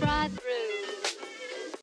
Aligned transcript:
right 0.00 0.30
through. 0.34 0.50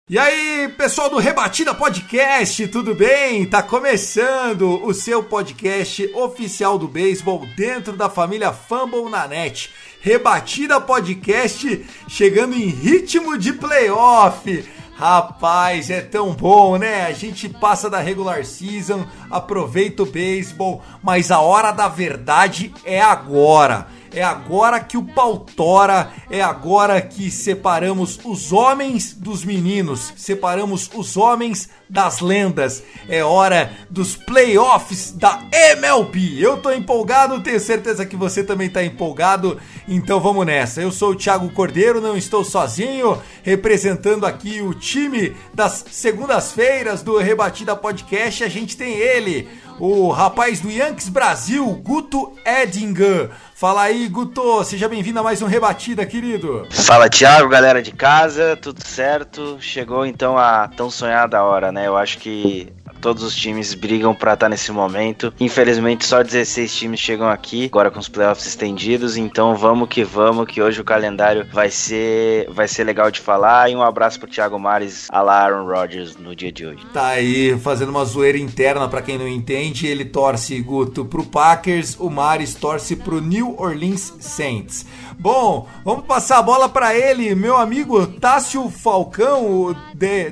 E 0.10 0.18
aí, 0.18 0.70
pessoal 0.78 1.10
do 1.10 1.18
Rebatida 1.18 1.74
Podcast, 1.74 2.66
tudo 2.70 2.96
bem? 2.96 3.46
Tá 3.46 3.62
começando 3.62 4.82
o 4.86 4.94
seu 4.94 5.22
podcast 5.22 6.10
oficial 6.14 6.78
do 6.78 6.88
beisebol 6.88 7.46
dentro 7.58 7.92
da 7.92 8.10
família 8.10 8.54
Fumble 8.54 9.10
na 9.10 9.28
net. 9.28 9.70
Rebatida 10.00 10.80
Podcast 10.80 11.86
chegando 12.08 12.55
em 12.55 12.68
ritmo 12.68 13.38
de 13.38 13.52
playoff. 13.52 14.77
Rapaz, 14.98 15.92
é 15.92 16.02
tão 16.02 16.34
bom, 16.34 16.76
né? 16.76 17.05
A 17.05 17.12
gente 17.12 17.48
passa 17.48 17.88
da 17.88 18.00
regular 18.00 18.44
season, 18.44 19.05
aproveita 19.30 20.02
o 20.02 20.08
beisebol, 20.08 20.82
mas 21.04 21.30
a 21.30 21.40
hora 21.40 21.72
da 21.72 21.88
verdade 21.88 22.74
é 22.84 23.00
agora. 23.00 23.86
É 24.12 24.24
agora 24.24 24.80
que 24.80 24.98
o 24.98 25.04
pau 25.04 25.38
tora, 25.38 26.12
é 26.32 26.41
agora 26.41 26.99
que 26.99 27.30
separamos 27.30 28.20
os 28.26 28.52
homens 28.52 29.13
dos 29.13 29.46
meninos, 29.46 30.12
separamos 30.18 30.90
os 30.91 31.16
homens 31.16 31.70
das 31.90 32.20
lendas. 32.20 32.84
É 33.07 33.24
hora 33.24 33.71
dos 33.90 34.16
playoffs 34.16 35.12
da 35.12 35.41
MLB. 35.52 36.38
Eu 36.40 36.57
tô 36.57 36.71
empolgado, 36.71 37.41
tenho 37.41 37.60
certeza 37.60 38.05
que 38.05 38.16
você 38.16 38.43
também 38.43 38.70
tá 38.70 38.84
empolgado, 38.84 39.60
então 39.88 40.20
vamos 40.20 40.46
nessa. 40.46 40.82
Eu 40.82 40.91
sou 40.91 41.12
o 41.12 41.15
Thiago 41.15 41.49
Cordeiro, 41.49 42.02
não 42.02 42.18
estou 42.18 42.43
sozinho, 42.43 43.21
representando 43.43 44.26
aqui 44.26 44.62
o 44.62 44.74
time 44.74 45.35
das 45.54 45.85
segundas-feiras 45.91 47.02
do 47.02 47.18
Rebatida 47.18 47.76
Podcast. 47.76 48.43
A 48.43 48.49
gente 48.49 48.76
tem 48.76 48.93
ele, 48.93 49.48
o 49.80 50.10
rapaz 50.10 50.60
do 50.60 50.70
Yankees 50.70 51.10
Brasil, 51.10 51.65
Guto 51.84 52.34
Edinger. 52.46 53.30
Fala 53.55 53.84
aí, 53.84 54.08
Guto, 54.08 54.63
seja 54.63 54.88
bem-vindo 54.88 55.20
a 55.20 55.24
mais 55.24 55.41
um 55.41 55.48
Rebatida, 55.48 56.05
querido. 56.05 56.68
Fala 56.70 57.10
Thiago, 57.10 57.49
galera 57.49 57.82
de 57.82 57.91
casa, 57.91 58.55
tudo 58.55 58.85
certo? 58.85 59.58
Chegou 59.60 60.05
então 60.05 60.38
a 60.38 60.68
tão 60.68 60.91
sonhada 60.91 61.43
hora, 61.43 61.71
né? 61.71 61.77
Eu 61.86 61.98
acho 61.98 62.18
que 62.20 62.72
todos 62.99 63.23
os 63.23 63.35
times 63.35 63.73
brigam 63.73 64.13
pra 64.13 64.34
estar 64.34 64.50
nesse 64.50 64.72
momento. 64.72 65.34
Infelizmente, 65.40 66.06
só 66.06 66.23
16 66.23 66.75
times 66.75 67.00
chegam 67.00 67.29
aqui, 67.29 67.66
agora 67.66 67.91
com 67.91 68.00
os 68.00 68.09
playoffs 68.09 68.47
estendidos. 68.47 69.17
Então 69.17 69.56
vamos 69.56 69.90
que 69.90 70.03
vamos, 70.03 70.47
que 70.47 70.62
hoje 70.62 70.81
o 70.81 70.84
calendário 70.84 71.45
vai 71.51 71.69
ser, 71.69 72.50
vai 72.50 72.68
ser 72.68 72.84
legal 72.84 73.12
de 73.12 73.19
falar. 73.19 73.69
E 73.69 73.75
um 73.75 73.81
abraço 73.81 74.19
pro 74.19 74.29
Thiago 74.29 74.59
Mares, 74.59 75.07
a 75.09 75.22
la 75.22 75.44
Aaron 75.44 75.66
Rodgers 75.66 76.16
no 76.18 76.35
dia 76.35 76.51
de 76.51 76.66
hoje. 76.66 76.85
Tá 76.94 77.07
aí 77.07 77.57
fazendo 77.59 77.90
uma 77.90 78.06
zoeira 78.06 78.38
interna 78.38 78.88
pra 78.88 79.01
quem 79.01 79.18
não 79.18 79.28
entende. 79.28 79.88
Ele 79.88 80.06
torce, 80.06 80.59
Guto, 80.62 81.06
pro 81.06 81.23
Packers, 81.23 81.95
o 82.00 82.09
Maris 82.09 82.56
torce 82.56 82.95
pro 82.95 83.22
New 83.22 83.56
Orleans 83.59 84.13
Saints. 84.19 84.85
Bom, 85.19 85.68
vamos 85.84 86.06
passar 86.06 86.38
a 86.38 86.44
bola 86.44 86.69
pra 86.69 86.94
ele, 86.95 87.34
meu 87.34 87.57
amigo 87.57 88.06
Tássio 88.06 88.69
Falcão, 88.69 89.46
o 89.52 89.75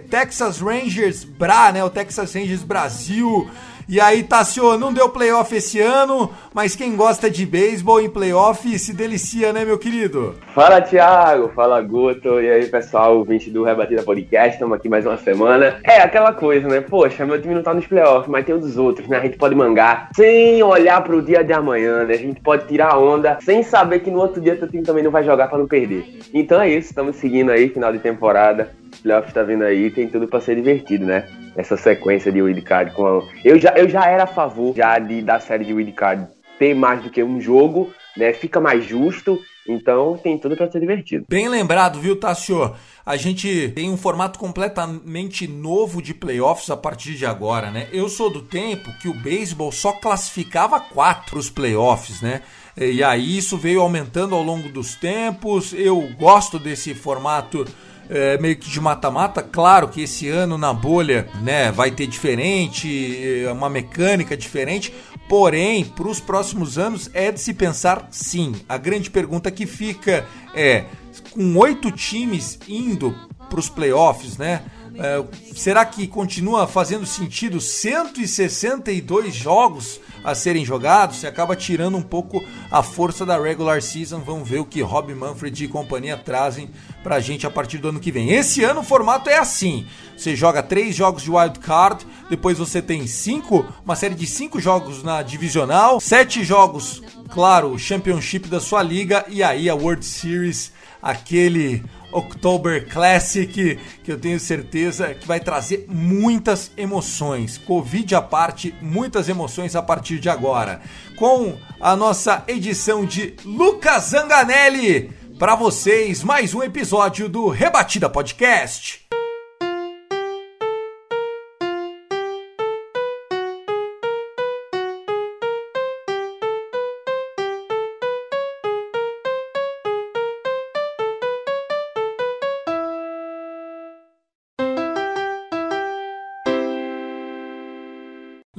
Texas 0.09 0.59
Rangers 0.59 1.23
Bra, 1.23 1.71
né? 1.71 1.83
O 1.83 1.89
Texas 1.89 2.33
Rangers 2.35 2.54
Brasil. 2.63 3.49
E 3.87 4.01
aí, 4.01 4.23
Tássio, 4.23 4.77
não 4.77 4.93
deu 4.93 5.09
playoff 5.09 5.55
esse 5.55 5.79
ano, 5.79 6.31
mas 6.53 6.75
quem 6.75 6.95
gosta 6.95 7.29
de 7.29 7.45
beisebol 7.45 8.01
em 8.01 8.09
playoff 8.09 8.79
se 8.79 8.93
delicia, 8.93 9.53
né, 9.53 9.63
meu 9.63 9.77
querido? 9.77 10.35
Fala 10.55 10.79
Thiago, 10.79 11.49
fala 11.49 11.81
Guto, 11.81 12.39
e 12.39 12.49
aí 12.49 12.65
pessoal, 12.67 13.17
ouvinte 13.17 13.51
do 13.51 13.65
Rebatida 13.65 14.01
Podcast, 14.03 14.53
estamos 14.53 14.77
aqui 14.77 14.87
mais 14.87 15.05
uma 15.05 15.17
semana. 15.17 15.81
É 15.83 15.97
aquela 15.97 16.31
coisa, 16.31 16.65
né? 16.69 16.79
Poxa, 16.79 17.25
meu 17.25 17.41
time 17.41 17.55
não 17.55 17.61
tá 17.61 17.73
nos 17.73 17.85
playoffs, 17.85 18.29
mas 18.29 18.45
tem 18.45 18.55
o 18.55 18.57
dos 18.57 18.77
outros, 18.77 19.05
né? 19.09 19.17
A 19.17 19.23
gente 19.23 19.37
pode 19.37 19.53
mangar 19.53 20.07
sem 20.15 20.63
olhar 20.63 21.03
pro 21.03 21.21
dia 21.21 21.43
de 21.43 21.51
amanhã, 21.51 22.05
né? 22.05 22.13
A 22.13 22.17
gente 22.17 22.39
pode 22.39 22.67
tirar 22.67 22.97
onda 22.97 23.37
sem 23.41 23.63
saber 23.63 23.99
que 23.99 24.09
no 24.09 24.19
outro 24.19 24.41
dia 24.41 24.55
teu 24.55 24.69
time 24.69 24.81
também 24.81 25.03
não 25.03 25.11
vai 25.11 25.25
jogar 25.25 25.49
pra 25.49 25.57
não 25.57 25.67
perder. 25.67 26.05
Então 26.33 26.61
é 26.61 26.69
isso, 26.69 26.87
estamos 26.87 27.17
seguindo 27.17 27.51
aí, 27.51 27.67
final 27.67 27.91
de 27.91 27.99
temporada. 27.99 28.69
Playoffs 29.03 29.33
tá 29.33 29.43
vindo 29.43 29.65
aí, 29.65 29.91
tem 29.91 30.07
tudo 30.07 30.25
pra 30.25 30.39
ser 30.39 30.55
divertido, 30.55 31.05
né? 31.05 31.27
Essa 31.57 31.75
sequência 31.75 32.31
de 32.31 32.41
wildcard 32.41 32.93
com 32.93 33.05
a... 33.05 33.23
eu 33.43 33.59
já 33.59 33.73
Eu 33.75 33.89
já 33.89 34.05
era 34.09 34.23
a 34.23 34.27
favor 34.27 34.73
já 34.73 34.97
de, 34.99 35.21
da 35.21 35.37
série 35.37 35.65
de 35.65 35.73
wildcard 35.73 36.25
ter 36.57 36.73
mais 36.73 37.03
do 37.03 37.09
que 37.09 37.21
um 37.21 37.41
jogo, 37.41 37.91
né? 38.15 38.31
Fica 38.31 38.61
mais 38.61 38.85
justo, 38.85 39.37
então 39.67 40.17
tem 40.17 40.37
tudo 40.37 40.55
pra 40.55 40.69
ser 40.69 40.79
divertido. 40.79 41.25
Bem 41.27 41.49
lembrado, 41.49 41.99
viu, 41.99 42.15
Tassio? 42.15 42.73
A 43.05 43.17
gente 43.17 43.69
tem 43.75 43.89
um 43.89 43.97
formato 43.97 44.37
completamente 44.39 45.47
novo 45.47 46.01
de 46.01 46.13
playoffs 46.13 46.69
a 46.69 46.77
partir 46.77 47.15
de 47.15 47.25
agora, 47.25 47.71
né? 47.71 47.87
Eu 47.91 48.09
sou 48.09 48.29
do 48.29 48.41
tempo 48.41 48.91
que 49.01 49.07
o 49.07 49.13
beisebol 49.13 49.71
só 49.71 49.91
classificava 49.93 50.79
quatro 50.79 51.37
os 51.37 51.49
playoffs, 51.49 52.21
né? 52.21 52.41
E 52.77 53.03
aí 53.03 53.37
isso 53.37 53.57
veio 53.57 53.81
aumentando 53.81 54.35
ao 54.35 54.43
longo 54.43 54.69
dos 54.69 54.95
tempos. 54.95 55.73
Eu 55.73 56.09
gosto 56.17 56.59
desse 56.59 56.93
formato 56.93 57.65
é, 58.09 58.37
meio 58.37 58.55
que 58.55 58.69
de 58.69 58.79
mata-mata. 58.79 59.41
Claro 59.41 59.87
que 59.87 60.01
esse 60.01 60.27
ano 60.29 60.57
na 60.57 60.73
bolha, 60.73 61.27
né, 61.41 61.71
vai 61.71 61.91
ter 61.91 62.07
diferente, 62.07 63.43
é, 63.45 63.51
uma 63.51 63.69
mecânica 63.69 64.35
diferente. 64.35 64.93
Porém, 65.27 65.83
para 65.83 66.07
os 66.07 66.19
próximos 66.19 66.77
anos 66.77 67.09
é 67.13 67.31
de 67.31 67.39
se 67.39 67.53
pensar 67.53 68.07
sim. 68.11 68.53
A 68.69 68.77
grande 68.77 69.09
pergunta 69.09 69.49
que 69.49 69.65
fica 69.65 70.25
é: 70.53 70.85
com 71.31 71.57
oito 71.57 71.91
times 71.91 72.59
indo 72.67 73.15
para 73.49 73.59
os 73.59 73.69
playoffs, 73.69 74.37
né? 74.37 74.63
é, 74.97 75.23
será 75.53 75.85
que 75.85 76.07
continua 76.07 76.67
fazendo 76.67 77.05
sentido 77.05 77.59
162 77.59 79.33
jogos 79.33 79.99
a 80.23 80.33
serem 80.33 80.63
jogados? 80.65 81.17
Você 81.17 81.27
acaba 81.27 81.55
tirando 81.55 81.97
um 81.97 82.01
pouco 82.01 82.43
a 82.71 82.81
força 82.81 83.25
da 83.25 83.39
regular 83.39 83.81
season. 83.81 84.19
Vamos 84.19 84.47
ver 84.47 84.59
o 84.59 84.65
que 84.65 84.81
Rob 84.81 85.13
Manfred 85.13 85.65
e 85.65 85.67
companhia 85.67 86.17
trazem 86.17 86.69
pra 87.05 87.19
gente 87.19 87.45
a 87.45 87.51
partir 87.51 87.77
do 87.77 87.89
ano 87.89 87.99
que 87.99 88.11
vem. 88.11 88.31
Esse 88.31 88.63
ano 88.63 88.79
o 88.79 88.83
formato 88.83 89.29
é 89.29 89.37
assim: 89.37 89.85
você 90.17 90.35
joga 90.35 90.63
três 90.63 90.95
jogos 90.95 91.21
de 91.21 91.29
wild 91.29 91.59
card, 91.59 92.03
depois 92.31 92.57
você 92.57 92.81
tem 92.81 93.05
cinco, 93.05 93.63
uma 93.85 93.95
série 93.95 94.15
de 94.15 94.25
cinco 94.25 94.59
jogos 94.59 95.03
na 95.03 95.21
divisional, 95.21 95.99
sete 95.99 96.43
jogos, 96.43 97.03
claro, 97.29 97.69
o 97.69 97.77
championship 97.77 98.47
da 98.47 98.59
sua 98.59 98.81
liga 98.81 99.23
e 99.27 99.43
aí 99.43 99.69
a 99.69 99.75
World 99.75 100.03
Series, 100.03 100.71
aquele 100.99 101.83
October 102.11 102.87
Classic, 102.89 103.77
que 104.03 104.11
eu 104.11 104.17
tenho 104.17 104.39
certeza 104.39 105.13
que 105.13 105.27
vai 105.27 105.39
trazer 105.39 105.85
muitas 105.87 106.71
emoções. 106.75 107.59
Covid 107.59 108.15
à 108.15 108.21
parte, 108.21 108.73
muitas 108.81 109.29
emoções 109.29 109.75
a 109.75 109.81
partir 109.83 110.19
de 110.19 110.27
agora. 110.27 110.81
Com 111.17 111.55
a 111.79 111.95
nossa 111.95 112.43
edição 112.47 113.05
de 113.05 113.35
Lucas 113.45 114.05
Zanganelli, 114.05 115.13
para 115.37 115.55
vocês, 115.55 116.23
mais 116.23 116.53
um 116.53 116.63
episódio 116.63 117.27
do 117.27 117.49
Rebatida 117.49 118.09
Podcast. 118.09 119.04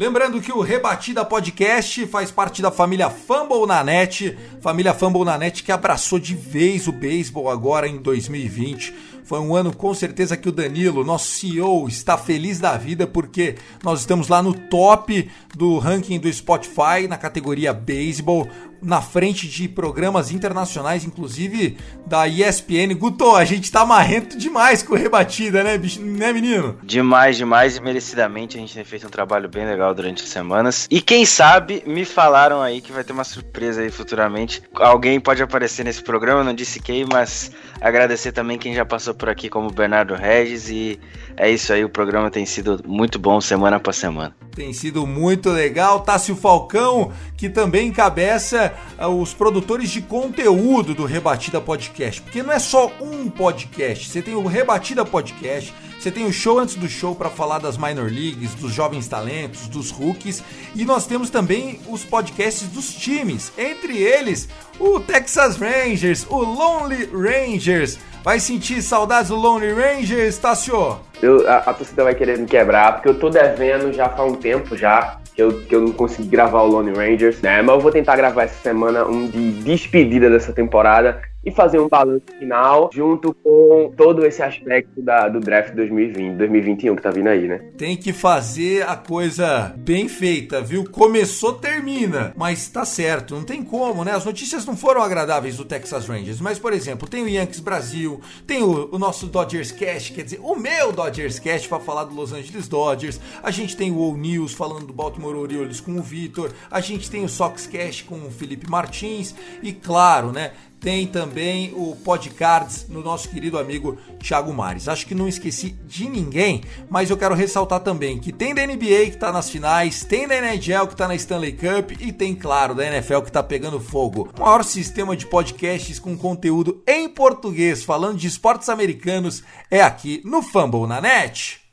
Lembrando 0.07 0.41
que 0.41 0.53
o 0.53 0.61
Rebatida 0.61 1.25
Podcast 1.25 2.07
faz 2.07 2.31
parte 2.31 2.63
da 2.63 2.71
família 2.71 3.11
Fumble 3.11 3.67
na 3.67 3.83
Net, 3.83 4.39
família 4.61 4.95
Fumble 4.95 5.25
na 5.25 5.37
Net 5.37 5.65
que 5.65 5.73
abraçou 5.73 6.21
de 6.21 6.33
vez 6.33 6.87
o 6.87 6.93
beisebol 6.93 7.51
agora 7.51 7.89
em 7.89 7.97
2020. 7.97 8.95
Foi 9.25 9.41
um 9.41 9.57
ano 9.57 9.75
com 9.75 9.93
certeza 9.93 10.37
que 10.37 10.49
o 10.49 10.53
Danilo, 10.53 11.03
nosso 11.03 11.33
CEO, 11.33 11.89
está 11.89 12.17
feliz 12.17 12.61
da 12.61 12.77
vida 12.77 13.05
porque 13.05 13.57
nós 13.83 13.99
estamos 13.99 14.29
lá 14.29 14.41
no 14.41 14.55
top 14.55 15.29
do 15.57 15.77
ranking 15.79 16.21
do 16.21 16.33
Spotify 16.33 17.09
na 17.09 17.19
categoria 17.19 17.75
Baseball 17.75 18.49
na 18.87 19.03
frente 19.03 19.49
de 19.49 19.69
programas 19.69 20.31
internacionais, 20.31 21.05
inclusive 21.05 21.77
da 22.07 22.29
ESPN. 22.29 22.95
Guto, 22.97 23.35
a 23.35 23.45
gente 23.45 23.71
tá 23.71 23.85
marrento 23.85 24.39
demais 24.39 24.81
com 24.83 24.95
rebatida, 24.95 25.65
né, 25.65 25.77
né, 25.99 26.33
menino? 26.33 26.79
Demais, 26.85 27.37
demais 27.37 27.77
e 27.77 27.81
merecidamente. 27.81 28.57
A 28.57 28.61
gente 28.61 28.73
tem 28.73 28.85
feito 28.85 29.09
um 29.09 29.11
trabalho 29.11 29.49
bem 29.49 29.67
legal 29.67 29.93
durante 29.93 30.23
as 30.23 30.29
semanas. 30.29 30.87
E 30.89 31.01
quem 31.01 31.27
sabe, 31.27 31.83
me 31.85 32.05
falaram 32.05 32.63
aí 32.63 32.81
que 32.81 32.93
vai 32.93 33.03
ter 33.03 33.13
uma 33.13 33.25
surpresa 33.25 33.83
aí 33.83 33.91
futuramente. 33.91 34.63
Alguém 34.75 35.19
pode 35.19 35.43
aparecer 35.43 35.85
nesse 35.85 36.03
programa, 36.03 36.45
não 36.45 36.55
disse 36.55 36.79
quem, 36.79 37.05
mas 37.05 37.51
agradecer 37.81 38.31
também 38.31 38.57
quem 38.57 38.73
já 38.73 38.85
passou 38.85 39.15
por 39.15 39.29
aqui, 39.29 39.49
como 39.49 39.69
Bernardo 39.69 40.15
Regis. 40.15 40.71
E 40.71 41.01
é 41.37 41.51
isso 41.51 41.73
aí, 41.73 41.85
o 41.85 41.89
programa 41.89 42.31
tem 42.31 42.47
sido 42.47 42.81
muito 42.87 43.19
bom 43.19 43.41
semana 43.41 43.77
após 43.77 43.97
semana. 43.97 44.35
Tem 44.55 44.73
sido 44.73 45.07
muito 45.07 45.51
legal. 45.51 46.01
Tássio 46.01 46.35
Falcão, 46.35 47.13
que 47.37 47.51
também 47.51 47.89
encabeça 47.89 48.73
uh, 48.99 49.09
os 49.09 49.35
produtores 49.35 49.91
de 49.91 50.01
conteúdo 50.01 50.95
do 50.95 51.05
Rebatida 51.05 51.61
Podcast. 51.61 52.23
Porque 52.23 52.43
não 52.43 52.53
é 52.53 52.59
só 52.59 52.91
um 53.01 53.29
podcast, 53.29 54.09
você 54.09 54.23
tem 54.23 54.35
o 54.35 54.47
Rebatida 54.47 55.05
Podcast. 55.05 55.75
Você 56.07 56.13
tem 56.13 56.25
o 56.25 56.33
show 56.33 56.61
antes 56.61 56.77
do 56.77 56.89
show 56.89 57.17
para 57.17 57.29
falar 57.29 57.59
das 57.59 57.77
minor 57.77 58.09
leagues, 58.09 58.55
dos 58.55 58.73
jovens 58.73 59.09
talentos, 59.09 59.67
dos 59.67 59.91
rookies, 59.91 60.41
e 60.73 60.85
nós 60.85 61.05
temos 61.05 61.31
também 61.31 61.81
os 61.89 62.05
podcasts 62.05 62.69
dos 62.69 62.95
times, 62.95 63.53
entre 63.59 63.99
eles 63.99 64.49
o 64.79 65.01
Texas 65.01 65.57
Rangers, 65.57 66.25
o 66.31 66.37
Lonely 66.45 67.11
Rangers. 67.13 67.99
Vai 68.23 68.39
sentir 68.39 68.83
saudades 68.83 69.31
do 69.31 69.35
Lonely 69.35 69.73
Rangers, 69.73 70.39
Tassio? 70.39 71.01
A, 71.49 71.71
a, 71.71 71.75
torcida 71.75 72.05
vai 72.05 72.15
querer 72.15 72.39
me 72.39 72.47
quebrar, 72.47 72.93
porque 72.93 73.09
eu 73.09 73.19
tô 73.19 73.29
devendo 73.29 73.93
já 73.93 74.09
faz 74.09 74.31
um 74.31 74.37
tempo 74.37 74.77
já 74.77 75.19
que 75.35 75.43
eu, 75.43 75.61
que 75.65 75.75
eu 75.75 75.81
não 75.81 75.93
consegui 75.93 76.29
gravar 76.29 76.63
o 76.63 76.69
Lone 76.69 76.93
Rangers, 76.93 77.43
né? 77.43 77.61
Mas 77.63 77.75
eu 77.75 77.81
vou 77.81 77.91
tentar 77.91 78.15
gravar 78.15 78.45
essa 78.45 78.63
semana 78.63 79.05
um 79.05 79.27
de 79.29 79.51
despedida 79.65 80.31
dessa 80.31 80.53
temporada 80.53 81.21
e 81.47 81.53
fazer 81.53 81.79
um 81.79 81.89
balanço 81.89 82.25
final 82.41 82.91
junto 82.93 83.33
com 83.33 83.93
todo 83.97 84.27
esse 84.27 84.43
aspecto 84.43 85.01
da, 85.01 85.29
do 85.29 85.39
draft 85.39 85.73
2020, 85.75 86.37
2021 86.37 86.97
que 86.97 87.03
tá 87.03 87.11
vindo 87.11 87.29
aí, 87.29 87.47
né? 87.47 87.59
Tem 87.79 87.97
que 87.97 88.13
fazer 88.13 88.83
a 88.89 88.97
coisa 88.97 89.73
bem 89.79 90.09
feita, 90.09 90.61
viu? 90.61 90.85
Começou, 90.91 91.53
termina. 91.53 92.33
Mas 92.37 92.69
tá 92.69 92.85
certo, 92.85 93.37
não 93.37 93.45
tem 93.45 93.63
como, 93.63 94.05
né? 94.05 94.13
As 94.13 94.25
notícias 94.25 94.67
não 94.67 94.77
foram 94.77 95.01
agradáveis 95.01 95.57
do 95.57 95.65
Texas 95.65 96.09
Rangers. 96.09 96.41
Mas, 96.41 96.59
por 96.59 96.73
exemplo, 96.73 97.09
tem 97.09 97.23
o 97.23 97.29
Yankees 97.29 97.61
Brasil, 97.61 98.21
tem 98.45 98.65
o, 98.65 98.89
o 98.93 98.99
nosso 98.99 99.29
Dodgers 99.29 99.71
Cash, 99.71 100.11
quer 100.11 100.25
dizer, 100.25 100.41
o 100.43 100.57
meu 100.57 100.91
Dodgers 100.91 101.39
Cash 101.39 101.69
pra 101.69 101.79
falar 101.79 102.05
do 102.05 102.15
Los 102.15 102.33
Angeles 102.33 102.67
Dodgers. 102.67 103.21
A 103.41 103.53
gente 103.53 103.77
tem 103.77 103.93
o 103.93 104.03
All 104.03 104.17
News 104.17 104.53
falando 104.53 104.87
do 104.87 104.93
Baltimore 104.93 105.37
Orioles 105.37 105.81
com 105.81 105.93
o 105.93 106.03
Vitor. 106.03 106.51
A 106.69 106.81
gente 106.81 107.09
tem 107.09 107.25
o 107.25 107.29
Sox 107.29 107.69
Cash 107.69 108.03
com 108.03 108.17
o 108.17 108.31
Felipe 108.33 108.69
Martins. 108.69 109.33
E 109.63 109.73
claro, 109.73 110.33
né? 110.33 110.51
Tem 110.87 111.05
também 111.05 111.73
o 111.75 111.97
Podcards 111.97 112.87
no 112.89 113.03
nosso 113.03 113.29
querido 113.29 113.59
amigo 113.59 113.99
Thiago 114.21 114.53
Mares. 114.55 114.87
Acho 114.87 115.05
que 115.05 115.17
não 115.17 115.27
esqueci 115.27 115.71
de 115.85 116.09
ninguém, 116.09 116.63
mas 116.89 117.11
eu 117.11 117.17
quero 117.17 117.35
ressaltar 117.35 117.81
também 117.81 118.21
que 118.21 118.31
tem 118.31 118.55
da 118.55 118.65
NBA 118.65 119.07
que 119.07 119.17
está 119.17 119.33
nas 119.33 119.51
finais, 119.51 120.05
tem 120.05 120.29
da 120.29 120.37
NHL 120.37 120.87
que 120.87 120.95
está 120.95 121.09
na 121.09 121.17
Stanley 121.17 121.55
Cup 121.55 122.01
e 122.01 122.13
tem, 122.13 122.37
claro, 122.37 122.73
da 122.73 122.87
NFL 122.87 123.23
que 123.23 123.31
está 123.31 123.43
pegando 123.43 123.81
fogo. 123.81 124.29
O 124.39 124.41
maior 124.41 124.63
sistema 124.63 125.17
de 125.17 125.27
podcasts 125.27 125.99
com 125.99 126.17
conteúdo 126.17 126.81
em 126.87 127.09
português 127.09 127.83
falando 127.83 128.17
de 128.17 128.29
esportes 128.29 128.69
americanos 128.69 129.43
é 129.69 129.83
aqui 129.83 130.23
no 130.25 130.41
Fumble 130.41 130.87
na 130.87 131.01
Net. 131.01 131.66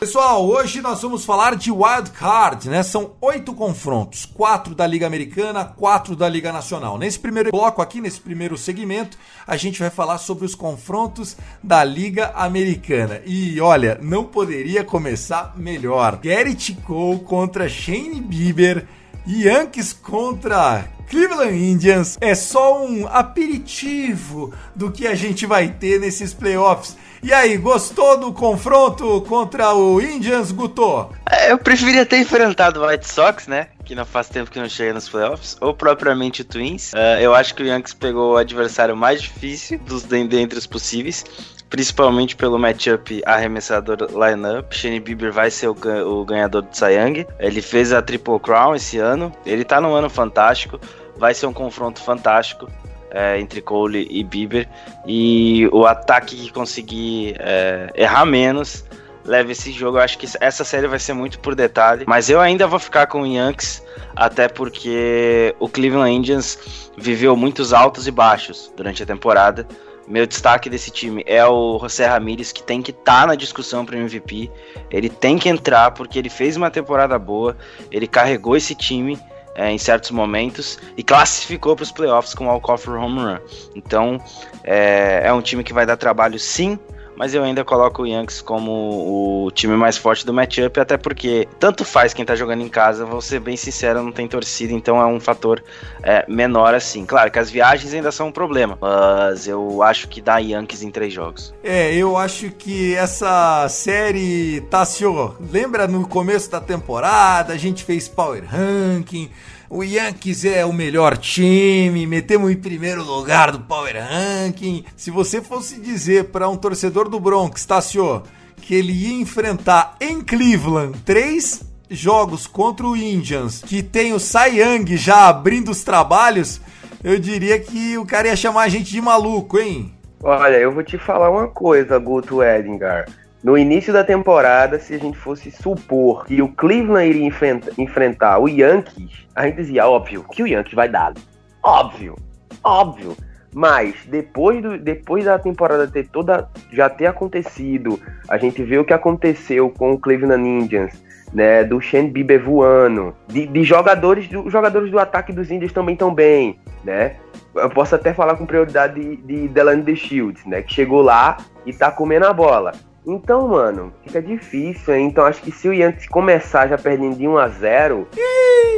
Pessoal, 0.00 0.48
hoje 0.48 0.80
nós 0.80 1.02
vamos 1.02 1.26
falar 1.26 1.54
de 1.56 1.70
wild 1.70 2.12
card, 2.12 2.70
né? 2.70 2.82
São 2.82 3.10
oito 3.20 3.52
confrontos, 3.52 4.24
quatro 4.24 4.74
da 4.74 4.86
Liga 4.86 5.06
Americana, 5.06 5.62
quatro 5.62 6.16
da 6.16 6.26
Liga 6.26 6.50
Nacional. 6.50 6.96
Nesse 6.96 7.18
primeiro 7.18 7.50
bloco 7.50 7.82
aqui, 7.82 8.00
nesse 8.00 8.18
primeiro 8.18 8.56
segmento, 8.56 9.18
a 9.46 9.58
gente 9.58 9.78
vai 9.78 9.90
falar 9.90 10.16
sobre 10.16 10.46
os 10.46 10.54
confrontos 10.54 11.36
da 11.62 11.84
Liga 11.84 12.32
Americana. 12.34 13.20
E 13.26 13.60
olha, 13.60 13.98
não 14.00 14.24
poderia 14.24 14.82
começar 14.82 15.52
melhor. 15.54 16.16
Garrett 16.16 16.72
Cole 16.76 17.20
contra 17.20 17.68
Shane 17.68 18.22
Bieber, 18.22 18.88
Yankees 19.28 19.92
contra 19.92 20.88
Cleveland 21.10 21.54
Indians. 21.54 22.16
É 22.22 22.34
só 22.34 22.82
um 22.82 23.06
aperitivo 23.06 24.50
do 24.74 24.90
que 24.90 25.06
a 25.06 25.14
gente 25.14 25.44
vai 25.44 25.68
ter 25.68 26.00
nesses 26.00 26.32
playoffs. 26.32 26.96
E 27.22 27.34
aí, 27.34 27.58
gostou 27.58 28.16
do 28.18 28.32
confronto 28.32 29.20
contra 29.28 29.74
o 29.74 30.00
Indians, 30.00 30.52
Guto? 30.52 31.10
É, 31.30 31.52
eu 31.52 31.58
preferia 31.58 32.06
ter 32.06 32.18
enfrentado 32.18 32.80
o 32.80 32.86
White 32.86 33.06
Sox, 33.06 33.46
né? 33.46 33.68
Que 33.84 33.94
não 33.94 34.06
faz 34.06 34.28
tempo 34.30 34.50
que 34.50 34.58
não 34.58 34.68
chega 34.68 34.94
nos 34.94 35.06
playoffs, 35.06 35.54
ou 35.60 35.74
propriamente 35.74 36.40
o 36.40 36.44
Twins. 36.46 36.94
Uh, 36.94 37.20
eu 37.20 37.34
acho 37.34 37.54
que 37.54 37.62
o 37.62 37.66
Yankees 37.66 37.92
pegou 37.92 38.32
o 38.32 38.36
adversário 38.38 38.96
mais 38.96 39.20
difícil 39.20 39.78
dos 39.80 40.02
dentre 40.04 40.58
os 40.58 40.66
possíveis 40.66 41.24
principalmente 41.68 42.34
pelo 42.34 42.58
matchup 42.58 43.22
arremessador 43.24 43.96
lineup. 44.10 44.72
Shane 44.72 44.98
Bieber 44.98 45.32
vai 45.32 45.52
ser 45.52 45.68
o, 45.68 45.76
o, 46.04 46.24
ganhador 46.24 46.62
do 46.62 46.84
Young. 46.84 47.24
Ele 47.38 47.62
fez 47.62 47.92
a 47.92 48.02
Triple 48.02 48.40
Crown 48.40 48.74
esse 48.74 48.98
ano. 48.98 49.32
Ele 49.46 49.64
tá 49.64 49.80
num 49.80 49.94
ano 49.94 50.10
fantástico. 50.10 50.80
Vai 51.16 51.32
ser 51.32 51.46
um 51.46 51.52
confronto 51.52 52.02
fantástico 52.02 52.68
é, 53.10 53.38
entre 53.38 53.60
Cole 53.60 54.06
e 54.10 54.22
Bieber. 54.22 54.68
E 55.06 55.68
o 55.72 55.86
ataque 55.86 56.36
que 56.36 56.52
conseguir 56.52 57.36
é, 57.38 57.90
errar 57.94 58.24
menos 58.24 58.84
leva 59.24 59.52
esse 59.52 59.72
jogo. 59.72 59.98
Eu 59.98 60.02
acho 60.02 60.18
que 60.18 60.26
essa 60.40 60.64
série 60.64 60.86
vai 60.86 60.98
ser 60.98 61.12
muito 61.12 61.38
por 61.38 61.54
detalhe. 61.54 62.04
Mas 62.06 62.30
eu 62.30 62.40
ainda 62.40 62.66
vou 62.66 62.78
ficar 62.78 63.06
com 63.06 63.22
o 63.22 63.26
Yankees, 63.26 63.82
até 64.16 64.48
porque 64.48 65.54
o 65.58 65.68
Cleveland 65.68 66.14
Indians 66.14 66.90
viveu 66.96 67.36
muitos 67.36 67.72
altos 67.72 68.06
e 68.06 68.10
baixos 68.10 68.72
durante 68.76 69.02
a 69.02 69.06
temporada. 69.06 69.66
Meu 70.08 70.26
destaque 70.26 70.68
desse 70.68 70.90
time 70.90 71.22
é 71.24 71.46
o 71.46 71.78
José 71.78 72.04
Ramírez, 72.04 72.50
que 72.50 72.64
tem 72.64 72.82
que 72.82 72.90
estar 72.90 73.20
tá 73.20 73.26
na 73.28 73.34
discussão 73.36 73.86
para 73.86 73.96
MVP. 73.96 74.50
Ele 74.90 75.08
tem 75.08 75.38
que 75.38 75.48
entrar 75.48 75.92
porque 75.92 76.18
ele 76.18 76.28
fez 76.28 76.56
uma 76.56 76.68
temporada 76.68 77.16
boa, 77.16 77.56
ele 77.92 78.08
carregou 78.08 78.56
esse 78.56 78.74
time 78.74 79.16
é, 79.54 79.70
em 79.70 79.78
certos 79.78 80.10
momentos 80.10 80.78
e 80.96 81.02
classificou 81.02 81.74
para 81.74 81.82
os 81.82 81.92
playoffs 81.92 82.34
com 82.34 82.46
o 82.46 82.50
Alcoffer 82.50 82.94
Home 82.94 83.20
Run. 83.20 83.38
Então 83.74 84.22
é, 84.64 85.22
é 85.24 85.32
um 85.32 85.42
time 85.42 85.64
que 85.64 85.72
vai 85.72 85.86
dar 85.86 85.96
trabalho 85.96 86.38
sim, 86.38 86.78
mas 87.20 87.34
eu 87.34 87.44
ainda 87.44 87.62
coloco 87.62 88.00
o 88.00 88.06
Yankees 88.06 88.40
como 88.40 89.44
o 89.44 89.50
time 89.50 89.76
mais 89.76 89.98
forte 89.98 90.24
do 90.24 90.32
matchup, 90.32 90.80
até 90.80 90.96
porque 90.96 91.46
tanto 91.58 91.84
faz 91.84 92.14
quem 92.14 92.24
tá 92.24 92.34
jogando 92.34 92.62
em 92.62 92.68
casa, 92.68 93.04
vou 93.04 93.20
ser 93.20 93.40
bem 93.40 93.58
sincero, 93.58 94.02
não 94.02 94.10
tem 94.10 94.26
torcida, 94.26 94.72
então 94.72 94.98
é 94.98 95.04
um 95.04 95.20
fator 95.20 95.62
é, 96.02 96.24
menor 96.26 96.74
assim. 96.74 97.04
Claro 97.04 97.30
que 97.30 97.38
as 97.38 97.50
viagens 97.50 97.92
ainda 97.92 98.10
são 98.10 98.28
um 98.28 98.32
problema, 98.32 98.78
mas 98.80 99.46
eu 99.46 99.82
acho 99.82 100.08
que 100.08 100.22
dá 100.22 100.38
Yankees 100.38 100.82
em 100.82 100.90
três 100.90 101.12
jogos. 101.12 101.52
É, 101.62 101.94
eu 101.94 102.16
acho 102.16 102.50
que 102.52 102.94
essa 102.94 103.68
série, 103.68 104.62
Tassio, 104.70 105.36
lembra 105.52 105.86
no 105.86 106.08
começo 106.08 106.50
da 106.50 106.58
temporada, 106.58 107.52
a 107.52 107.58
gente 107.58 107.84
fez 107.84 108.08
Power 108.08 108.44
Ranking, 108.48 109.30
o 109.70 109.84
Yankees 109.84 110.44
é 110.44 110.66
o 110.66 110.72
melhor 110.72 111.16
time, 111.16 112.04
metemos 112.04 112.50
em 112.50 112.56
primeiro 112.56 113.04
lugar 113.04 113.52
do 113.52 113.60
Power 113.60 113.94
Ranking. 113.94 114.84
Se 114.96 115.12
você 115.12 115.40
fosse 115.40 115.80
dizer 115.80 116.24
para 116.24 116.48
um 116.48 116.56
torcedor 116.56 117.08
do 117.08 117.20
Bronx, 117.20 117.64
Tassio, 117.64 118.24
que 118.56 118.74
ele 118.74 118.92
ia 118.92 119.22
enfrentar 119.22 119.96
em 120.00 120.20
Cleveland 120.20 120.98
três 121.04 121.62
jogos 121.88 122.48
contra 122.48 122.84
o 122.84 122.96
Indians, 122.96 123.62
que 123.64 123.80
tem 123.80 124.12
o 124.12 124.18
Cy 124.18 124.58
Young 124.58 124.96
já 124.96 125.28
abrindo 125.28 125.70
os 125.70 125.84
trabalhos, 125.84 126.60
eu 127.04 127.16
diria 127.20 127.58
que 127.60 127.96
o 127.96 128.04
cara 128.04 128.26
ia 128.26 128.36
chamar 128.36 128.62
a 128.62 128.68
gente 128.68 128.90
de 128.90 129.00
maluco, 129.00 129.56
hein? 129.56 129.94
Olha, 130.20 130.56
eu 130.56 130.72
vou 130.72 130.82
te 130.82 130.98
falar 130.98 131.30
uma 131.30 131.46
coisa, 131.46 131.96
Guto 131.96 132.42
Edinger. 132.42 133.06
No 133.42 133.56
início 133.56 133.92
da 133.92 134.04
temporada, 134.04 134.78
se 134.78 134.94
a 134.94 134.98
gente 134.98 135.16
fosse 135.16 135.50
supor 135.50 136.26
que 136.26 136.42
o 136.42 136.48
Cleveland 136.48 137.08
iria 137.08 137.32
enfrentar 137.78 138.38
o 138.38 138.48
Yankees, 138.48 139.26
a 139.34 139.46
gente 139.46 139.56
dizia, 139.56 139.88
óbvio, 139.88 140.24
que 140.30 140.42
o 140.42 140.46
Yankees 140.46 140.74
vai 140.74 140.88
dar. 140.88 141.14
Óbvio, 141.62 142.16
óbvio. 142.62 143.16
Mas 143.52 143.94
depois, 144.06 144.62
do, 144.62 144.78
depois 144.78 145.24
da 145.24 145.38
temporada 145.38 145.88
ter 145.88 146.06
toda 146.06 146.48
já 146.70 146.88
ter 146.88 147.06
acontecido, 147.06 147.98
a 148.28 148.36
gente 148.36 148.62
vê 148.62 148.78
o 148.78 148.84
que 148.84 148.92
aconteceu 148.92 149.70
com 149.70 149.92
o 149.92 149.98
Cleveland 149.98 150.46
Indians, 150.46 151.02
né, 151.32 151.64
do 151.64 151.80
Shane 151.80 152.10
Bieber 152.10 152.44
voando, 152.44 153.14
de, 153.26 153.46
de 153.46 153.64
jogadores, 153.64 154.28
do, 154.28 154.48
jogadores 154.50 154.90
do 154.90 154.98
ataque 154.98 155.32
dos 155.32 155.50
Indians 155.50 155.72
também 155.72 155.96
tão 155.96 156.14
bem, 156.14 156.60
né? 156.84 157.16
eu 157.54 157.70
posso 157.70 157.94
até 157.94 158.12
falar 158.12 158.36
com 158.36 158.46
prioridade 158.46 159.16
de, 159.16 159.48
de 159.48 159.96
Shields, 159.96 160.44
né? 160.46 160.62
Que 160.62 160.72
chegou 160.72 161.02
lá 161.02 161.36
e 161.66 161.72
tá 161.72 161.90
comendo 161.90 162.26
a 162.26 162.32
bola. 162.32 162.72
Então, 163.06 163.48
mano, 163.48 163.92
fica 164.04 164.20
difícil, 164.20 164.94
hein? 164.94 165.06
Então 165.06 165.24
acho 165.24 165.40
que 165.42 165.50
se 165.50 165.68
o 165.68 165.72
Yankees 165.72 166.08
começar 166.08 166.68
já 166.68 166.76
perdendo 166.76 167.16
de 167.16 167.26
1 167.26 167.38
a 167.38 167.48
0 167.48 168.06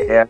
é, 0.08 0.28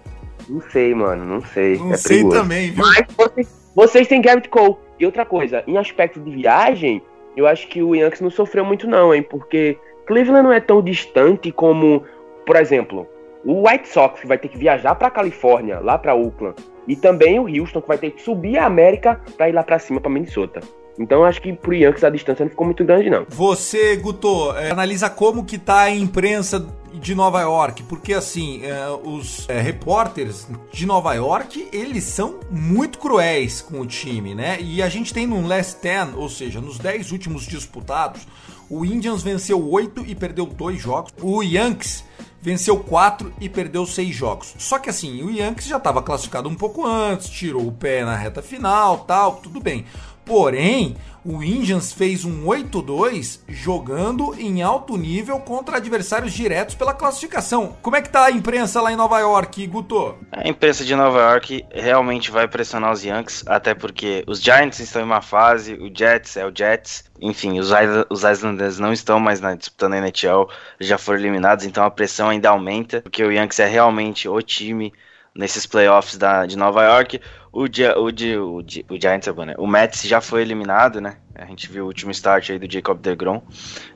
não 0.49 0.61
sei, 0.71 0.95
mano, 0.95 1.25
não 1.25 1.41
sei. 1.41 1.79
Não 1.79 1.93
é 1.93 1.97
sei 1.97 2.19
perigoso. 2.19 2.41
também, 2.41 2.71
viu? 2.71 2.85
Mas 2.85 3.07
vocês, 3.17 3.71
vocês 3.75 4.09
têm 4.09 4.23
Garrett 4.23 4.49
Cole. 4.49 4.77
E 4.99 5.07
outra 5.07 5.25
coisa, 5.25 5.65
em 5.67 5.77
aspecto 5.77 6.21
de 6.21 6.31
viagem, 6.31 7.03
eu 7.37 7.47
acho 7.47 7.67
que 7.69 7.83
o 7.83 7.95
Yankees 7.95 8.21
não 8.21 8.31
sofreu 8.31 8.65
muito 8.65 8.87
não, 8.87 9.15
hein? 9.15 9.23
Porque 9.23 9.79
Cleveland 10.07 10.45
não 10.45 10.53
é 10.53 10.61
tão 10.61 10.83
distante 10.83 11.51
como, 11.51 12.05
por 12.47 12.57
exemplo, 12.57 13.07
o 13.45 13.67
White 13.67 13.89
Sox 13.89 14.21
que 14.21 14.27
vai 14.27 14.39
ter 14.39 14.49
que 14.49 14.59
viajar 14.59 14.95
pra 14.95 15.11
Califórnia, 15.11 15.81
lá 15.81 15.99
pra 15.99 16.15
Oakland, 16.15 16.55
e 16.87 16.95
também 16.95 17.39
o 17.39 17.47
Houston 17.47 17.81
que 17.81 17.89
vai 17.89 17.99
ter 17.99 18.11
que 18.11 18.23
subir 18.23 18.59
a 18.59 18.67
América 18.67 19.21
pra 19.37 19.49
ir 19.49 19.53
lá 19.53 19.63
pra 19.63 19.79
cima, 19.79 20.01
pra 20.01 20.11
Minnesota. 20.11 20.61
Então 20.99 21.25
acho 21.25 21.41
que 21.41 21.53
pro 21.53 21.75
Yankees 21.75 22.05
a 22.05 22.11
distância 22.11 22.45
não 22.45 22.51
ficou 22.51 22.67
muito 22.67 22.85
grande 22.85 23.09
não. 23.09 23.27
Você, 23.29 23.97
Guto, 23.97 24.53
é, 24.57 24.71
analisa 24.71 25.09
como 25.09 25.45
que 25.45 25.59
tá 25.59 25.81
a 25.81 25.91
imprensa 25.91 26.67
de 26.93 27.15
Nova 27.15 27.41
York, 27.41 27.83
porque 27.85 28.13
assim, 28.13 28.61
é, 28.65 28.89
os 29.03 29.49
é, 29.49 29.61
repórteres 29.61 30.47
de 30.71 30.85
Nova 30.85 31.15
York, 31.15 31.69
eles 31.73 32.05
são 32.05 32.39
muito 32.51 32.99
cruéis 32.99 33.63
com 33.63 33.81
o 33.81 33.87
time, 33.87 34.35
né? 34.35 34.59
E 34.61 34.83
a 34.83 34.89
gente 34.89 35.15
tem 35.15 35.27
no 35.27 35.47
last 35.47 35.81
10, 35.83 36.15
ou 36.15 36.29
seja, 36.29 36.61
nos 36.61 36.79
10 36.79 37.11
últimos 37.13 37.47
disputados, 37.47 38.27
o 38.69 38.85
Indians 38.85 39.23
venceu 39.23 39.67
8 39.71 40.05
e 40.07 40.15
perdeu 40.15 40.47
2 40.47 40.81
jogos. 40.81 41.13
O 41.21 41.43
Yankees 41.43 42.05
venceu 42.41 42.79
4 42.79 43.33
e 43.41 43.49
perdeu 43.49 43.87
6 43.87 44.15
jogos. 44.15 44.55
Só 44.59 44.79
que 44.79 44.91
assim, 44.91 45.23
o 45.23 45.31
Yankees 45.31 45.67
já 45.67 45.77
estava 45.77 46.03
classificado 46.03 46.49
um 46.49 46.55
pouco 46.55 46.87
antes, 46.87 47.29
tirou 47.29 47.67
o 47.67 47.73
pé 47.73 48.05
na 48.05 48.17
reta 48.17 48.43
final, 48.43 48.99
tal, 49.01 49.37
tudo 49.37 49.61
bem. 49.61 49.87
Porém, 50.25 50.97
o 51.25 51.43
Indians 51.43 51.93
fez 51.93 52.25
um 52.25 52.45
8-2 52.47 53.41
jogando 53.49 54.35
em 54.39 54.61
alto 54.63 54.97
nível 54.97 55.39
contra 55.39 55.77
adversários 55.77 56.33
diretos 56.33 56.75
pela 56.75 56.93
classificação. 56.93 57.77
Como 57.81 57.97
é 57.97 58.03
que 58.03 58.09
tá 58.09 58.25
a 58.25 58.31
imprensa 58.31 58.81
lá 58.81 58.93
em 58.93 58.97
Nova 58.97 59.21
York, 59.21 59.67
Guto? 59.69 60.17
A 60.33 60.49
imprensa 60.49 60.85
de 60.85 60.97
Nova 60.97 61.21
York 61.21 61.65
realmente 61.73 62.31
vai 62.31 62.49
pressionar 62.49 62.93
os 62.93 63.05
Yankees, 63.05 63.45
até 63.47 63.73
porque 63.73 64.25
os 64.27 64.41
Giants 64.41 64.81
estão 64.81 65.03
em 65.03 65.05
uma 65.05 65.23
fase, 65.23 65.75
o 65.75 65.91
Jets 65.97 66.37
é 66.37 66.45
o 66.45 66.53
Jets, 66.55 67.05
enfim, 67.21 67.61
os, 67.61 67.71
os 68.11 68.25
Islanders 68.25 68.81
não 68.81 68.93
estão 68.93 69.21
mais 69.21 69.41
na, 69.41 69.55
disputando 69.55 69.95
a 69.95 69.99
NHL, 69.99 70.49
já 70.81 70.99
foram 70.99 71.21
eliminados, 71.21 71.65
então 71.65 71.85
a 71.85 71.91
pressão 71.91 72.31
ainda 72.31 72.51
aumenta, 72.51 73.01
porque 73.01 73.23
o 73.23 73.31
Yankees 73.31 73.61
é 73.61 73.67
realmente 73.67 74.29
o 74.29 74.43
time 74.43 74.93
nesses 75.35 75.67
playoffs 75.67 76.17
da, 76.17 76.47
de 76.47 76.57
Nova 76.57 76.83
York. 76.85 77.21
O, 77.53 77.67
Gi- 77.67 77.95
o, 77.97 78.11
Gi- 78.11 78.37
o, 78.39 78.57
o 78.59 79.01
Giants 79.01 79.29
é 79.29 79.33
bom, 79.33 79.45
né? 79.45 79.55
O 79.59 79.67
Mets 79.67 80.03
já 80.03 80.21
foi 80.21 80.43
eliminado, 80.43 81.01
né? 81.01 81.17
A 81.35 81.45
gente 81.47 81.71
viu 81.71 81.85
o 81.85 81.87
último 81.87 82.11
start 82.11 82.51
aí 82.51 82.59
do 82.59 82.71
Jacob 82.71 82.99
DeGrom. 83.01 83.43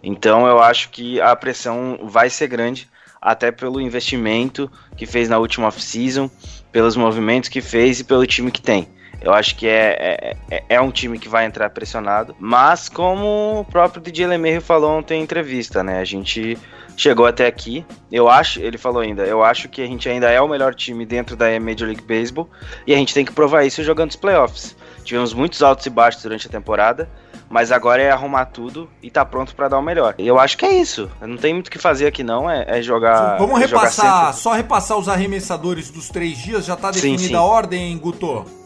Então 0.03 0.47
eu 0.47 0.61
acho 0.61 0.91
que 0.91 1.21
a 1.21 1.35
pressão 1.37 1.99
vai 2.03 2.29
ser 2.31 2.49
grande, 2.49 2.89
até 3.21 3.51
pelo 3.51 3.81
investimento 3.81 4.71
que 4.97 5.07
fez 5.07 5.29
na 5.29 5.39
última 5.39 5.69
off-season, 5.69 6.31
pelos 6.71 6.97
movimentos 6.97 7.49
que 7.49 7.61
fez 7.61 8.01
e 8.01 8.05
pelo 8.05 8.27
time 8.27 8.51
que 8.51 8.61
tem. 8.61 8.89
Eu 9.21 9.33
acho 9.33 9.57
que 9.57 9.67
é, 9.67 10.37
é, 10.51 10.65
é 10.69 10.81
um 10.81 10.91
time 10.91 11.19
que 11.19 11.29
vai 11.29 11.47
entrar 11.47 11.71
pressionado, 11.71 12.37
mas 12.39 12.89
como 12.89 13.61
o 13.61 13.65
próprio 13.65 14.03
DJ 14.03 14.27
LeMahieu 14.27 14.61
falou 14.61 14.99
ontem 14.99 15.19
em 15.21 15.23
entrevista, 15.25 15.83
né? 15.83 15.99
A 16.01 16.05
gente 16.05 16.59
chegou 16.97 17.27
até 17.27 17.47
aqui. 17.47 17.85
Eu 18.11 18.29
acho, 18.29 18.61
ele 18.61 18.79
falou 18.79 19.03
ainda, 19.03 19.25
eu 19.25 19.45
acho 19.45 19.69
que 19.69 19.83
a 19.83 19.87
gente 19.87 20.09
ainda 20.09 20.31
é 20.31 20.41
o 20.41 20.49
melhor 20.49 20.75
time 20.75 21.05
dentro 21.05 21.37
da 21.37 21.47
Major 21.61 21.87
League 21.87 22.03
Baseball 22.03 22.49
e 22.87 22.95
a 22.95 22.97
gente 22.97 23.13
tem 23.13 23.25
que 23.25 23.33
provar 23.33 23.65
isso 23.65 23.83
jogando 23.85 24.11
os 24.11 24.17
playoffs. 24.17 24.75
Tivemos 25.05 25.33
muitos 25.35 25.63
altos 25.63 25.87
e 25.87 25.91
baixos 25.91 26.23
durante 26.23 26.49
a 26.49 26.51
temporada, 26.51 27.09
mas 27.49 27.71
agora 27.71 28.03
é 28.03 28.11
arrumar 28.11 28.47
tudo 28.47 28.91
e 29.03 29.11
tá 29.11 29.25
pronto 29.25 29.55
pra 29.55 29.69
dar 29.69 29.79
o 29.79 29.83
melhor. 29.83 30.15
Eu 30.19 30.39
acho 30.39 30.59
que 30.59 30.65
é 30.65 30.73
isso. 30.73 31.09
Não 31.21 31.37
tem 31.37 31.55
muito 31.55 31.69
o 31.69 31.71
que 31.71 31.79
fazer 31.79 32.07
aqui 32.07 32.25
não, 32.25 32.51
é, 32.51 32.65
é 32.67 32.83
jogar. 32.83 33.37
Vamos 33.37 33.61
é 33.61 33.69
jogar 33.69 33.83
repassar, 33.83 34.27
sempre. 34.27 34.41
só 34.41 34.53
repassar 34.53 34.99
os 34.99 35.09
arremessadores 35.09 35.91
dos 35.91 36.09
três 36.09 36.39
dias, 36.39 36.65
já 36.65 36.75
tá 36.75 36.93
Sim, 36.93 37.13
definida 37.13 37.29
sim. 37.29 37.35
a 37.35 37.43
ordem, 37.43 37.97
Guto? 37.99 38.66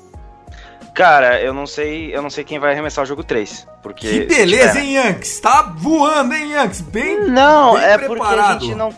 Cara, 0.95 1.41
eu 1.41 1.55
não 1.55 1.67
sei, 1.67 2.15
eu 2.15 2.21
não 2.21 2.31
sei 2.31 2.45
quem 2.45 2.59
vai 2.59 2.73
arremessar 2.73 3.05
o 3.05 3.07
jogo 3.07 3.23
3, 3.25 3.67
porque 3.83 4.09
Que 4.09 4.21
beleza, 4.27 4.73
tiver- 4.73 4.81
hein, 4.85 4.95
Yankees? 4.97 5.41
Tá 5.41 5.63
voando, 5.77 6.35
hein, 6.35 6.53
Yankees? 6.53 6.81
Bem, 6.81 7.21
Não, 7.27 7.75
bem 7.75 7.85
é 7.85 7.99
porque 7.99 8.05
a 8.05 8.09
preparado. 8.27 8.61
gente 8.65 8.75
não. 8.75 8.89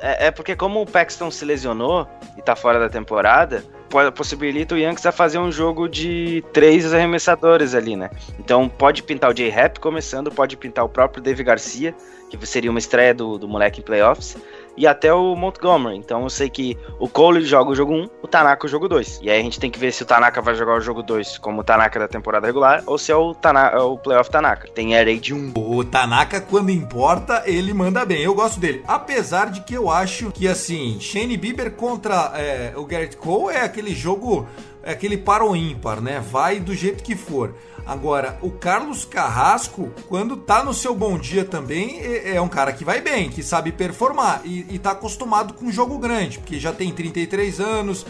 É, 0.00 0.26
é 0.26 0.30
porque 0.30 0.56
como 0.56 0.80
o 0.82 0.86
Paxton 0.86 1.30
se 1.30 1.44
lesionou 1.44 2.08
e 2.36 2.42
tá 2.42 2.56
fora 2.56 2.80
da 2.80 2.88
temporada, 2.88 3.64
po- 3.88 4.10
possibilita 4.10 4.74
o 4.74 4.78
Yankees 4.78 5.06
a 5.06 5.12
fazer 5.12 5.38
um 5.38 5.52
jogo 5.52 5.88
de 5.88 6.42
três 6.52 6.92
arremessadores 6.92 7.72
ali, 7.74 7.94
né? 7.94 8.10
Então 8.40 8.68
pode 8.68 9.02
pintar 9.04 9.30
o 9.30 9.34
J-Rap 9.34 9.78
começando, 9.78 10.32
pode 10.32 10.56
pintar 10.56 10.84
o 10.84 10.88
próprio 10.88 11.22
Dave 11.22 11.44
Garcia, 11.44 11.94
que 12.28 12.46
seria 12.46 12.70
uma 12.70 12.80
estreia 12.80 13.14
do, 13.14 13.38
do 13.38 13.46
moleque 13.46 13.78
em 13.80 13.84
playoffs, 13.84 14.36
e 14.76 14.86
até 14.86 15.12
o 15.12 15.34
Montgomery. 15.34 15.96
Então 15.96 16.22
eu 16.22 16.30
sei 16.30 16.48
que 16.48 16.76
o 16.98 17.08
Cole 17.08 17.44
joga 17.44 17.70
o 17.70 17.74
jogo 17.74 17.92
1, 17.92 18.08
o 18.22 18.28
Tanaka 18.28 18.66
o 18.66 18.68
jogo 18.68 18.88
2. 18.88 19.20
E 19.22 19.30
aí 19.30 19.40
a 19.40 19.42
gente 19.42 19.60
tem 19.60 19.70
que 19.70 19.78
ver 19.78 19.92
se 19.92 20.02
o 20.02 20.06
Tanaka 20.06 20.40
vai 20.40 20.54
jogar 20.54 20.76
o 20.76 20.80
jogo 20.80 21.02
2 21.02 21.38
como 21.38 21.60
o 21.60 21.64
Tanaka 21.64 21.98
da 21.98 22.08
temporada 22.08 22.46
regular, 22.46 22.82
ou 22.86 22.98
se 22.98 23.12
é 23.12 23.16
o, 23.16 23.34
Tana 23.34 23.68
é 23.68 23.78
o 23.78 23.98
playoff 23.98 24.30
Tanaka. 24.30 24.68
Tem 24.68 24.96
array 24.96 25.18
de 25.18 25.34
1. 25.34 25.52
O 25.56 25.84
Tanaka, 25.84 26.40
quando 26.40 26.70
importa, 26.70 27.42
ele 27.46 27.72
manda 27.72 28.04
bem. 28.04 28.22
Eu 28.22 28.34
gosto 28.34 28.60
dele. 28.60 28.82
Apesar 28.86 29.50
de 29.50 29.62
que 29.62 29.74
eu 29.74 29.90
acho 29.90 30.30
que, 30.30 30.48
assim, 30.48 30.98
Shane 31.00 31.36
Bieber 31.36 31.72
contra 31.72 32.32
é, 32.34 32.72
o 32.76 32.84
Garrett 32.84 33.16
Cole 33.16 33.54
é 33.54 33.62
aquele 33.62 33.94
jogo, 33.94 34.46
é 34.82 34.92
aquele 34.92 35.16
par 35.16 35.42
ou 35.42 35.54
ímpar, 35.54 36.00
né? 36.00 36.20
Vai 36.20 36.60
do 36.60 36.74
jeito 36.74 37.02
que 37.02 37.14
for. 37.14 37.54
Agora, 37.84 38.38
o 38.42 38.50
Carlos 38.50 39.04
Carrasco, 39.04 39.90
quando 40.08 40.36
tá 40.36 40.62
no 40.62 40.72
seu 40.72 40.94
bom 40.94 41.18
dia 41.18 41.44
também, 41.44 42.00
é, 42.00 42.36
é 42.36 42.40
um 42.40 42.48
cara 42.48 42.72
que 42.72 42.84
vai 42.84 43.00
bem, 43.00 43.28
que 43.28 43.42
sabe 43.42 43.72
performar 43.72 44.42
e, 44.44 44.66
e 44.70 44.78
tá 44.78 44.92
acostumado 44.92 45.54
com 45.54 45.70
jogo 45.70 45.98
grande, 45.98 46.38
porque 46.38 46.60
já 46.60 46.72
tem 46.72 46.92
33 46.92 47.60
anos. 47.60 48.06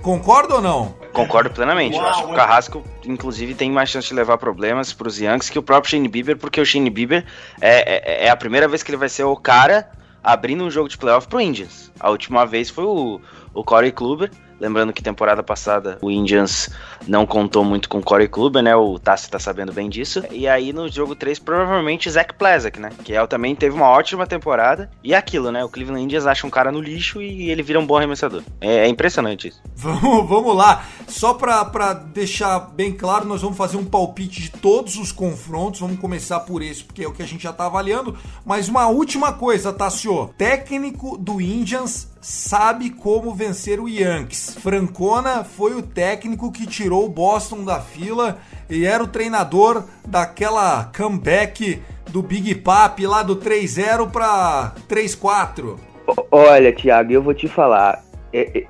Concorda 0.00 0.54
ou 0.54 0.62
não? 0.62 0.94
Concordo 1.12 1.50
plenamente. 1.50 1.94
eu 1.94 2.06
acho 2.06 2.24
que 2.24 2.32
o 2.32 2.34
Carrasco, 2.34 2.82
inclusive, 3.04 3.54
tem 3.54 3.70
mais 3.70 3.90
chance 3.90 4.08
de 4.08 4.14
levar 4.14 4.38
problemas 4.38 4.94
pros 4.94 5.20
Yankees 5.20 5.50
que 5.50 5.58
o 5.58 5.62
próprio 5.62 5.90
Shane 5.90 6.08
Bieber, 6.08 6.38
porque 6.38 6.58
o 6.58 6.64
Shane 6.64 6.88
Bieber 6.88 7.24
é, 7.60 8.22
é, 8.22 8.26
é 8.26 8.30
a 8.30 8.36
primeira 8.36 8.66
vez 8.66 8.82
que 8.82 8.90
ele 8.90 8.96
vai 8.96 9.10
ser 9.10 9.24
o 9.24 9.36
cara 9.36 9.90
abrindo 10.22 10.64
um 10.64 10.70
jogo 10.70 10.88
de 10.88 10.96
playoff 10.96 11.28
pro 11.28 11.38
Indians. 11.38 11.92
A 12.00 12.08
última 12.08 12.46
vez 12.46 12.70
foi 12.70 12.84
o, 12.84 13.20
o 13.52 13.62
Corey 13.62 13.92
Kluber. 13.92 14.30
Lembrando 14.64 14.94
que 14.94 15.02
temporada 15.02 15.42
passada 15.42 15.98
o 16.00 16.10
Indians 16.10 16.70
não 17.06 17.26
contou 17.26 17.62
muito 17.62 17.86
com 17.86 17.98
o 17.98 18.02
Corey 18.02 18.26
Kluber, 18.26 18.62
né? 18.62 18.74
O 18.74 18.98
Tassi 18.98 19.28
tá 19.28 19.38
sabendo 19.38 19.74
bem 19.74 19.90
disso. 19.90 20.22
E 20.30 20.48
aí 20.48 20.72
no 20.72 20.88
jogo 20.88 21.14
3, 21.14 21.38
provavelmente 21.38 22.10
Zach 22.10 22.32
Plezak, 22.32 22.80
né? 22.80 22.88
Que 23.04 23.12
é, 23.12 23.26
também 23.26 23.54
teve 23.54 23.76
uma 23.76 23.90
ótima 23.90 24.26
temporada. 24.26 24.90
E 25.02 25.12
é 25.12 25.18
aquilo, 25.18 25.52
né? 25.52 25.62
O 25.62 25.68
Cleveland 25.68 26.02
Indians 26.02 26.26
acha 26.26 26.46
um 26.46 26.50
cara 26.50 26.72
no 26.72 26.80
lixo 26.80 27.20
e 27.20 27.50
ele 27.50 27.62
vira 27.62 27.78
um 27.78 27.84
bom 27.84 27.98
arremessador. 27.98 28.42
É, 28.58 28.86
é 28.86 28.88
impressionante 28.88 29.48
isso. 29.48 29.60
Vamos, 29.76 30.26
vamos 30.26 30.56
lá. 30.56 30.86
Só 31.06 31.34
pra, 31.34 31.62
pra 31.66 31.92
deixar 31.92 32.58
bem 32.58 32.90
claro, 32.90 33.26
nós 33.26 33.42
vamos 33.42 33.58
fazer 33.58 33.76
um 33.76 33.84
palpite 33.84 34.40
de 34.40 34.50
todos 34.50 34.96
os 34.96 35.12
confrontos. 35.12 35.80
Vamos 35.80 35.98
começar 35.98 36.40
por 36.40 36.62
esse, 36.62 36.82
porque 36.82 37.04
é 37.04 37.06
o 37.06 37.12
que 37.12 37.22
a 37.22 37.26
gente 37.26 37.42
já 37.42 37.52
tá 37.52 37.66
avaliando. 37.66 38.16
Mas 38.46 38.66
uma 38.66 38.86
última 38.88 39.34
coisa, 39.34 39.74
Tassio. 39.74 40.30
Técnico 40.38 41.18
do 41.18 41.38
Indians 41.38 42.13
sabe 42.24 42.88
como 42.88 43.34
vencer 43.34 43.78
o 43.78 43.86
Yankees. 43.86 44.56
Francona 44.58 45.44
foi 45.44 45.74
o 45.74 45.82
técnico 45.82 46.50
que 46.50 46.66
tirou 46.66 47.04
o 47.04 47.08
Boston 47.10 47.64
da 47.64 47.80
fila 47.80 48.38
e 48.70 48.86
era 48.86 49.04
o 49.04 49.06
treinador 49.06 49.84
daquela 50.08 50.90
comeback 50.96 51.82
do 52.10 52.22
Big 52.22 52.54
Papi 52.54 53.06
lá 53.06 53.22
do 53.22 53.36
3-0 53.36 54.10
pra 54.10 54.72
3-4. 54.88 55.76
O- 56.06 56.14
Olha, 56.30 56.72
Thiago, 56.74 57.12
eu 57.12 57.22
vou 57.22 57.34
te 57.34 57.46
falar. 57.46 58.02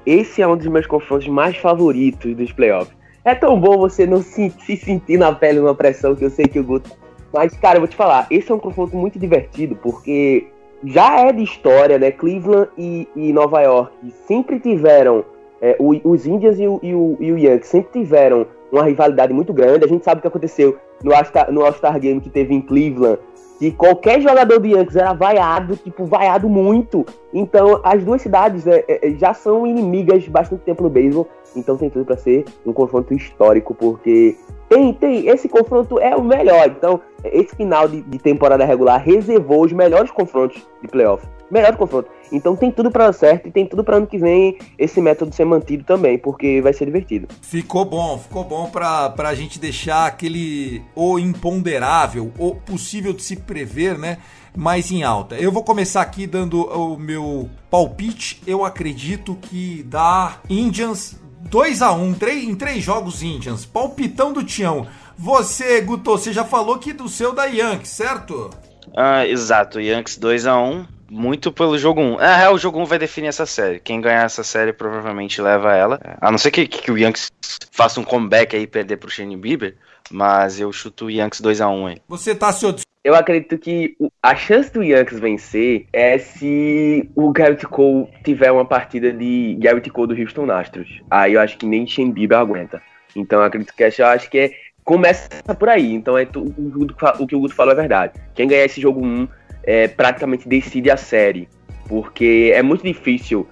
Esse 0.04 0.42
é 0.42 0.48
um 0.48 0.56
dos 0.56 0.66
meus 0.66 0.86
confrontos 0.86 1.28
mais 1.28 1.56
favoritos 1.56 2.36
dos 2.36 2.50
playoffs. 2.50 2.92
É 3.24 3.34
tão 3.36 3.58
bom 3.58 3.78
você 3.78 4.04
não 4.04 4.20
se, 4.20 4.52
se 4.66 4.76
sentir 4.76 5.16
na 5.16 5.32
pele 5.32 5.60
uma 5.60 5.74
pressão 5.76 6.14
que 6.16 6.24
eu 6.24 6.30
sei 6.30 6.46
que 6.46 6.58
o 6.58 6.64
Guto. 6.64 6.90
Mas, 7.32 7.56
cara, 7.56 7.76
eu 7.76 7.80
vou 7.80 7.88
te 7.88 7.96
falar, 7.96 8.26
esse 8.30 8.50
é 8.50 8.54
um 8.54 8.58
confronto 8.58 8.96
muito 8.96 9.18
divertido, 9.18 9.74
porque 9.76 10.46
já 10.84 11.20
é 11.20 11.32
de 11.32 11.42
história, 11.42 11.98
né? 11.98 12.10
Cleveland 12.10 12.68
e, 12.76 13.08
e 13.16 13.32
Nova 13.32 13.60
York 13.62 13.92
sempre 14.26 14.58
tiveram. 14.60 15.24
é, 15.62 15.76
o- 15.78 15.98
os 16.10 16.26
Indians 16.26 16.58
e 16.60 16.66
o, 16.68 16.78
e, 16.82 16.94
o, 16.94 17.16
e 17.20 17.32
o 17.32 17.38
Yankees 17.38 17.68
sempre 17.68 18.00
tiveram 18.00 18.46
uma 18.70 18.82
rivalidade 18.84 19.32
muito 19.32 19.52
grande. 19.52 19.84
A 19.84 19.88
gente 19.88 20.04
sabe 20.04 20.18
o 20.18 20.22
que 20.22 20.28
aconteceu 20.28 20.76
no 21.02 21.14
All-Star, 21.14 21.50
no 21.50 21.64
All-Star 21.64 21.98
Game 21.98 22.20
que 22.20 22.28
teve 22.28 22.52
em 22.54 22.60
Cleveland 22.60 23.18
que 23.58 23.70
qualquer 23.70 24.20
jogador 24.20 24.58
do 24.58 24.66
Yankees 24.66 24.96
era 24.96 25.12
vaiado, 25.14 25.76
tipo, 25.76 26.04
vaiado 26.04 26.48
muito. 26.48 27.06
Então, 27.32 27.80
as 27.84 28.02
duas 28.04 28.20
cidades 28.20 28.66
é, 28.66 28.84
é, 28.88 29.10
já 29.12 29.32
são 29.32 29.64
inimigas 29.66 30.26
bastante 30.28 30.62
tempo 30.64 30.82
no 30.82 30.90
beisebol. 30.90 31.28
Então 31.56 31.76
tem 31.76 31.88
tudo 31.88 32.04
para 32.04 32.16
ser 32.16 32.44
um 32.66 32.72
confronto 32.72 33.14
histórico, 33.14 33.72
porque 33.72 34.36
tem, 34.68 34.92
tem, 34.92 35.28
esse 35.28 35.48
confronto 35.48 35.98
é 35.98 36.16
o 36.16 36.22
melhor. 36.22 36.66
Então, 36.66 37.00
esse 37.24 37.54
final 37.54 37.88
de, 37.88 38.02
de 38.02 38.18
temporada 38.18 38.64
regular 38.64 39.02
reservou 39.02 39.64
os 39.64 39.72
melhores 39.72 40.10
confrontos 40.10 40.62
de 40.82 40.88
playoff. 40.88 41.26
melhor 41.50 41.76
confronto. 41.76 42.08
Então 42.32 42.56
tem 42.56 42.70
tudo 42.70 42.90
para 42.90 43.06
dar 43.06 43.12
certo 43.12 43.46
e 43.46 43.50
tem 43.50 43.66
tudo 43.66 43.84
para 43.84 43.96
ano 43.96 44.06
que 44.06 44.18
vem 44.18 44.58
esse 44.78 45.00
método 45.00 45.34
ser 45.34 45.44
mantido 45.44 45.84
também, 45.84 46.18
porque 46.18 46.60
vai 46.60 46.72
ser 46.72 46.86
divertido. 46.86 47.28
Ficou 47.42 47.84
bom, 47.84 48.18
ficou 48.18 48.44
bom 48.44 48.68
pra, 48.68 49.10
pra 49.10 49.34
gente 49.34 49.58
deixar 49.58 50.06
aquele 50.06 50.82
o 50.96 51.18
imponderável, 51.18 52.32
o 52.38 52.54
possível 52.54 53.12
de 53.12 53.22
se 53.22 53.36
prever, 53.36 53.98
né? 53.98 54.18
Mais 54.56 54.90
em 54.90 55.02
alta. 55.02 55.34
Eu 55.36 55.50
vou 55.50 55.64
começar 55.64 56.00
aqui 56.00 56.26
dando 56.26 56.64
o 56.66 56.96
meu 56.96 57.48
palpite. 57.70 58.40
Eu 58.46 58.64
acredito 58.64 59.36
que 59.40 59.82
dá 59.84 60.38
Indians 60.48 61.20
2 61.54 61.82
a 61.82 61.92
1 61.92 62.14
três, 62.14 62.42
em 62.42 62.56
três 62.56 62.82
jogos 62.82 63.22
Indians. 63.22 63.64
Palpitão 63.64 64.32
do 64.32 64.42
Tião. 64.42 64.88
Você, 65.16 65.80
Guto, 65.82 66.10
você 66.10 66.32
já 66.32 66.44
falou 66.44 66.80
que 66.80 66.92
do 66.92 67.08
seu 67.08 67.32
da 67.32 67.44
Yankees, 67.44 67.90
certo? 67.90 68.50
Ah, 68.96 69.24
exato, 69.24 69.80
Yankees 69.80 70.16
2 70.16 70.46
a 70.46 70.58
1 70.58 70.84
muito 71.08 71.52
pelo 71.52 71.78
jogo 71.78 72.00
1. 72.00 72.16
Na 72.16 72.36
real, 72.36 72.54
o 72.54 72.58
jogo 72.58 72.80
1 72.80 72.86
vai 72.86 72.98
definir 72.98 73.28
essa 73.28 73.46
série. 73.46 73.78
Quem 73.78 74.00
ganhar 74.00 74.24
essa 74.24 74.42
série 74.42 74.72
provavelmente 74.72 75.40
leva 75.40 75.72
ela. 75.76 76.00
A 76.20 76.28
não 76.28 76.38
ser 76.38 76.50
que, 76.50 76.66
que 76.66 76.90
o 76.90 76.98
Yankees 76.98 77.30
faça 77.70 78.00
um 78.00 78.04
comeback 78.04 78.56
aí 78.56 78.62
e 78.62 78.66
perder 78.66 78.96
pro 78.96 79.08
Shane 79.08 79.36
Bieber. 79.36 79.76
Mas 80.10 80.58
eu 80.58 80.72
chuto 80.72 81.04
o 81.04 81.10
Yankees 81.10 81.40
2x1 81.40 81.88
aí. 81.88 82.02
Você 82.08 82.34
tá 82.34 82.52
se 82.52 82.66
Eu 83.04 83.14
acredito 83.14 83.58
que 83.58 83.94
a 84.22 84.34
chance 84.34 84.72
do 84.72 84.82
Yankees 84.82 85.20
vencer 85.20 85.86
é 85.92 86.16
se 86.16 87.06
o 87.14 87.30
Garrett 87.30 87.66
Cole 87.66 88.08
tiver 88.24 88.50
uma 88.50 88.64
partida 88.64 89.12
de 89.12 89.58
Garrett 89.60 89.90
Cole 89.90 90.14
do 90.14 90.18
Houston 90.18 90.50
Astros. 90.50 91.02
Aí 91.10 91.34
eu 91.34 91.40
acho 91.42 91.58
que 91.58 91.66
nem 91.66 91.86
Shane 91.86 92.10
Bieber 92.10 92.38
aguenta. 92.38 92.80
Então 93.14 93.40
eu 93.40 93.44
acredito 93.44 93.74
que 93.74 93.84
eu 93.84 94.06
acho 94.06 94.30
que 94.30 94.38
é, 94.38 94.50
começa 94.82 95.28
por 95.54 95.68
aí. 95.68 95.92
Então 95.92 96.16
é 96.16 96.24
tu, 96.24 96.44
o, 96.56 97.22
o, 97.22 97.26
que 97.26 97.36
o 97.36 97.40
Guto 97.40 97.54
falou 97.54 97.72
é 97.72 97.76
verdade. 97.76 98.14
Quem 98.34 98.48
ganhar 98.48 98.64
esse 98.64 98.80
jogo 98.80 99.04
1 99.04 99.28
é, 99.64 99.86
praticamente 99.86 100.48
decide 100.48 100.90
a 100.90 100.96
série. 100.96 101.46
Porque 101.86 102.52
é 102.54 102.62
muito 102.62 102.82
difícil 102.82 103.46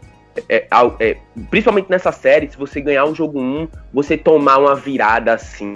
é, 0.48 0.66
é, 0.98 1.16
principalmente 1.50 1.90
nessa 1.90 2.10
série, 2.10 2.50
se 2.50 2.56
você 2.56 2.80
ganhar 2.80 3.04
um 3.04 3.14
jogo 3.14 3.38
1, 3.38 3.68
você 3.92 4.16
tomar 4.16 4.56
uma 4.56 4.74
virada 4.74 5.34
assim, 5.34 5.74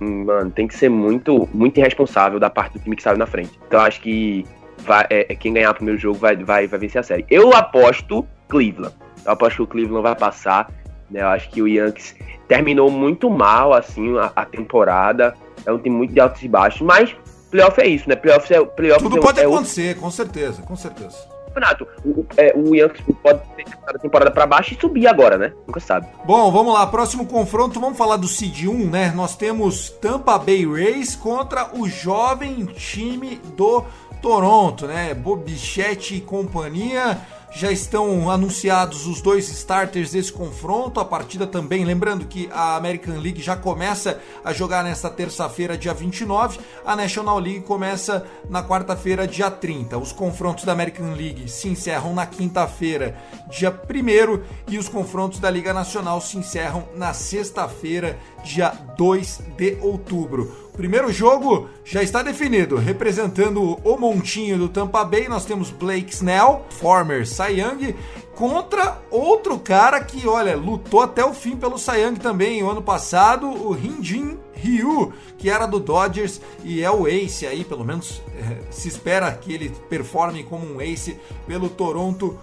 mano, 0.00 0.50
tem 0.50 0.66
que 0.66 0.76
ser 0.76 0.88
muito, 0.88 1.48
muito 1.52 1.78
irresponsável 1.78 2.38
da 2.38 2.50
parte 2.50 2.74
do 2.74 2.78
time 2.80 2.96
que 2.96 3.02
saiu 3.02 3.16
na 3.16 3.26
frente. 3.26 3.58
Então 3.66 3.80
acho 3.80 4.00
que 4.00 4.44
vai, 4.78 5.06
é, 5.10 5.34
quem 5.34 5.52
ganhar 5.52 5.70
o 5.70 5.74
primeiro 5.74 5.98
jogo 5.98 6.18
vai, 6.18 6.36
vai, 6.36 6.66
vai 6.66 6.78
vencer 6.78 7.00
a 7.00 7.02
série. 7.02 7.24
Eu 7.30 7.54
aposto 7.54 8.26
Cleveland. 8.48 8.94
Eu 9.24 9.32
aposto 9.32 9.56
que 9.56 9.62
o 9.62 9.66
Cleveland 9.66 10.02
vai 10.02 10.14
passar. 10.14 10.70
Né? 11.10 11.22
Eu 11.22 11.28
acho 11.28 11.48
que 11.50 11.62
o 11.62 11.68
Yankees 11.68 12.14
terminou 12.48 12.90
muito 12.90 13.30
mal 13.30 13.72
assim 13.72 14.16
a, 14.18 14.32
a 14.36 14.44
temporada. 14.44 15.34
É 15.64 15.72
um 15.72 15.78
time 15.78 15.96
muito 15.96 16.12
de 16.12 16.20
altos 16.20 16.42
e 16.42 16.48
baixos, 16.48 16.82
mas 16.82 17.14
playoff 17.50 17.80
é 17.80 17.86
isso, 17.86 18.08
né? 18.08 18.14
Playoff 18.14 18.52
é, 18.52 18.64
playoff 18.64 19.02
Tudo 19.02 19.18
é, 19.18 19.20
pode 19.20 19.40
é 19.40 19.44
acontecer, 19.44 19.96
com 19.96 20.10
certeza, 20.10 20.62
com 20.62 20.76
certeza 20.76 21.35
campeonato. 21.56 21.86
O, 22.04 22.26
é, 22.36 22.52
o 22.54 22.74
Yankees 22.74 23.02
pode 23.22 23.40
ter 23.56 23.64
a 23.86 23.98
temporada 23.98 24.30
para 24.30 24.46
baixo 24.46 24.74
e 24.74 24.80
subir 24.80 25.06
agora, 25.06 25.38
né? 25.38 25.52
Nunca 25.66 25.80
sabe. 25.80 26.06
Bom, 26.24 26.52
vamos 26.52 26.74
lá. 26.74 26.86
Próximo 26.86 27.26
confronto, 27.26 27.80
vamos 27.80 27.96
falar 27.96 28.16
do 28.16 28.28
Seed 28.28 28.66
1, 28.66 28.90
né? 28.90 29.12
Nós 29.14 29.34
temos 29.36 29.90
Tampa 29.90 30.38
Bay 30.38 30.66
Rays 30.66 31.16
contra 31.16 31.70
o 31.74 31.88
jovem 31.88 32.66
time 32.66 33.40
do 33.56 33.84
Toronto, 34.20 34.86
né? 34.86 35.14
Bobichette 35.14 36.16
e 36.16 36.20
companhia 36.20 37.18
já 37.56 37.72
estão 37.72 38.30
anunciados 38.30 39.06
os 39.06 39.22
dois 39.22 39.48
starters 39.48 40.10
desse 40.10 40.30
confronto. 40.30 41.00
A 41.00 41.04
partida 41.06 41.46
também, 41.46 41.86
lembrando 41.86 42.26
que 42.26 42.50
a 42.52 42.76
American 42.76 43.18
League 43.18 43.40
já 43.40 43.56
começa 43.56 44.20
a 44.44 44.52
jogar 44.52 44.84
nesta 44.84 45.08
terça-feira, 45.08 45.78
dia 45.78 45.94
29. 45.94 46.60
A 46.84 46.94
National 46.94 47.38
League 47.38 47.62
começa 47.62 48.26
na 48.50 48.62
quarta-feira, 48.62 49.26
dia 49.26 49.50
30. 49.50 49.96
Os 49.96 50.12
confrontos 50.12 50.64
da 50.64 50.72
American 50.72 51.14
League 51.14 51.48
se 51.48 51.66
encerram 51.66 52.12
na 52.12 52.26
quinta-feira, 52.26 53.16
dia 53.48 53.70
1 53.70 54.42
e 54.70 54.76
os 54.76 54.86
confrontos 54.86 55.38
da 55.38 55.48
Liga 55.48 55.72
Nacional 55.72 56.20
se 56.20 56.36
encerram 56.36 56.86
na 56.94 57.14
sexta-feira, 57.14 58.18
dia 58.44 58.68
2 58.98 59.40
de 59.56 59.78
outubro. 59.80 60.65
Primeiro 60.76 61.10
jogo 61.10 61.70
já 61.84 62.02
está 62.02 62.22
definido. 62.22 62.76
Representando 62.76 63.78
o 63.82 63.96
montinho 63.96 64.58
do 64.58 64.68
Tampa 64.68 65.04
Bay, 65.04 65.26
nós 65.26 65.44
temos 65.46 65.70
Blake 65.70 66.12
Snell, 66.12 66.66
former 66.68 67.26
Cy 67.26 67.60
Young, 67.60 67.94
contra 68.34 69.00
outro 69.10 69.58
cara 69.58 69.98
que, 70.04 70.28
olha, 70.28 70.54
lutou 70.54 71.00
até 71.00 71.24
o 71.24 71.32
fim 71.32 71.56
pelo 71.56 71.78
Cy 71.78 72.02
Young 72.02 72.16
também 72.16 72.62
o 72.62 72.70
ano 72.70 72.82
passado, 72.82 73.48
o 73.48 73.74
Hinjin 73.74 74.36
Ryu, 74.52 75.12
que 75.38 75.48
era 75.48 75.66
do 75.66 75.80
Dodgers 75.80 76.40
e 76.62 76.82
é 76.82 76.90
o 76.90 77.08
ace 77.08 77.46
aí, 77.46 77.64
pelo 77.64 77.84
menos 77.84 78.22
é, 78.38 78.58
se 78.70 78.88
espera 78.88 79.32
que 79.32 79.52
ele 79.52 79.70
performe 79.88 80.44
como 80.44 80.66
um 80.66 80.80
ace 80.80 81.18
pelo 81.46 81.70
Toronto 81.70 82.38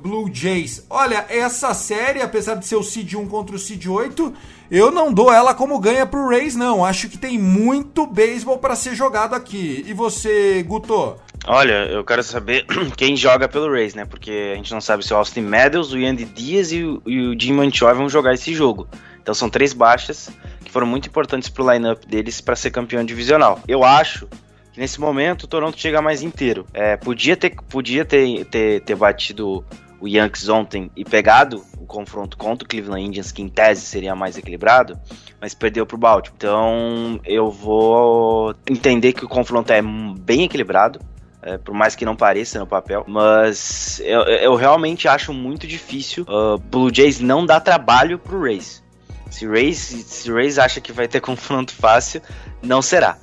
Blue 0.00 0.30
Jays. 0.32 0.86
Olha, 0.88 1.26
essa 1.28 1.74
série, 1.74 2.22
apesar 2.22 2.54
de 2.54 2.66
ser 2.66 2.76
o 2.76 2.82
Seed 2.82 3.14
1 3.14 3.26
contra 3.26 3.56
o 3.56 3.58
Seed 3.58 3.86
8, 3.86 4.32
eu 4.70 4.90
não 4.90 5.12
dou 5.12 5.32
ela 5.32 5.54
como 5.54 5.78
ganha 5.80 6.06
pro 6.06 6.28
Rays, 6.28 6.54
não. 6.54 6.84
Acho 6.84 7.08
que 7.08 7.18
tem 7.18 7.38
muito 7.38 8.06
beisebol 8.06 8.58
para 8.58 8.76
ser 8.76 8.94
jogado 8.94 9.34
aqui. 9.34 9.84
E 9.86 9.92
você, 9.92 10.62
Guto? 10.62 11.16
Olha, 11.46 11.86
eu 11.86 12.04
quero 12.04 12.22
saber 12.22 12.64
quem 12.96 13.16
joga 13.16 13.48
pelo 13.48 13.70
Rays, 13.70 13.94
né? 13.94 14.04
Porque 14.04 14.52
a 14.52 14.56
gente 14.56 14.72
não 14.72 14.80
sabe 14.80 15.04
se 15.04 15.12
o 15.12 15.16
Austin 15.16 15.40
Meadows, 15.40 15.92
o 15.92 15.98
Yandy 15.98 16.24
Diaz 16.24 16.70
e 16.70 16.84
o, 16.84 17.02
Jim 17.38 17.54
Manchoy 17.54 17.92
vão 17.94 18.08
jogar 18.08 18.34
esse 18.34 18.54
jogo. 18.54 18.88
Então 19.20 19.34
são 19.34 19.50
três 19.50 19.72
baixas 19.72 20.30
que 20.64 20.70
foram 20.70 20.86
muito 20.86 21.08
importantes 21.08 21.48
pro 21.48 21.68
lineup 21.70 22.04
deles 22.06 22.40
para 22.40 22.54
ser 22.54 22.70
campeão 22.70 23.04
divisional. 23.04 23.60
Eu 23.66 23.82
acho 23.84 24.28
nesse 24.76 25.00
momento 25.00 25.44
o 25.44 25.46
Toronto 25.46 25.78
chega 25.78 26.00
mais 26.02 26.22
inteiro. 26.22 26.66
É, 26.72 26.96
podia 26.96 27.36
ter, 27.36 27.54
podia 27.68 28.04
ter, 28.04 28.44
ter, 28.46 28.80
ter 28.80 28.94
batido 28.94 29.64
o 30.00 30.08
Yankees 30.08 30.48
ontem 30.48 30.90
e 30.96 31.04
pegado 31.04 31.64
o 31.78 31.86
confronto 31.86 32.36
contra 32.36 32.66
o 32.66 32.68
Cleveland 32.68 33.06
Indians, 33.06 33.30
que 33.30 33.40
em 33.40 33.48
tese 33.48 33.82
seria 33.82 34.16
mais 34.16 34.36
equilibrado, 34.36 34.98
mas 35.40 35.54
perdeu 35.54 35.86
para 35.86 35.94
o 35.94 35.98
Baltimore. 35.98 36.34
Então 36.36 37.20
eu 37.24 37.50
vou 37.50 38.54
entender 38.68 39.12
que 39.12 39.24
o 39.24 39.28
confronto 39.28 39.72
é 39.72 39.80
bem 39.80 40.44
equilibrado. 40.44 41.00
É, 41.44 41.58
por 41.58 41.74
mais 41.74 41.96
que 41.96 42.04
não 42.04 42.14
pareça 42.14 42.60
no 42.60 42.68
papel, 42.68 43.04
mas 43.04 44.00
eu, 44.04 44.20
eu 44.20 44.54
realmente 44.54 45.08
acho 45.08 45.32
muito 45.32 45.66
difícil 45.66 46.24
uh, 46.28 46.56
Blue 46.56 46.88
Jays 46.94 47.18
não 47.18 47.44
dar 47.44 47.58
trabalho 47.58 48.16
pro 48.16 48.40
Rays. 48.40 48.80
Se 49.28 49.44
Rays, 49.44 49.78
se 49.78 50.30
Rays 50.30 50.56
acha 50.56 50.80
que 50.80 50.92
vai 50.92 51.08
ter 51.08 51.18
confronto 51.20 51.74
fácil, 51.74 52.22
não 52.62 52.80
será. 52.80 53.18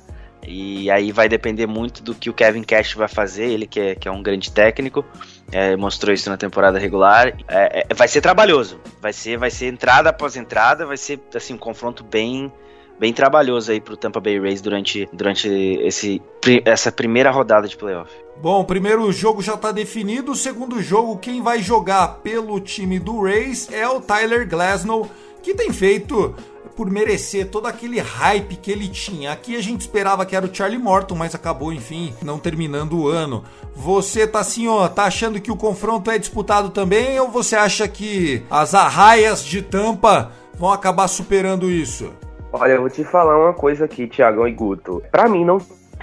E 0.46 0.90
aí 0.90 1.12
vai 1.12 1.28
depender 1.28 1.66
muito 1.66 2.02
do 2.02 2.14
que 2.14 2.30
o 2.30 2.32
Kevin 2.32 2.62
Cash 2.62 2.94
vai 2.94 3.08
fazer, 3.08 3.44
ele 3.44 3.66
que 3.66 3.78
é, 3.78 3.94
que 3.94 4.08
é 4.08 4.10
um 4.10 4.22
grande 4.22 4.50
técnico, 4.50 5.04
é, 5.52 5.76
mostrou 5.76 6.14
isso 6.14 6.30
na 6.30 6.36
temporada 6.36 6.78
regular. 6.78 7.36
É, 7.46 7.86
é, 7.88 7.94
vai 7.94 8.08
ser 8.08 8.20
trabalhoso, 8.20 8.80
vai 9.00 9.12
ser, 9.12 9.36
vai 9.36 9.50
ser 9.50 9.66
entrada 9.66 10.10
após 10.10 10.36
entrada, 10.36 10.86
vai 10.86 10.96
ser 10.96 11.20
assim 11.34 11.54
um 11.54 11.58
confronto 11.58 12.02
bem 12.02 12.52
bem 12.98 13.14
trabalhoso 13.14 13.72
aí 13.72 13.80
pro 13.80 13.96
Tampa 13.96 14.20
Bay 14.20 14.38
Rays 14.38 14.60
durante, 14.60 15.08
durante 15.10 15.48
esse, 15.48 16.20
essa 16.66 16.92
primeira 16.92 17.30
rodada 17.30 17.66
de 17.66 17.74
playoff. 17.74 18.12
Bom, 18.42 18.62
primeiro 18.62 19.10
jogo 19.10 19.40
já 19.40 19.54
está 19.54 19.72
definido, 19.72 20.32
o 20.32 20.36
segundo 20.36 20.82
jogo 20.82 21.16
quem 21.16 21.40
vai 21.40 21.62
jogar 21.62 22.18
pelo 22.22 22.60
time 22.60 22.98
do 22.98 23.22
Rays 23.22 23.72
é 23.72 23.88
o 23.88 24.02
Tyler 24.02 24.46
Glasnow, 24.46 25.10
que 25.42 25.54
tem 25.54 25.72
feito 25.72 26.36
por 26.76 26.90
merecer 26.90 27.48
todo 27.48 27.66
aquele 27.66 28.00
hype 28.00 28.56
que 28.56 28.70
ele 28.70 28.88
tinha. 28.88 29.32
Aqui 29.32 29.56
a 29.56 29.62
gente 29.62 29.80
esperava 29.80 30.24
que 30.24 30.34
era 30.34 30.46
o 30.46 30.54
Charlie 30.54 30.78
Morton, 30.78 31.14
mas 31.14 31.34
acabou, 31.34 31.72
enfim, 31.72 32.14
não 32.22 32.38
terminando 32.38 32.98
o 32.98 33.08
ano. 33.08 33.44
Você 33.74 34.26
tá 34.26 34.40
assim, 34.40 34.68
ó, 34.68 34.88
tá 34.88 35.04
achando 35.04 35.40
que 35.40 35.50
o 35.50 35.56
confronto 35.56 36.10
é 36.10 36.18
disputado 36.18 36.70
também 36.70 37.18
ou 37.20 37.28
você 37.28 37.56
acha 37.56 37.86
que 37.88 38.42
as 38.50 38.74
arraias 38.74 39.44
de 39.44 39.62
Tampa 39.62 40.32
vão 40.58 40.72
acabar 40.72 41.08
superando 41.08 41.70
isso? 41.70 42.12
Olha, 42.52 42.72
eu 42.72 42.80
vou 42.80 42.90
te 42.90 43.04
falar 43.04 43.38
uma 43.38 43.52
coisa 43.52 43.84
aqui, 43.84 44.06
Thiagão 44.06 44.46
e 44.46 44.52
Guto. 44.52 45.02
Para 45.10 45.28
mim 45.28 45.44
não 45.44 45.58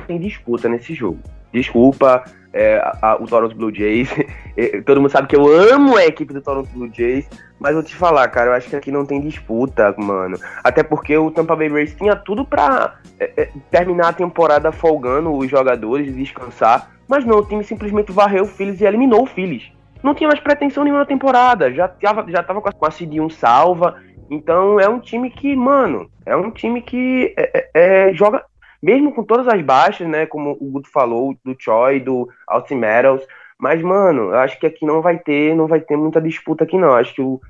tem 0.08 0.20
disputa 0.20 0.70
nesse 0.70 0.94
jogo. 0.94 1.20
Desculpa, 1.52 2.24
é, 2.54 2.82
a, 3.02 3.16
o 3.20 3.26
Toronto 3.26 3.56
Blue 3.56 3.74
Jays. 3.74 4.10
Todo 4.86 5.02
mundo 5.02 5.12
sabe 5.12 5.28
que 5.28 5.36
eu 5.36 5.48
amo 5.48 5.96
a 5.96 6.06
equipe 6.06 6.34
do 6.34 6.42
Toronto 6.42 6.70
Blue 6.74 6.90
Jays, 6.92 7.30
mas 7.60 7.74
vou 7.74 7.84
te 7.84 7.96
falar, 7.96 8.28
cara, 8.30 8.52
eu 8.52 8.54
acho 8.54 8.70
que 8.70 8.76
aqui 8.76 8.92
não 8.92 9.06
tem 9.06 9.22
disputa, 9.22 9.94
mano. 9.98 10.38
Até 10.64 10.84
porque 10.84 11.16
o 11.18 11.32
Tampa 11.32 11.56
Bay 11.56 11.70
Rays 11.70 11.96
tinha 11.96 12.16
tudo 12.16 12.46
pra 12.46 12.96
é, 13.20 13.32
é, 13.38 13.50
terminar 13.72 14.10
a 14.10 14.14
temporada 14.14 14.72
folgando 14.72 15.36
os 15.36 15.50
jogadores, 15.50 16.16
descansar, 16.16 16.92
mas 17.08 17.26
não, 17.26 17.40
o 17.40 17.46
time 17.46 17.64
simplesmente 17.64 18.12
varreu 18.12 18.44
o 18.44 18.48
Phillies 18.48 18.82
e 18.82 18.86
eliminou 18.86 19.24
o 19.24 19.28
Phillies. 19.28 19.72
Não 20.04 20.14
tinha 20.14 20.28
mais 20.28 20.40
pretensão 20.40 20.84
nenhuma 20.84 21.02
na 21.02 21.08
temporada, 21.08 21.72
já 21.74 21.88
tava, 21.88 22.26
já 22.30 22.44
tava 22.44 22.62
com 22.62 22.70
a, 22.70 22.72
com 22.72 22.86
a 22.86 22.90
CD1 22.90 23.32
salva, 23.32 23.96
então 24.30 24.80
é 24.80 24.88
um 24.88 25.00
time 25.00 25.30
que, 25.30 25.56
mano, 25.56 26.10
é 26.26 26.36
um 26.36 26.52
time 26.52 26.82
que 26.82 27.34
é, 27.38 27.70
é, 27.74 28.10
é 28.10 28.14
joga 28.14 28.44
mesmo 28.82 29.14
com 29.14 29.24
todas 29.24 29.48
as 29.48 29.62
baixas, 29.62 30.08
né? 30.08 30.26
Como 30.26 30.52
o 30.52 30.72
Guto 30.72 30.90
falou, 30.92 31.36
do 31.44 31.56
Choi, 31.58 32.00
do 32.00 32.30
Metals. 32.72 33.26
Mas, 33.58 33.82
mano, 33.82 34.30
eu 34.32 34.40
acho 34.40 34.60
que 34.60 34.68
aqui 34.68 34.86
não 34.86 35.02
vai 35.02 35.18
ter, 35.18 35.56
não 35.56 35.68
vai 35.68 35.80
ter 35.80 35.98
muita 35.98 36.22
disputa 36.22 36.64
aqui, 36.64 36.78
não. 36.78 36.90
Eu 36.90 36.96
acho 36.96 37.14
que 37.16 37.22
o 37.22 37.42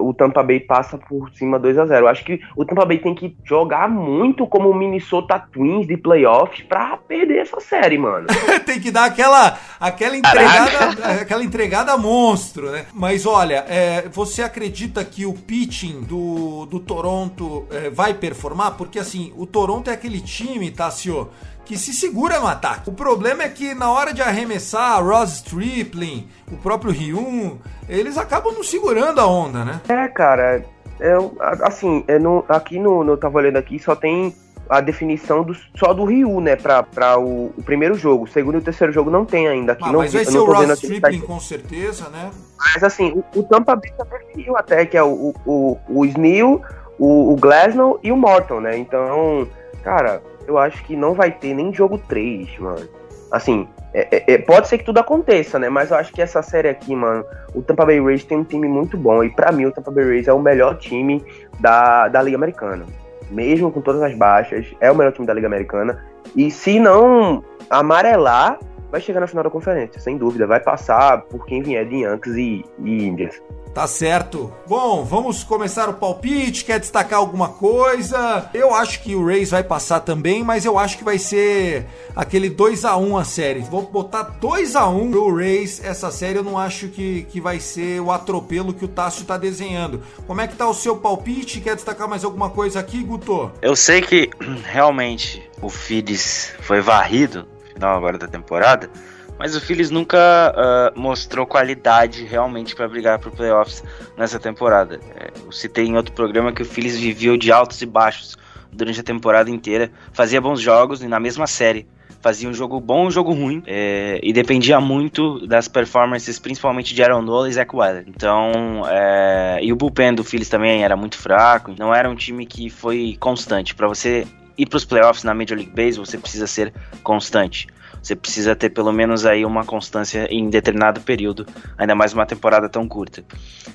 o 0.00 0.12
Tampa 0.12 0.42
Bay 0.42 0.60
passa 0.60 0.98
por 0.98 1.30
cima 1.32 1.58
2 1.58 1.78
a 1.78 1.86
0 1.86 2.06
Eu 2.06 2.08
acho 2.08 2.24
que 2.24 2.40
o 2.56 2.64
Tampa 2.64 2.84
Bay 2.84 2.98
tem 2.98 3.14
que 3.14 3.36
jogar 3.44 3.88
muito 3.88 4.46
como 4.46 4.70
o 4.70 4.74
Minnesota 4.74 5.38
Twins 5.38 5.86
de 5.86 5.96
playoffs 5.96 6.62
pra 6.62 6.96
perder 6.96 7.38
essa 7.38 7.60
série, 7.60 7.98
mano. 7.98 8.26
tem 8.64 8.80
que 8.80 8.90
dar 8.90 9.04
aquela, 9.04 9.58
aquela 9.78 10.16
entregada, 10.16 11.20
aquela 11.20 11.44
entregada 11.44 11.96
monstro, 11.96 12.70
né? 12.70 12.86
Mas 12.92 13.26
olha, 13.26 13.64
é, 13.68 14.08
você 14.08 14.42
acredita 14.42 15.04
que 15.04 15.26
o 15.26 15.32
pitching 15.32 16.00
do, 16.02 16.66
do 16.66 16.80
Toronto 16.80 17.66
é, 17.70 17.90
vai 17.90 18.14
performar? 18.14 18.72
Porque 18.72 18.98
assim, 18.98 19.32
o 19.36 19.46
Toronto 19.46 19.90
é 19.90 19.92
aquele 19.92 20.20
time, 20.20 20.70
tá, 20.70 20.90
senhor? 20.90 21.30
Que 21.66 21.76
se 21.76 21.92
segura 21.92 22.38
no 22.38 22.46
ataque. 22.46 22.88
O 22.88 22.92
problema 22.92 23.42
é 23.42 23.48
que 23.48 23.74
na 23.74 23.90
hora 23.90 24.14
de 24.14 24.22
arremessar, 24.22 25.04
Ross 25.04 25.34
Stripling, 25.34 26.28
o 26.50 26.56
próprio 26.56 26.92
Ryun, 26.92 27.58
eles 27.88 28.16
acabam 28.16 28.54
não 28.54 28.62
segurando 28.62 29.20
a 29.20 29.26
onda, 29.26 29.64
né? 29.64 29.80
É, 29.88 30.08
cara, 30.08 30.64
é, 31.00 31.16
assim, 31.62 32.04
é 32.06 32.16
aqui 32.48 32.78
no, 32.78 33.02
no 33.04 33.16
tava 33.16 33.38
olhando 33.38 33.56
aqui, 33.56 33.78
só 33.78 33.94
tem 33.96 34.34
a 34.68 34.80
definição 34.80 35.42
do, 35.44 35.54
só 35.76 35.92
do 35.92 36.04
Ryu, 36.04 36.40
né, 36.40 36.56
pra, 36.56 36.82
pra 36.82 37.18
o, 37.18 37.52
o, 37.56 37.62
primeiro 37.62 37.94
jogo. 37.94 38.24
O 38.24 38.26
segundo 38.26 38.56
e 38.56 38.58
o 38.58 38.62
terceiro 38.62 38.92
jogo 38.92 39.10
não 39.10 39.24
tem 39.24 39.46
ainda. 39.46 39.72
Aqui 39.72 39.84
ah, 39.84 39.92
não, 39.92 40.00
mas 40.00 40.12
vai 40.12 40.24
ser 40.24 40.38
o 40.38 40.44
Ross 40.44 40.82
Stripling 40.82 41.20
com 41.20 41.40
certeza, 41.40 42.08
né? 42.08 42.30
Mas 42.58 42.82
assim, 42.82 43.12
o, 43.12 43.38
o 43.38 43.42
Tampa 43.44 43.76
Bay 43.76 43.92
já 43.96 44.04
definiu 44.04 44.56
até, 44.56 44.84
que 44.86 44.96
é 44.96 45.02
o, 45.02 45.34
o, 45.44 45.78
o 45.88 46.04
Snell, 46.06 46.62
o, 46.98 47.32
o 47.32 47.36
Glasnow 47.36 48.00
e 48.02 48.10
o 48.10 48.16
Morton, 48.16 48.60
né? 48.60 48.76
Então, 48.76 49.46
cara, 49.84 50.20
eu 50.46 50.58
acho 50.58 50.84
que 50.84 50.96
não 50.96 51.14
vai 51.14 51.30
ter 51.30 51.54
nem 51.54 51.72
jogo 51.72 51.98
3, 51.98 52.58
mano. 52.58 52.88
Assim, 53.30 53.68
é, 53.92 54.08
é, 54.10 54.34
é, 54.34 54.38
pode 54.38 54.68
ser 54.68 54.78
que 54.78 54.84
tudo 54.84 54.98
aconteça, 54.98 55.58
né? 55.58 55.68
Mas 55.68 55.90
eu 55.90 55.96
acho 55.96 56.12
que 56.12 56.20
essa 56.20 56.42
série 56.42 56.68
aqui, 56.68 56.94
mano, 56.94 57.24
o 57.54 57.62
Tampa 57.62 57.84
Bay 57.84 58.00
Rays 58.00 58.24
tem 58.24 58.38
um 58.38 58.44
time 58.44 58.68
muito 58.68 58.96
bom. 58.96 59.24
E 59.24 59.30
para 59.30 59.50
mim, 59.50 59.64
o 59.64 59.72
Tampa 59.72 59.90
Bay 59.90 60.04
Rays 60.04 60.28
é 60.28 60.32
o 60.32 60.38
melhor 60.38 60.76
time 60.76 61.24
da, 61.58 62.08
da 62.08 62.22
Liga 62.22 62.36
Americana. 62.36 62.84
Mesmo 63.30 63.72
com 63.72 63.80
todas 63.80 64.02
as 64.02 64.14
baixas, 64.14 64.66
é 64.80 64.90
o 64.92 64.94
melhor 64.94 65.12
time 65.12 65.26
da 65.26 65.34
Liga 65.34 65.46
Americana. 65.46 66.04
E 66.36 66.50
se 66.50 66.78
não 66.78 67.42
amarelar, 67.70 68.58
vai 68.96 69.00
chegar 69.00 69.20
na 69.20 69.26
final 69.26 69.44
da 69.44 69.50
conferência, 69.50 70.00
sem 70.00 70.16
dúvida. 70.16 70.46
Vai 70.46 70.60
passar 70.60 71.22
por 71.22 71.44
quem 71.44 71.62
vier 71.62 71.86
de 71.86 71.96
Yankees 71.96 72.36
e, 72.36 72.64
e 72.82 73.06
Indians. 73.06 73.42
Tá 73.74 73.86
certo. 73.86 74.50
Bom, 74.66 75.04
vamos 75.04 75.44
começar 75.44 75.86
o 75.90 75.92
palpite. 75.92 76.64
Quer 76.64 76.80
destacar 76.80 77.18
alguma 77.18 77.50
coisa? 77.50 78.48
Eu 78.54 78.74
acho 78.74 79.02
que 79.02 79.14
o 79.14 79.26
Rays 79.26 79.50
vai 79.50 79.62
passar 79.62 80.00
também, 80.00 80.42
mas 80.42 80.64
eu 80.64 80.78
acho 80.78 80.96
que 80.96 81.04
vai 81.04 81.18
ser 81.18 81.84
aquele 82.14 82.48
2 82.48 82.86
a 82.86 82.96
1 82.96 83.18
a 83.18 83.24
série. 83.24 83.60
Vou 83.60 83.82
botar 83.82 84.22
2 84.22 84.74
a 84.76 84.88
1 84.88 85.10
pro 85.10 85.36
Rays 85.36 85.84
essa 85.84 86.10
série. 86.10 86.38
Eu 86.38 86.42
não 86.42 86.56
acho 86.56 86.88
que, 86.88 87.24
que 87.24 87.38
vai 87.38 87.60
ser 87.60 88.00
o 88.00 88.10
atropelo 88.10 88.72
que 88.72 88.86
o 88.86 88.88
Tássio 88.88 89.26
tá 89.26 89.36
desenhando. 89.36 90.00
Como 90.26 90.40
é 90.40 90.48
que 90.48 90.56
tá 90.56 90.66
o 90.66 90.72
seu 90.72 90.96
palpite? 90.96 91.60
Quer 91.60 91.74
destacar 91.74 92.08
mais 92.08 92.24
alguma 92.24 92.48
coisa 92.48 92.80
aqui, 92.80 93.04
Guto? 93.04 93.52
Eu 93.60 93.76
sei 93.76 94.00
que 94.00 94.30
realmente 94.64 95.46
o 95.60 95.68
Phillies 95.68 96.54
foi 96.62 96.80
varrido 96.80 97.46
final 97.76 97.96
agora 97.96 98.18
da 98.18 98.26
temporada. 98.26 98.90
Mas 99.38 99.54
o 99.54 99.60
Phillies 99.60 99.90
nunca 99.90 100.18
uh, 100.18 100.98
mostrou 100.98 101.46
qualidade 101.46 102.24
realmente 102.24 102.74
para 102.74 102.88
brigar 102.88 103.18
para 103.18 103.30
playoffs 103.30 103.84
nessa 104.16 104.38
temporada. 104.38 104.98
É, 105.14 105.30
eu 105.44 105.52
citei 105.52 105.84
em 105.84 105.94
outro 105.94 106.14
programa 106.14 106.52
que 106.52 106.62
o 106.62 106.64
Phillies 106.64 106.98
viveu 106.98 107.36
de 107.36 107.52
altos 107.52 107.82
e 107.82 107.86
baixos 107.86 108.36
durante 108.72 109.00
a 109.00 109.02
temporada 109.02 109.50
inteira, 109.50 109.90
fazia 110.12 110.40
bons 110.40 110.60
jogos 110.60 111.02
e 111.02 111.08
na 111.08 111.20
mesma 111.20 111.46
série 111.46 111.86
fazia 112.20 112.48
um 112.48 112.54
jogo 112.54 112.80
bom 112.80 113.06
um 113.06 113.10
jogo 113.10 113.32
ruim, 113.32 113.62
é, 113.66 114.18
e 114.22 114.32
dependia 114.32 114.80
muito 114.80 115.46
das 115.46 115.68
performances, 115.68 116.38
principalmente 116.38 116.94
de 116.94 117.02
Aaron 117.02 117.22
Nola 117.22 117.48
e 117.48 117.52
Zach 117.52 117.70
Wheeler. 117.74 118.04
Então, 118.08 118.82
é, 118.88 119.60
e 119.62 119.72
o 119.72 119.76
bullpen 119.76 120.14
do 120.14 120.24
Phillies 120.24 120.48
também 120.48 120.82
era 120.82 120.96
muito 120.96 121.16
fraco, 121.16 121.72
não 121.78 121.94
era 121.94 122.10
um 122.10 122.16
time 122.16 122.44
que 122.44 122.68
foi 122.68 123.16
constante. 123.20 123.74
Para 123.74 123.86
você 123.86 124.26
ir 124.56 124.66
para 124.66 124.76
os 124.76 124.84
playoffs 124.84 125.24
na 125.24 125.34
Major 125.34 125.56
League 125.56 125.72
Baseball, 125.72 126.06
você 126.06 126.18
precisa 126.18 126.46
ser 126.46 126.72
constante. 127.02 127.66
Você 128.02 128.14
precisa 128.14 128.54
ter 128.54 128.70
pelo 128.70 128.92
menos 128.92 129.26
aí 129.26 129.44
uma 129.44 129.64
constância 129.64 130.28
em 130.30 130.48
determinado 130.48 131.00
período, 131.00 131.44
ainda 131.76 131.92
mais 131.92 132.12
uma 132.12 132.24
temporada 132.24 132.68
tão 132.68 132.86
curta. 132.86 133.24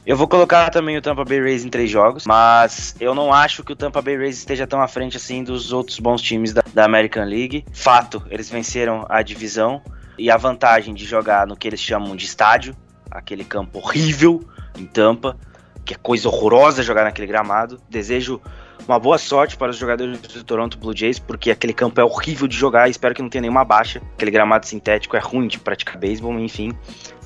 Eu 0.06 0.16
vou 0.16 0.26
colocar 0.26 0.70
também 0.70 0.98
o 0.98 1.02
Tampa 1.02 1.26
Bay 1.26 1.42
Rays 1.42 1.66
em 1.66 1.70
três 1.70 1.90
jogos, 1.90 2.26
mas 2.26 2.96
eu 2.98 3.14
não 3.14 3.34
acho 3.34 3.62
que 3.62 3.74
o 3.74 3.76
Tampa 3.76 4.02
Bay 4.02 4.16
Rays 4.16 4.38
esteja 4.38 4.66
tão 4.66 4.82
à 4.82 4.88
frente 4.88 5.18
assim 5.18 5.44
dos 5.44 5.74
outros 5.74 6.00
bons 6.00 6.22
times 6.22 6.54
da, 6.54 6.64
da 6.74 6.86
American 6.86 7.26
League. 7.26 7.66
Fato, 7.74 8.24
eles 8.30 8.50
venceram 8.50 9.06
a 9.10 9.22
divisão 9.22 9.82
e 10.18 10.32
a 10.32 10.38
vantagem 10.38 10.94
de 10.94 11.04
jogar 11.04 11.46
no 11.46 11.58
que 11.58 11.68
eles 11.68 11.82
chamam 11.82 12.16
de 12.16 12.26
estádio, 12.26 12.74
aquele 13.10 13.44
campo 13.44 13.80
horrível 13.80 14.48
em 14.78 14.86
Tampa, 14.86 15.38
que 15.84 15.94
é 15.94 15.98
coisa 15.98 16.30
horrorosa 16.30 16.84
jogar 16.84 17.04
naquele 17.04 17.28
gramado. 17.28 17.82
Desejo 17.90 18.42
uma 18.88 19.00
boa 19.00 19.18
sorte 19.18 19.58
para 19.58 19.72
os 19.72 19.78
jogadores 19.78 20.20
do 20.20 20.44
Toronto 20.44 20.78
Blue 20.78 20.96
Jays, 20.96 21.20
porque 21.20 21.52
aquele 21.52 21.74
campo 21.74 22.00
é 22.00 22.04
horrível 22.04 22.48
de 22.48 22.56
jogar 22.56 22.88
e 22.88 22.92
espero 22.92 23.14
que 23.14 23.22
não 23.22 23.30
tenha 23.30 23.42
nenhuma 23.42 23.64
baixa. 23.64 24.02
Aquele 24.16 24.32
gramado 24.32 24.66
sintético 24.66 25.16
é 25.16 25.20
ruim 25.20 25.48
de 25.48 25.60
praticar 25.60 25.98
beisebol, 25.98 26.38
enfim. 26.40 26.72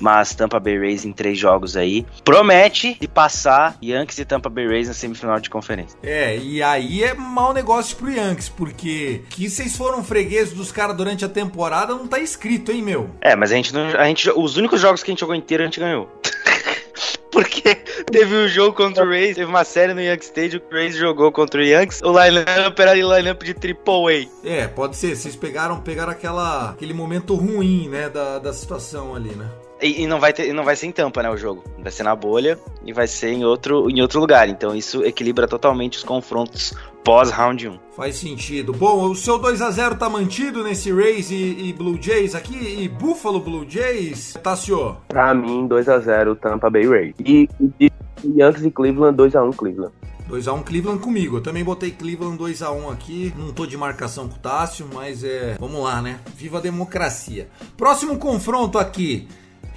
Mas 0.00 0.34
Tampa 0.34 0.60
Bay 0.60 0.78
Rays 0.78 1.04
em 1.04 1.12
três 1.12 1.38
jogos 1.38 1.76
aí. 1.76 2.06
Promete 2.24 2.96
de 3.00 3.08
passar 3.08 3.76
Yankees 3.82 4.18
e 4.18 4.24
Tampa 4.24 4.48
Bay 4.48 4.66
Rays 4.66 4.88
na 4.88 4.94
semifinal 4.94 5.40
de 5.40 5.48
conferência. 5.48 5.98
É, 6.02 6.36
e 6.36 6.62
aí 6.62 7.02
é 7.02 7.14
mau 7.14 7.52
negócio 7.52 7.96
pro 7.96 8.10
Yankees, 8.10 8.48
porque 8.48 9.22
que 9.30 9.48
vocês 9.48 9.76
foram 9.76 10.04
fregueses 10.04 10.52
dos 10.52 10.70
caras 10.70 10.96
durante 10.96 11.24
a 11.24 11.28
temporada 11.28 11.94
não 11.94 12.06
tá 12.06 12.18
escrito, 12.18 12.72
hein, 12.72 12.82
meu? 12.82 13.10
É, 13.20 13.34
mas 13.34 13.52
a 13.52 13.56
gente 13.56 13.72
não. 13.72 13.86
A 13.98 14.04
gente, 14.04 14.30
os 14.30 14.56
únicos 14.56 14.80
jogos 14.80 15.02
que 15.02 15.10
a 15.10 15.12
gente 15.12 15.20
jogou 15.20 15.34
inteiro 15.34 15.62
a 15.62 15.66
gente 15.66 15.80
ganhou. 15.80 16.10
Porque 17.30 17.74
teve 18.10 18.34
um 18.34 18.48
jogo 18.48 18.76
contra 18.76 19.04
o 19.04 19.08
Rays, 19.08 19.36
teve 19.36 19.48
uma 19.48 19.64
série 19.64 19.92
no 19.92 20.00
Yankee 20.00 20.24
Stadium, 20.24 20.60
o 20.70 20.74
Rays 20.74 20.96
jogou 20.96 21.30
contra 21.30 21.60
o 21.60 21.64
Yankees, 21.64 22.00
o 22.02 22.08
lineup 22.08 22.78
era 22.78 22.94
lineup 22.94 23.42
de 23.42 23.54
triple 23.54 24.28
A. 24.44 24.48
É, 24.48 24.66
pode 24.66 24.96
ser, 24.96 25.14
vocês 25.14 25.36
pegaram, 25.36 25.80
pegaram 25.80 26.12
aquela, 26.12 26.70
aquele 26.70 26.94
momento 26.94 27.34
ruim, 27.34 27.88
né, 27.88 28.08
da, 28.08 28.38
da 28.38 28.52
situação 28.52 29.14
ali, 29.14 29.30
né? 29.30 29.48
E, 29.80 30.02
e, 30.02 30.06
não 30.06 30.18
vai 30.18 30.32
ter, 30.32 30.52
não 30.54 30.64
vai 30.64 30.74
ser 30.74 30.86
em 30.86 30.92
Tampa, 30.92 31.22
né, 31.22 31.28
o 31.28 31.36
jogo. 31.36 31.62
Vai 31.78 31.92
ser 31.92 32.02
na 32.02 32.16
bolha 32.16 32.58
e 32.84 32.94
vai 32.94 33.06
ser 33.06 33.32
em 33.32 33.44
outro, 33.44 33.90
em 33.90 34.00
outro 34.00 34.18
lugar. 34.18 34.48
Então 34.48 34.74
isso 34.74 35.04
equilibra 35.04 35.46
totalmente 35.46 35.98
os 35.98 36.04
confrontos 36.04 36.72
pós 37.06 37.30
round 37.30 37.68
1. 37.68 37.78
Faz 37.94 38.16
sentido. 38.16 38.72
Bom, 38.72 39.08
o 39.08 39.14
seu 39.14 39.38
2 39.38 39.62
a 39.62 39.70
0 39.70 39.94
tá 39.94 40.10
mantido 40.10 40.64
nesse 40.64 40.92
Rays 40.92 41.30
e, 41.30 41.68
e, 41.68 41.72
Blue 41.72 41.96
Jays 42.02 42.34
aqui 42.34 42.82
e 42.82 42.88
Buffalo 42.88 43.38
Blue 43.38 43.64
Jays, 43.66 44.36
Tassio? 44.42 44.96
Pra 45.06 45.32
mim, 45.32 45.68
2 45.68 45.88
a 45.88 46.00
0 46.00 46.34
Tampa 46.34 46.68
Bay 46.68 46.84
Rays. 46.84 47.14
E, 47.24 47.48
e 47.78 47.92
Yankees 48.24 48.64
e 48.64 48.70
Cleveland 48.72 49.16
2 49.16 49.36
a 49.36 49.44
1 49.44 49.52
Cleveland. 49.52 49.92
2x1 50.28 50.64
Cleveland 50.64 51.00
comigo. 51.00 51.36
Eu 51.36 51.40
também 51.40 51.62
botei 51.62 51.92
Cleveland 51.92 52.36
2x1 52.36 52.92
aqui. 52.92 53.32
Não 53.38 53.52
tô 53.52 53.64
de 53.64 53.76
marcação 53.76 54.28
com 54.28 54.34
o 54.34 54.38
Tássio, 54.40 54.88
mas 54.92 55.22
é. 55.22 55.56
Vamos 55.60 55.80
lá, 55.80 56.02
né? 56.02 56.18
Viva 56.34 56.58
a 56.58 56.60
democracia. 56.60 57.48
Próximo 57.76 58.18
confronto 58.18 58.76
aqui. 58.76 59.28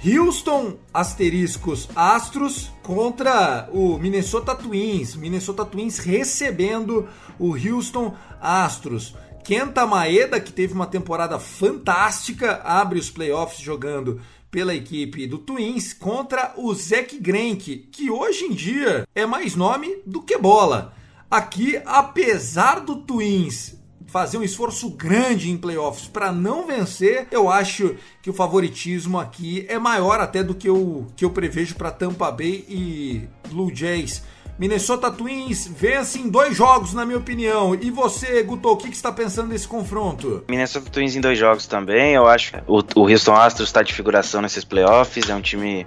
Houston 0.02 0.78
asteriscos 0.94 1.86
Astros 1.94 2.72
contra 2.82 3.68
o 3.70 3.98
Minnesota 3.98 4.54
Twins. 4.54 5.14
Minnesota 5.14 5.62
Twins 5.62 5.98
recebendo 5.98 7.06
o 7.38 7.52
Houston 7.52 8.14
Astros. 8.40 9.14
Kenta 9.44 9.86
Maeda, 9.86 10.40
que 10.40 10.52
teve 10.52 10.72
uma 10.72 10.86
temporada 10.86 11.38
fantástica, 11.38 12.62
abre 12.64 12.98
os 12.98 13.10
playoffs 13.10 13.60
jogando 13.60 14.22
pela 14.50 14.74
equipe 14.74 15.26
do 15.26 15.36
Twins 15.36 15.92
contra 15.92 16.54
o 16.56 16.72
Zach 16.74 17.18
Greinke, 17.18 17.76
que 17.76 18.10
hoje 18.10 18.44
em 18.44 18.54
dia 18.54 19.06
é 19.14 19.26
mais 19.26 19.54
nome 19.54 19.98
do 20.06 20.22
que 20.22 20.38
bola. 20.38 20.94
Aqui, 21.30 21.80
apesar 21.84 22.80
do 22.80 22.96
Twins 22.96 23.79
fazer 24.10 24.38
um 24.38 24.42
esforço 24.42 24.90
grande 24.90 25.50
em 25.50 25.56
playoffs 25.56 26.08
para 26.08 26.32
não 26.32 26.66
vencer, 26.66 27.28
eu 27.30 27.48
acho 27.48 27.94
que 28.20 28.28
o 28.28 28.32
favoritismo 28.32 29.20
aqui 29.20 29.64
é 29.68 29.78
maior 29.78 30.20
até 30.20 30.42
do 30.42 30.54
que 30.54 30.68
eu, 30.68 31.06
que 31.14 31.24
eu 31.24 31.30
prevejo 31.30 31.76
para 31.76 31.92
Tampa 31.92 32.30
Bay 32.30 32.64
e 32.68 33.28
Blue 33.48 33.74
Jays. 33.74 34.22
Minnesota 34.58 35.10
Twins 35.10 35.66
vence 35.68 36.18
em 36.18 36.28
dois 36.28 36.54
jogos, 36.54 36.92
na 36.92 37.06
minha 37.06 37.16
opinião. 37.16 37.74
E 37.74 37.90
você, 37.90 38.42
Guto, 38.42 38.68
o 38.68 38.76
que, 38.76 38.90
que 38.90 38.96
está 38.96 39.10
pensando 39.10 39.48
desse 39.48 39.66
confronto? 39.66 40.44
Minnesota 40.50 40.90
Twins 40.90 41.16
em 41.16 41.20
dois 41.20 41.38
jogos 41.38 41.66
também. 41.66 42.14
Eu 42.14 42.26
acho 42.26 42.52
que 42.52 42.58
o, 42.66 42.82
o 42.96 43.08
Houston 43.08 43.34
Astros 43.34 43.70
está 43.70 43.82
de 43.82 43.94
figuração 43.94 44.42
nesses 44.42 44.64
playoffs. 44.64 45.30
É 45.30 45.34
um 45.34 45.40
time 45.40 45.86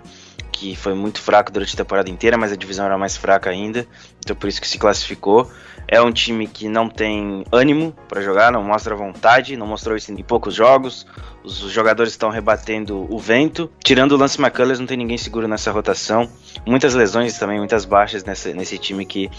que 0.51 0.75
foi 0.75 0.95
muito 0.95 1.21
fraco 1.21 1.51
durante 1.51 1.73
a 1.73 1.77
temporada 1.77 2.09
inteira, 2.09 2.37
mas 2.37 2.51
a 2.51 2.55
divisão 2.55 2.85
era 2.85 2.97
mais 2.97 3.17
fraca 3.17 3.49
ainda. 3.49 3.85
Então 4.19 4.35
por 4.35 4.47
isso 4.47 4.61
que 4.61 4.67
se 4.67 4.79
classificou. 4.79 5.51
É 5.87 6.01
um 6.01 6.11
time 6.11 6.47
que 6.47 6.67
não 6.67 6.89
tem 6.89 7.43
ânimo 7.51 7.93
para 8.07 8.21
jogar, 8.21 8.51
não 8.51 8.63
mostra 8.63 8.95
vontade, 8.95 9.57
não 9.57 9.67
mostrou 9.67 9.95
isso 9.95 10.11
em 10.11 10.23
poucos 10.23 10.55
jogos. 10.55 11.05
Os 11.43 11.57
jogadores 11.71 12.13
estão 12.13 12.29
rebatendo 12.29 13.05
o 13.13 13.19
vento. 13.19 13.69
Tirando 13.83 14.13
o 14.13 14.17
Lance 14.17 14.41
McCullers, 14.41 14.79
não 14.79 14.87
tem 14.87 14.97
ninguém 14.97 15.17
seguro 15.17 15.47
nessa 15.47 15.71
rotação. 15.71 16.29
Muitas 16.65 16.93
lesões 16.93 17.37
também, 17.37 17.57
muitas 17.57 17.85
baixas 17.85 18.23
nesse 18.23 18.77
time 18.77 19.05
que 19.05 19.29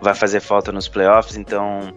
vai 0.00 0.14
fazer 0.14 0.40
falta 0.40 0.72
nos 0.72 0.88
playoffs. 0.88 1.36
Então, 1.36 1.94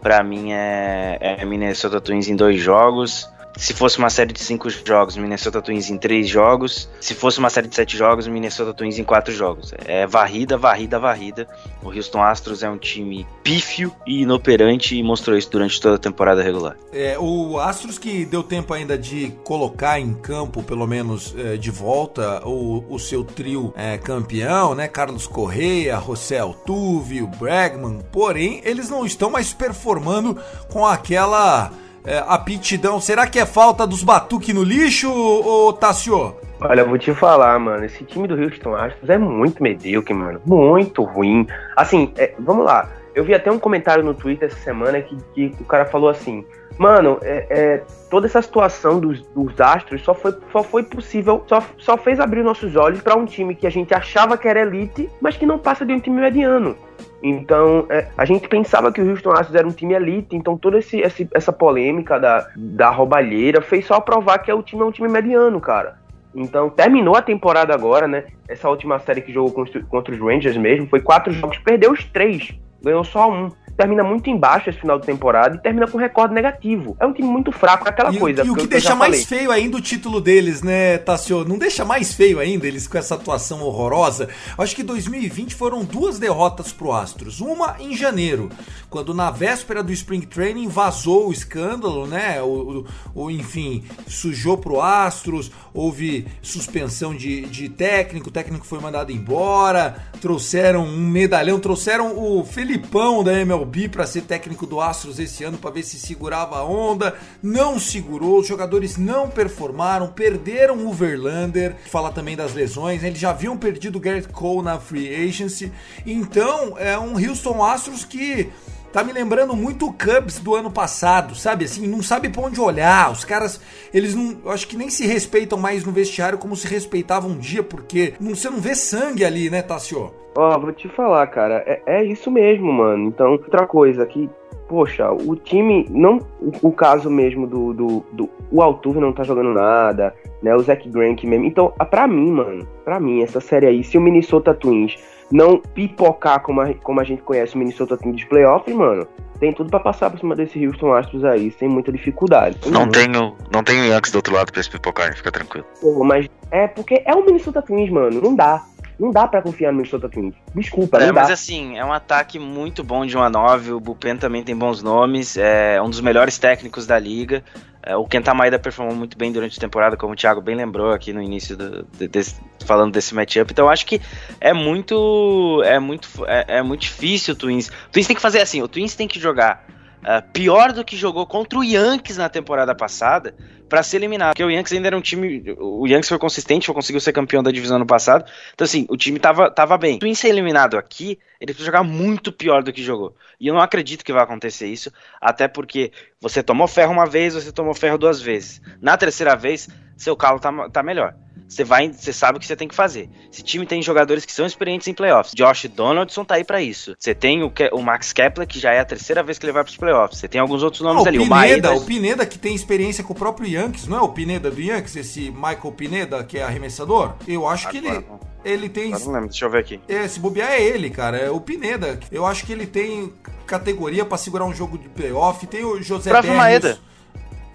para 0.00 0.22
mim, 0.22 0.52
é, 0.52 1.18
é 1.20 1.44
Minnesota 1.44 2.00
Twins 2.00 2.28
em 2.28 2.36
dois 2.36 2.60
jogos. 2.60 3.28
Se 3.56 3.72
fosse 3.72 3.98
uma 3.98 4.10
série 4.10 4.32
de 4.34 4.40
cinco 4.40 4.68
jogos, 4.68 5.16
Minnesota 5.16 5.62
Twins 5.62 5.88
em 5.88 5.96
três 5.96 6.28
jogos. 6.28 6.88
Se 7.00 7.14
fosse 7.14 7.38
uma 7.38 7.48
série 7.48 7.66
de 7.68 7.74
sete 7.74 7.96
jogos, 7.96 8.28
Minnesota 8.28 8.74
Twins 8.74 8.98
em 8.98 9.04
quatro 9.04 9.32
jogos. 9.32 9.72
É 9.86 10.06
varrida, 10.06 10.58
varrida, 10.58 10.98
varrida. 10.98 11.48
O 11.82 11.88
Houston 11.88 12.22
Astros 12.22 12.62
é 12.62 12.68
um 12.68 12.76
time 12.76 13.26
pífio 13.42 13.94
e 14.06 14.22
inoperante 14.22 14.94
e 14.94 15.02
mostrou 15.02 15.38
isso 15.38 15.50
durante 15.50 15.80
toda 15.80 15.96
a 15.96 15.98
temporada 15.98 16.42
regular. 16.42 16.76
É, 16.92 17.16
o 17.18 17.58
Astros 17.58 17.98
que 17.98 18.26
deu 18.26 18.42
tempo 18.42 18.74
ainda 18.74 18.98
de 18.98 19.32
colocar 19.42 19.98
em 19.98 20.12
campo, 20.12 20.62
pelo 20.62 20.86
menos 20.86 21.34
é, 21.38 21.56
de 21.56 21.70
volta, 21.70 22.46
o, 22.46 22.84
o 22.90 22.98
seu 22.98 23.24
trio 23.24 23.72
é, 23.74 23.96
campeão, 23.96 24.74
né? 24.74 24.86
Carlos 24.86 25.26
Correia, 25.26 25.98
José 25.98 26.38
Altuve, 26.38 27.22
o 27.22 27.26
Bregman. 27.26 28.00
Porém, 28.12 28.60
eles 28.64 28.90
não 28.90 29.06
estão 29.06 29.30
mais 29.30 29.54
performando 29.54 30.38
com 30.68 30.84
aquela 30.84 31.72
é, 32.06 32.22
aptidão. 32.26 33.00
Será 33.00 33.26
que 33.26 33.38
é 33.38 33.44
falta 33.44 33.86
dos 33.86 34.02
batuque 34.02 34.52
no 34.52 34.62
lixo, 34.62 35.10
ô, 35.10 35.72
Tassio? 35.72 36.36
Olha, 36.60 36.84
vou 36.84 36.96
te 36.96 37.12
falar, 37.12 37.58
mano. 37.58 37.84
Esse 37.84 38.04
time 38.04 38.26
do 38.26 38.40
Houston 38.40 38.74
Astros 38.74 39.10
é 39.10 39.18
muito 39.18 39.62
medíocre, 39.62 40.14
mano. 40.14 40.40
Muito 40.46 41.02
ruim. 41.02 41.46
Assim, 41.74 42.12
é, 42.16 42.32
vamos 42.38 42.64
lá. 42.64 42.88
Eu 43.14 43.24
vi 43.24 43.34
até 43.34 43.50
um 43.50 43.58
comentário 43.58 44.04
no 44.04 44.14
Twitter 44.14 44.48
essa 44.48 44.62
semana 44.62 45.00
que, 45.00 45.16
que 45.34 45.54
o 45.60 45.64
cara 45.64 45.84
falou 45.84 46.08
assim: 46.08 46.44
Mano, 46.78 47.18
é, 47.22 47.46
é, 47.48 47.82
toda 48.10 48.26
essa 48.26 48.42
situação 48.42 49.00
dos, 49.00 49.22
dos, 49.28 49.58
Astros 49.60 50.02
só 50.02 50.14
foi, 50.14 50.34
só 50.52 50.62
foi 50.62 50.82
possível, 50.82 51.42
só, 51.46 51.62
só 51.78 51.96
fez 51.96 52.20
abrir 52.20 52.42
nossos 52.42 52.76
olhos 52.76 53.00
para 53.00 53.16
um 53.16 53.24
time 53.24 53.54
que 53.54 53.66
a 53.66 53.70
gente 53.70 53.94
achava 53.94 54.36
que 54.36 54.46
era 54.46 54.60
elite, 54.60 55.10
mas 55.20 55.36
que 55.36 55.46
não 55.46 55.58
passa 55.58 55.86
de 55.86 55.92
um 55.92 56.00
time 56.00 56.20
mediano. 56.20 56.76
Então, 57.22 57.86
é, 57.88 58.08
a 58.16 58.24
gente 58.24 58.48
pensava 58.48 58.92
que 58.92 59.00
o 59.00 59.08
Houston 59.08 59.32
Astros 59.32 59.54
era 59.54 59.66
um 59.66 59.72
time 59.72 59.94
elite, 59.94 60.36
então 60.36 60.56
toda 60.56 60.78
esse, 60.78 61.00
esse, 61.00 61.28
essa 61.32 61.52
polêmica 61.52 62.20
da, 62.20 62.48
da 62.54 62.90
roubalheira 62.90 63.60
fez 63.60 63.86
só 63.86 64.00
provar 64.00 64.38
que 64.38 64.50
é 64.50 64.54
o 64.54 64.62
time 64.62 64.82
é 64.82 64.84
um 64.84 64.90
time 64.90 65.08
mediano, 65.08 65.60
cara. 65.60 65.98
Então, 66.34 66.68
terminou 66.68 67.16
a 67.16 67.22
temporada 67.22 67.72
agora, 67.72 68.06
né? 68.06 68.24
Essa 68.46 68.68
última 68.68 68.98
série 68.98 69.22
que 69.22 69.32
jogou 69.32 69.50
contra, 69.52 69.82
contra 69.84 70.14
os 70.14 70.20
Rangers 70.20 70.56
mesmo, 70.56 70.86
foi 70.86 71.00
quatro 71.00 71.32
jogos, 71.32 71.56
perdeu 71.58 71.92
os 71.92 72.04
três, 72.04 72.52
ganhou 72.82 73.02
só 73.02 73.30
um 73.30 73.50
termina 73.76 74.02
muito 74.02 74.30
embaixo 74.30 74.70
esse 74.70 74.80
final 74.80 74.98
de 74.98 75.06
temporada 75.06 75.56
e 75.56 75.58
termina 75.58 75.86
com 75.86 75.98
recorde 75.98 76.34
negativo. 76.34 76.96
É 76.98 77.06
um 77.06 77.12
time 77.12 77.28
muito 77.28 77.52
fraco, 77.52 77.86
é 77.86 77.90
aquela 77.90 78.12
e, 78.12 78.18
coisa. 78.18 78.44
E 78.44 78.50
o 78.50 78.54
que, 78.54 78.62
que 78.62 78.66
deixa 78.66 78.94
mais 78.94 79.24
feio 79.24 79.50
ainda 79.50 79.76
o 79.76 79.80
título 79.80 80.20
deles, 80.20 80.62
né, 80.62 80.98
Tassio? 80.98 81.44
Não 81.44 81.58
deixa 81.58 81.84
mais 81.84 82.14
feio 82.14 82.40
ainda 82.40 82.66
eles 82.66 82.88
com 82.88 82.96
essa 82.96 83.14
atuação 83.14 83.60
horrorosa? 83.62 84.28
Acho 84.56 84.74
que 84.74 84.82
2020 84.82 85.54
foram 85.54 85.84
duas 85.84 86.18
derrotas 86.18 86.72
pro 86.72 86.92
Astros. 86.92 87.40
Uma 87.40 87.76
em 87.78 87.94
janeiro, 87.94 88.48
quando 88.88 89.12
na 89.12 89.30
véspera 89.30 89.82
do 89.82 89.92
Spring 89.92 90.22
Training 90.22 90.68
vazou 90.68 91.28
o 91.28 91.32
escândalo, 91.32 92.06
né? 92.06 92.40
O, 92.42 92.86
o, 93.14 93.24
o 93.26 93.30
enfim, 93.30 93.84
sujou 94.06 94.56
pro 94.56 94.80
Astros, 94.80 95.50
houve 95.74 96.26
suspensão 96.40 97.14
de, 97.14 97.42
de 97.42 97.68
técnico, 97.68 98.28
o 98.28 98.32
técnico 98.32 98.66
foi 98.66 98.80
mandado 98.80 99.12
embora, 99.12 99.96
trouxeram 100.20 100.84
um 100.84 101.06
medalhão, 101.06 101.60
trouxeram 101.60 102.16
o 102.16 102.44
Felipão 102.44 103.22
da 103.22 103.38
MLB 103.38 103.65
MLB 103.66 103.88
para 103.88 104.06
ser 104.06 104.22
técnico 104.22 104.66
do 104.66 104.80
Astros 104.80 105.18
esse 105.18 105.44
ano 105.44 105.58
para 105.58 105.70
ver 105.70 105.82
se 105.82 105.98
segurava 105.98 106.56
a 106.56 106.64
onda. 106.64 107.16
Não 107.42 107.78
segurou, 107.78 108.38
os 108.38 108.46
jogadores 108.46 108.96
não 108.96 109.28
performaram, 109.28 110.08
perderam 110.08 110.86
o 110.86 110.92
Verlander. 110.92 111.76
Fala 111.90 112.12
também 112.12 112.36
das 112.36 112.54
lesões, 112.54 113.02
né? 113.02 113.08
eles 113.08 113.18
já 113.18 113.30
haviam 113.30 113.56
perdido 113.56 113.96
o 113.96 114.00
Garrett 114.00 114.28
Cole 114.28 114.62
na 114.62 114.78
free 114.78 115.14
agency. 115.28 115.72
Então 116.06 116.78
é 116.78 116.98
um 116.98 117.14
Houston 117.14 117.62
Astros 117.62 118.04
que 118.04 118.50
tá 118.96 119.04
me 119.04 119.12
lembrando 119.12 119.54
muito 119.54 119.88
o 119.88 119.92
Cubs 119.92 120.38
do 120.38 120.54
ano 120.54 120.70
passado, 120.70 121.34
sabe? 121.34 121.66
Assim, 121.66 121.86
não 121.86 122.02
sabe 122.02 122.30
pra 122.30 122.40
onde 122.40 122.58
olhar. 122.58 123.12
Os 123.12 123.26
caras, 123.26 123.60
eles 123.92 124.14
não, 124.14 124.38
eu 124.42 124.50
acho 124.50 124.66
que 124.66 124.74
nem 124.74 124.88
se 124.88 125.06
respeitam 125.06 125.58
mais 125.58 125.84
no 125.84 125.92
vestiário 125.92 126.38
como 126.38 126.56
se 126.56 126.66
respeitavam 126.66 127.32
um 127.32 127.36
dia, 127.36 127.62
porque 127.62 128.14
não, 128.18 128.34
você 128.34 128.48
não 128.48 128.56
vê 128.56 128.74
sangue 128.74 129.22
ali, 129.22 129.50
né, 129.50 129.60
Tassio? 129.60 130.14
Ó, 130.34 130.56
oh, 130.56 130.58
vou 130.58 130.72
te 130.72 130.88
falar, 130.88 131.26
cara, 131.26 131.62
é, 131.66 131.82
é 131.84 132.04
isso 132.04 132.30
mesmo, 132.30 132.72
mano. 132.72 133.08
Então, 133.08 133.32
outra 133.32 133.66
coisa 133.66 134.06
que 134.06 134.30
poxa, 134.66 135.12
o 135.12 135.36
time, 135.36 135.86
não 135.90 136.18
o, 136.40 136.72
caso 136.72 137.10
mesmo 137.10 137.46
do, 137.46 137.74
do, 137.74 138.04
do, 138.12 138.30
o 138.50 138.62
Altuve 138.62 138.98
não 138.98 139.12
tá 139.12 139.22
jogando 139.22 139.52
nada, 139.52 140.14
né, 140.42 140.56
o 140.56 140.60
Zach 140.60 140.88
Greinke 140.88 141.26
mesmo. 141.26 141.44
Então, 141.44 141.70
pra 141.90 142.08
mim, 142.08 142.30
mano, 142.30 142.66
pra 142.82 142.98
mim, 142.98 143.22
essa 143.22 143.40
série 143.40 143.66
aí, 143.66 143.84
se 143.84 143.98
o 143.98 144.00
Minnesota 144.00 144.54
Twins 144.54 144.96
não 145.30 145.58
pipocar 145.58 146.40
como 146.40 146.60
a, 146.60 146.74
como 146.74 147.00
a 147.00 147.04
gente 147.04 147.22
conhece 147.22 147.54
o 147.54 147.58
Minnesota 147.58 147.96
Twins 147.96 148.16
de 148.16 148.26
playoff, 148.26 148.72
mano, 148.72 149.06
tem 149.38 149.52
tudo 149.52 149.70
para 149.70 149.80
passar 149.80 150.10
por 150.10 150.18
cima 150.18 150.34
desse 150.34 150.64
Houston 150.64 150.92
Astros 150.94 151.24
aí, 151.24 151.50
sem 151.58 151.68
muita 151.68 151.92
dificuldade. 151.92 152.58
Não 152.66 152.82
uhum. 152.82 152.88
tenho, 152.90 153.36
não 153.52 153.62
tenho 153.62 153.84
Yankees 153.84 154.12
do 154.12 154.16
outro 154.16 154.34
lado 154.34 154.50
pra 154.50 154.60
eles 154.60 154.68
pipocarem, 154.68 155.16
fica 155.16 155.30
tranquilo. 155.30 155.66
Pô, 155.80 156.02
mas 156.04 156.28
é 156.50 156.66
porque 156.66 157.02
é 157.04 157.14
o 157.14 157.24
Minnesota 157.24 157.60
Twins, 157.60 157.90
mano, 157.90 158.20
não 158.20 158.34
dá. 158.34 158.64
Não 158.98 159.10
dá 159.10 159.28
para 159.28 159.42
confiar 159.42 159.72
no 159.72 159.78
Minnesota 159.78 160.08
Twins. 160.08 160.34
Desculpa, 160.54 160.98
é, 160.98 161.06
não 161.06 161.14
mas 161.14 161.28
dá. 161.28 161.34
assim, 161.34 161.76
é 161.76 161.84
um 161.84 161.92
ataque 161.92 162.38
muito 162.38 162.82
bom 162.82 163.04
de 163.04 163.16
1 163.16 163.22
a 163.22 163.30
9. 163.30 163.72
O 163.72 163.80
Bupen 163.80 164.16
também 164.16 164.42
tem 164.42 164.56
bons 164.56 164.82
nomes. 164.82 165.36
É 165.36 165.80
um 165.82 165.90
dos 165.90 166.00
melhores 166.00 166.38
técnicos 166.38 166.86
da 166.86 166.98
liga. 166.98 167.44
É, 167.82 167.94
o 167.94 168.04
Kenta 168.04 168.34
Maeda 168.34 168.58
performou 168.58 168.96
muito 168.96 169.16
bem 169.16 169.30
durante 169.30 169.58
a 169.58 169.60
temporada, 169.60 169.96
como 169.96 170.12
o 170.12 170.16
Thiago 170.16 170.40
bem 170.40 170.56
lembrou 170.56 170.92
aqui 170.92 171.12
no 171.12 171.22
início 171.22 171.56
do, 171.56 171.84
de, 171.96 172.08
de, 172.08 172.20
falando 172.64 172.92
desse 172.92 173.14
matchup. 173.14 173.52
Então 173.52 173.68
acho 173.68 173.86
que 173.86 174.00
é 174.40 174.52
muito 174.52 175.62
é 175.64 175.78
muito 175.78 176.08
é, 176.26 176.58
é, 176.58 176.62
muito 176.62 176.80
difícil 176.80 177.34
o 177.34 177.36
Twins. 177.36 177.68
O 177.68 177.90
Twins 177.92 178.06
tem 178.08 178.16
que 178.16 178.22
fazer 178.22 178.40
assim, 178.40 178.60
o 178.60 178.66
Twins 178.66 178.96
tem 178.96 179.06
que 179.06 179.20
jogar 179.20 179.64
uh, 180.06 180.22
pior 180.32 180.72
do 180.72 180.84
que 180.84 180.96
jogou 180.96 181.26
contra 181.26 181.58
o 181.58 181.64
Yankees 181.64 182.16
na 182.16 182.28
temporada 182.28 182.74
passada 182.74 183.34
para 183.68 183.82
ser 183.82 183.96
eliminado. 183.96 184.30
Porque 184.30 184.44
o 184.44 184.50
Yankees 184.50 184.72
ainda 184.72 184.86
era 184.86 184.96
um 184.96 185.00
time. 185.00 185.42
O 185.58 185.86
Yankees 185.86 186.08
foi 186.08 186.18
consistente, 186.18 186.72
conseguiu 186.72 187.00
ser 187.00 187.12
campeão 187.12 187.42
da 187.42 187.50
divisão 187.50 187.78
no 187.78 187.86
passado. 187.86 188.24
Então, 188.54 188.64
assim, 188.64 188.86
o 188.88 188.96
time 188.96 189.18
tava, 189.18 189.50
tava 189.50 189.76
bem. 189.76 189.98
Twins 189.98 190.20
ser 190.20 190.28
eliminado 190.28 190.78
aqui, 190.78 191.18
ele 191.40 191.52
precisa 191.52 191.66
jogar 191.66 191.82
muito 191.82 192.32
pior 192.32 192.62
do 192.62 192.72
que 192.72 192.82
jogou. 192.82 193.16
E 193.40 193.48
eu 193.48 193.54
não 193.54 193.60
acredito 193.60 194.04
que 194.04 194.12
vai 194.12 194.22
acontecer 194.22 194.68
isso, 194.68 194.92
até 195.20 195.48
porque 195.48 195.90
você 196.20 196.42
tomou 196.42 196.68
ferro 196.68 196.92
uma 196.92 197.06
vez, 197.06 197.34
você 197.34 197.50
tomou 197.50 197.74
ferro 197.74 197.98
duas 197.98 198.20
vezes. 198.20 198.62
Na 198.80 198.96
terceira 198.96 199.34
vez, 199.34 199.68
seu 199.96 200.16
calo 200.16 200.38
tá, 200.38 200.70
tá 200.70 200.82
melhor 200.82 201.14
você 201.48 201.64
vai, 201.64 201.92
você 201.92 202.12
sabe 202.12 202.36
o 202.36 202.40
que 202.40 202.46
você 202.46 202.56
tem 202.56 202.68
que 202.68 202.74
fazer. 202.74 203.08
Esse 203.32 203.42
time 203.42 203.66
tem 203.66 203.80
jogadores 203.82 204.24
que 204.24 204.32
são 204.32 204.46
experientes 204.46 204.88
em 204.88 204.94
playoffs. 204.94 205.34
Josh 205.34 205.66
Donaldson 205.66 206.24
tá 206.24 206.36
aí 206.36 206.44
para 206.44 206.60
isso. 206.60 206.94
Você 206.98 207.14
tem 207.14 207.42
o, 207.42 207.52
o, 207.72 207.82
Max 207.82 208.12
Kepler, 208.12 208.46
que 208.46 208.58
já 208.58 208.72
é 208.72 208.80
a 208.80 208.84
terceira 208.84 209.22
vez 209.22 209.38
que 209.38 209.46
ele 209.46 209.52
vai 209.52 209.62
pros 209.62 209.76
playoffs. 209.76 210.18
Você 210.18 210.28
tem 210.28 210.40
alguns 210.40 210.62
outros 210.62 210.82
nomes 210.82 211.04
ah, 211.04 211.08
ali. 211.08 211.18
O 211.18 211.28
Pineda, 211.28 211.72
o, 211.72 211.76
o 211.76 211.84
Pineda 211.84 212.26
que 212.26 212.38
tem 212.38 212.54
experiência 212.54 213.04
com 213.04 213.12
o 213.12 213.16
próprio 213.16 213.48
Yankees, 213.48 213.86
não 213.86 213.98
é 213.98 214.00
o 214.00 214.08
Pineda 214.08 214.50
do 214.50 214.60
Yankees, 214.60 214.96
esse 214.96 215.30
Michael 215.30 215.72
Pineda, 215.76 216.24
que 216.24 216.38
é 216.38 216.42
arremessador? 216.42 217.14
Eu 217.26 217.46
acho 217.46 217.68
que 217.68 217.78
ele 217.78 218.04
ele 218.46 218.68
tem. 218.68 218.90
não 218.90 219.12
lembro, 219.12 219.28
deixa 219.28 219.44
eu 219.44 219.50
ver 219.50 219.58
aqui. 219.58 219.80
É, 219.88 220.06
se 220.06 220.20
bobear 220.20 220.52
é 220.52 220.62
ele, 220.62 220.88
cara. 220.88 221.16
É 221.16 221.28
o 221.28 221.40
Pineda. 221.40 221.98
Eu 222.12 222.24
acho 222.24 222.46
que 222.46 222.52
ele 222.52 222.64
tem 222.64 223.12
categoria 223.44 224.04
para 224.04 224.16
segurar 224.16 224.44
um 224.44 224.54
jogo 224.54 224.78
de 224.78 224.88
playoff. 224.88 225.44
Tem 225.48 225.64
o 225.64 225.82
José 225.82 226.12
Berrios. 226.12 226.36
Maeda. 226.36 226.78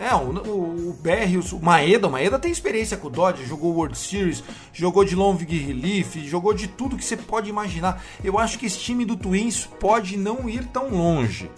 É, 0.01 0.15
o, 0.15 0.31
o, 0.31 0.89
o 0.89 0.97
Berrios, 0.99 1.53
o 1.53 1.59
Maeda, 1.59 2.07
o 2.07 2.11
Maeda 2.11 2.39
tem 2.39 2.51
experiência 2.51 2.97
com 2.97 3.05
o 3.05 3.09
Dodge, 3.11 3.45
jogou 3.45 3.71
World 3.71 3.95
Series, 3.95 4.43
jogou 4.73 5.05
de 5.05 5.15
long 5.15 5.35
relief, 5.35 6.15
jogou 6.27 6.55
de 6.55 6.67
tudo 6.67 6.97
que 6.97 7.05
você 7.05 7.15
pode 7.15 7.51
imaginar. 7.51 8.03
Eu 8.23 8.39
acho 8.39 8.57
que 8.57 8.65
esse 8.65 8.79
time 8.79 9.05
do 9.05 9.15
Twins 9.15 9.69
pode 9.79 10.17
não 10.17 10.49
ir 10.49 10.65
tão 10.65 10.89
longe. 10.89 11.51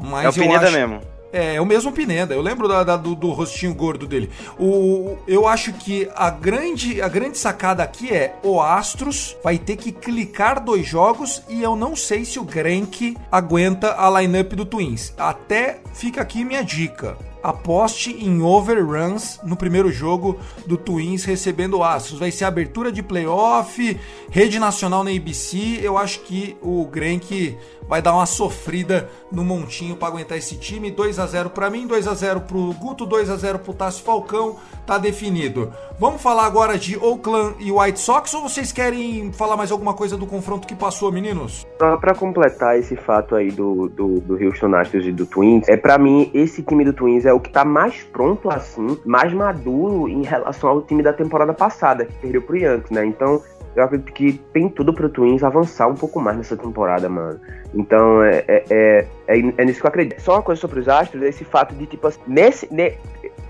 Mas 0.00 0.24
é 0.24 0.28
o 0.28 0.32
Pineda 0.32 0.66
acho... 0.66 0.76
mesmo. 0.76 1.00
É, 1.32 1.54
é 1.54 1.60
o 1.60 1.66
mesmo 1.66 1.92
Pineda. 1.92 2.34
Eu 2.34 2.40
lembro 2.40 2.66
da, 2.66 2.82
da, 2.82 2.96
do, 2.96 3.14
do, 3.14 3.30
rostinho 3.30 3.72
gordo 3.74 4.08
dele. 4.08 4.28
O, 4.58 5.16
eu 5.28 5.46
acho 5.46 5.72
que 5.72 6.10
a 6.16 6.30
grande, 6.30 7.00
a 7.00 7.06
grande 7.06 7.38
sacada 7.38 7.84
aqui 7.84 8.12
é 8.12 8.34
o 8.42 8.60
Astros 8.60 9.36
vai 9.44 9.56
ter 9.56 9.76
que 9.76 9.92
clicar 9.92 10.58
dois 10.64 10.84
jogos 10.84 11.44
e 11.48 11.62
eu 11.62 11.76
não 11.76 11.94
sei 11.94 12.24
se 12.24 12.40
o 12.40 12.44
Grenk 12.44 13.16
aguenta 13.30 13.94
a 13.96 14.20
lineup 14.20 14.54
do 14.54 14.64
Twins. 14.64 15.14
Até 15.16 15.78
fica 15.94 16.20
aqui 16.20 16.44
minha 16.44 16.64
dica 16.64 17.27
aposte 17.42 18.10
em 18.10 18.42
overruns 18.42 19.40
no 19.44 19.56
primeiro 19.56 19.90
jogo 19.90 20.38
do 20.66 20.76
Twins 20.76 21.24
recebendo 21.24 21.82
Astros. 21.82 22.18
Vai 22.18 22.30
ser 22.30 22.44
abertura 22.44 22.90
de 22.90 23.02
playoff, 23.02 23.98
rede 24.30 24.58
nacional 24.58 25.04
na 25.04 25.10
ABC. 25.10 25.80
Eu 25.82 25.96
acho 25.96 26.20
que 26.20 26.56
o 26.62 26.86
Grenk 26.86 27.56
vai 27.88 28.02
dar 28.02 28.14
uma 28.14 28.26
sofrida 28.26 29.08
no 29.32 29.44
montinho 29.44 29.96
para 29.96 30.08
aguentar 30.08 30.36
esse 30.38 30.56
time. 30.56 30.90
2 30.90 31.18
a 31.18 31.26
0 31.26 31.50
para 31.50 31.70
mim, 31.70 31.86
2 31.86 32.06
a 32.06 32.14
0 32.14 32.42
pro 32.42 32.72
Guto, 32.74 33.06
2 33.06 33.30
a 33.30 33.36
0 33.36 33.58
pro 33.60 33.72
Tassi 33.72 34.02
Falcão. 34.02 34.56
Tá 34.86 34.98
definido. 34.98 35.72
Vamos 35.98 36.22
falar 36.22 36.46
agora 36.46 36.78
de 36.78 36.96
Oakland 36.96 37.56
e 37.58 37.70
White 37.70 37.98
Sox 37.98 38.32
ou 38.34 38.42
vocês 38.42 38.72
querem 38.72 39.32
falar 39.32 39.56
mais 39.56 39.70
alguma 39.70 39.92
coisa 39.94 40.16
do 40.16 40.26
confronto 40.26 40.66
que 40.66 40.74
passou, 40.74 41.12
meninos? 41.12 41.66
Para 41.78 42.14
completar 42.14 42.78
esse 42.78 42.96
fato 42.96 43.34
aí 43.34 43.50
do, 43.50 43.88
do, 43.88 44.20
do 44.20 44.42
Houston 44.42 44.74
Astros 44.74 45.06
e 45.06 45.12
do 45.12 45.26
Twins, 45.26 45.68
é 45.68 45.76
para 45.76 45.98
mim 45.98 46.30
esse 46.32 46.62
time 46.62 46.84
do 46.84 46.92
Twins 46.92 47.26
é 47.26 47.32
o 47.32 47.40
que 47.40 47.50
tá 47.50 47.64
mais 47.64 48.02
pronto 48.04 48.50
assim, 48.50 48.98
mais 49.04 49.32
maduro 49.32 50.08
em 50.08 50.22
relação 50.22 50.70
ao 50.70 50.82
time 50.82 51.02
da 51.02 51.12
temporada 51.12 51.52
passada, 51.52 52.04
que 52.04 52.14
perdeu 52.14 52.42
pro 52.42 52.56
Yankees, 52.56 52.90
né? 52.90 53.04
Então, 53.04 53.42
eu 53.78 53.84
acredito 53.84 54.12
que 54.12 54.32
tem 54.52 54.68
tudo 54.68 54.92
pro 54.92 55.08
Twins 55.08 55.42
avançar 55.42 55.86
um 55.88 55.94
pouco 55.94 56.20
mais 56.20 56.36
nessa 56.36 56.56
temporada, 56.56 57.08
mano. 57.08 57.40
Então, 57.74 58.22
é, 58.22 58.44
é, 58.48 58.64
é, 58.70 59.06
é, 59.28 59.38
é 59.38 59.64
nisso 59.64 59.80
que 59.80 59.86
eu 59.86 59.88
acredito. 59.88 60.20
Só 60.20 60.34
uma 60.34 60.42
coisa 60.42 60.60
sobre 60.60 60.80
os 60.80 60.88
Astros, 60.88 61.22
esse 61.22 61.44
fato 61.44 61.74
de, 61.74 61.86
tipo 61.86 62.06
assim, 62.06 62.20
nesse, 62.26 62.72
ne, 62.72 62.94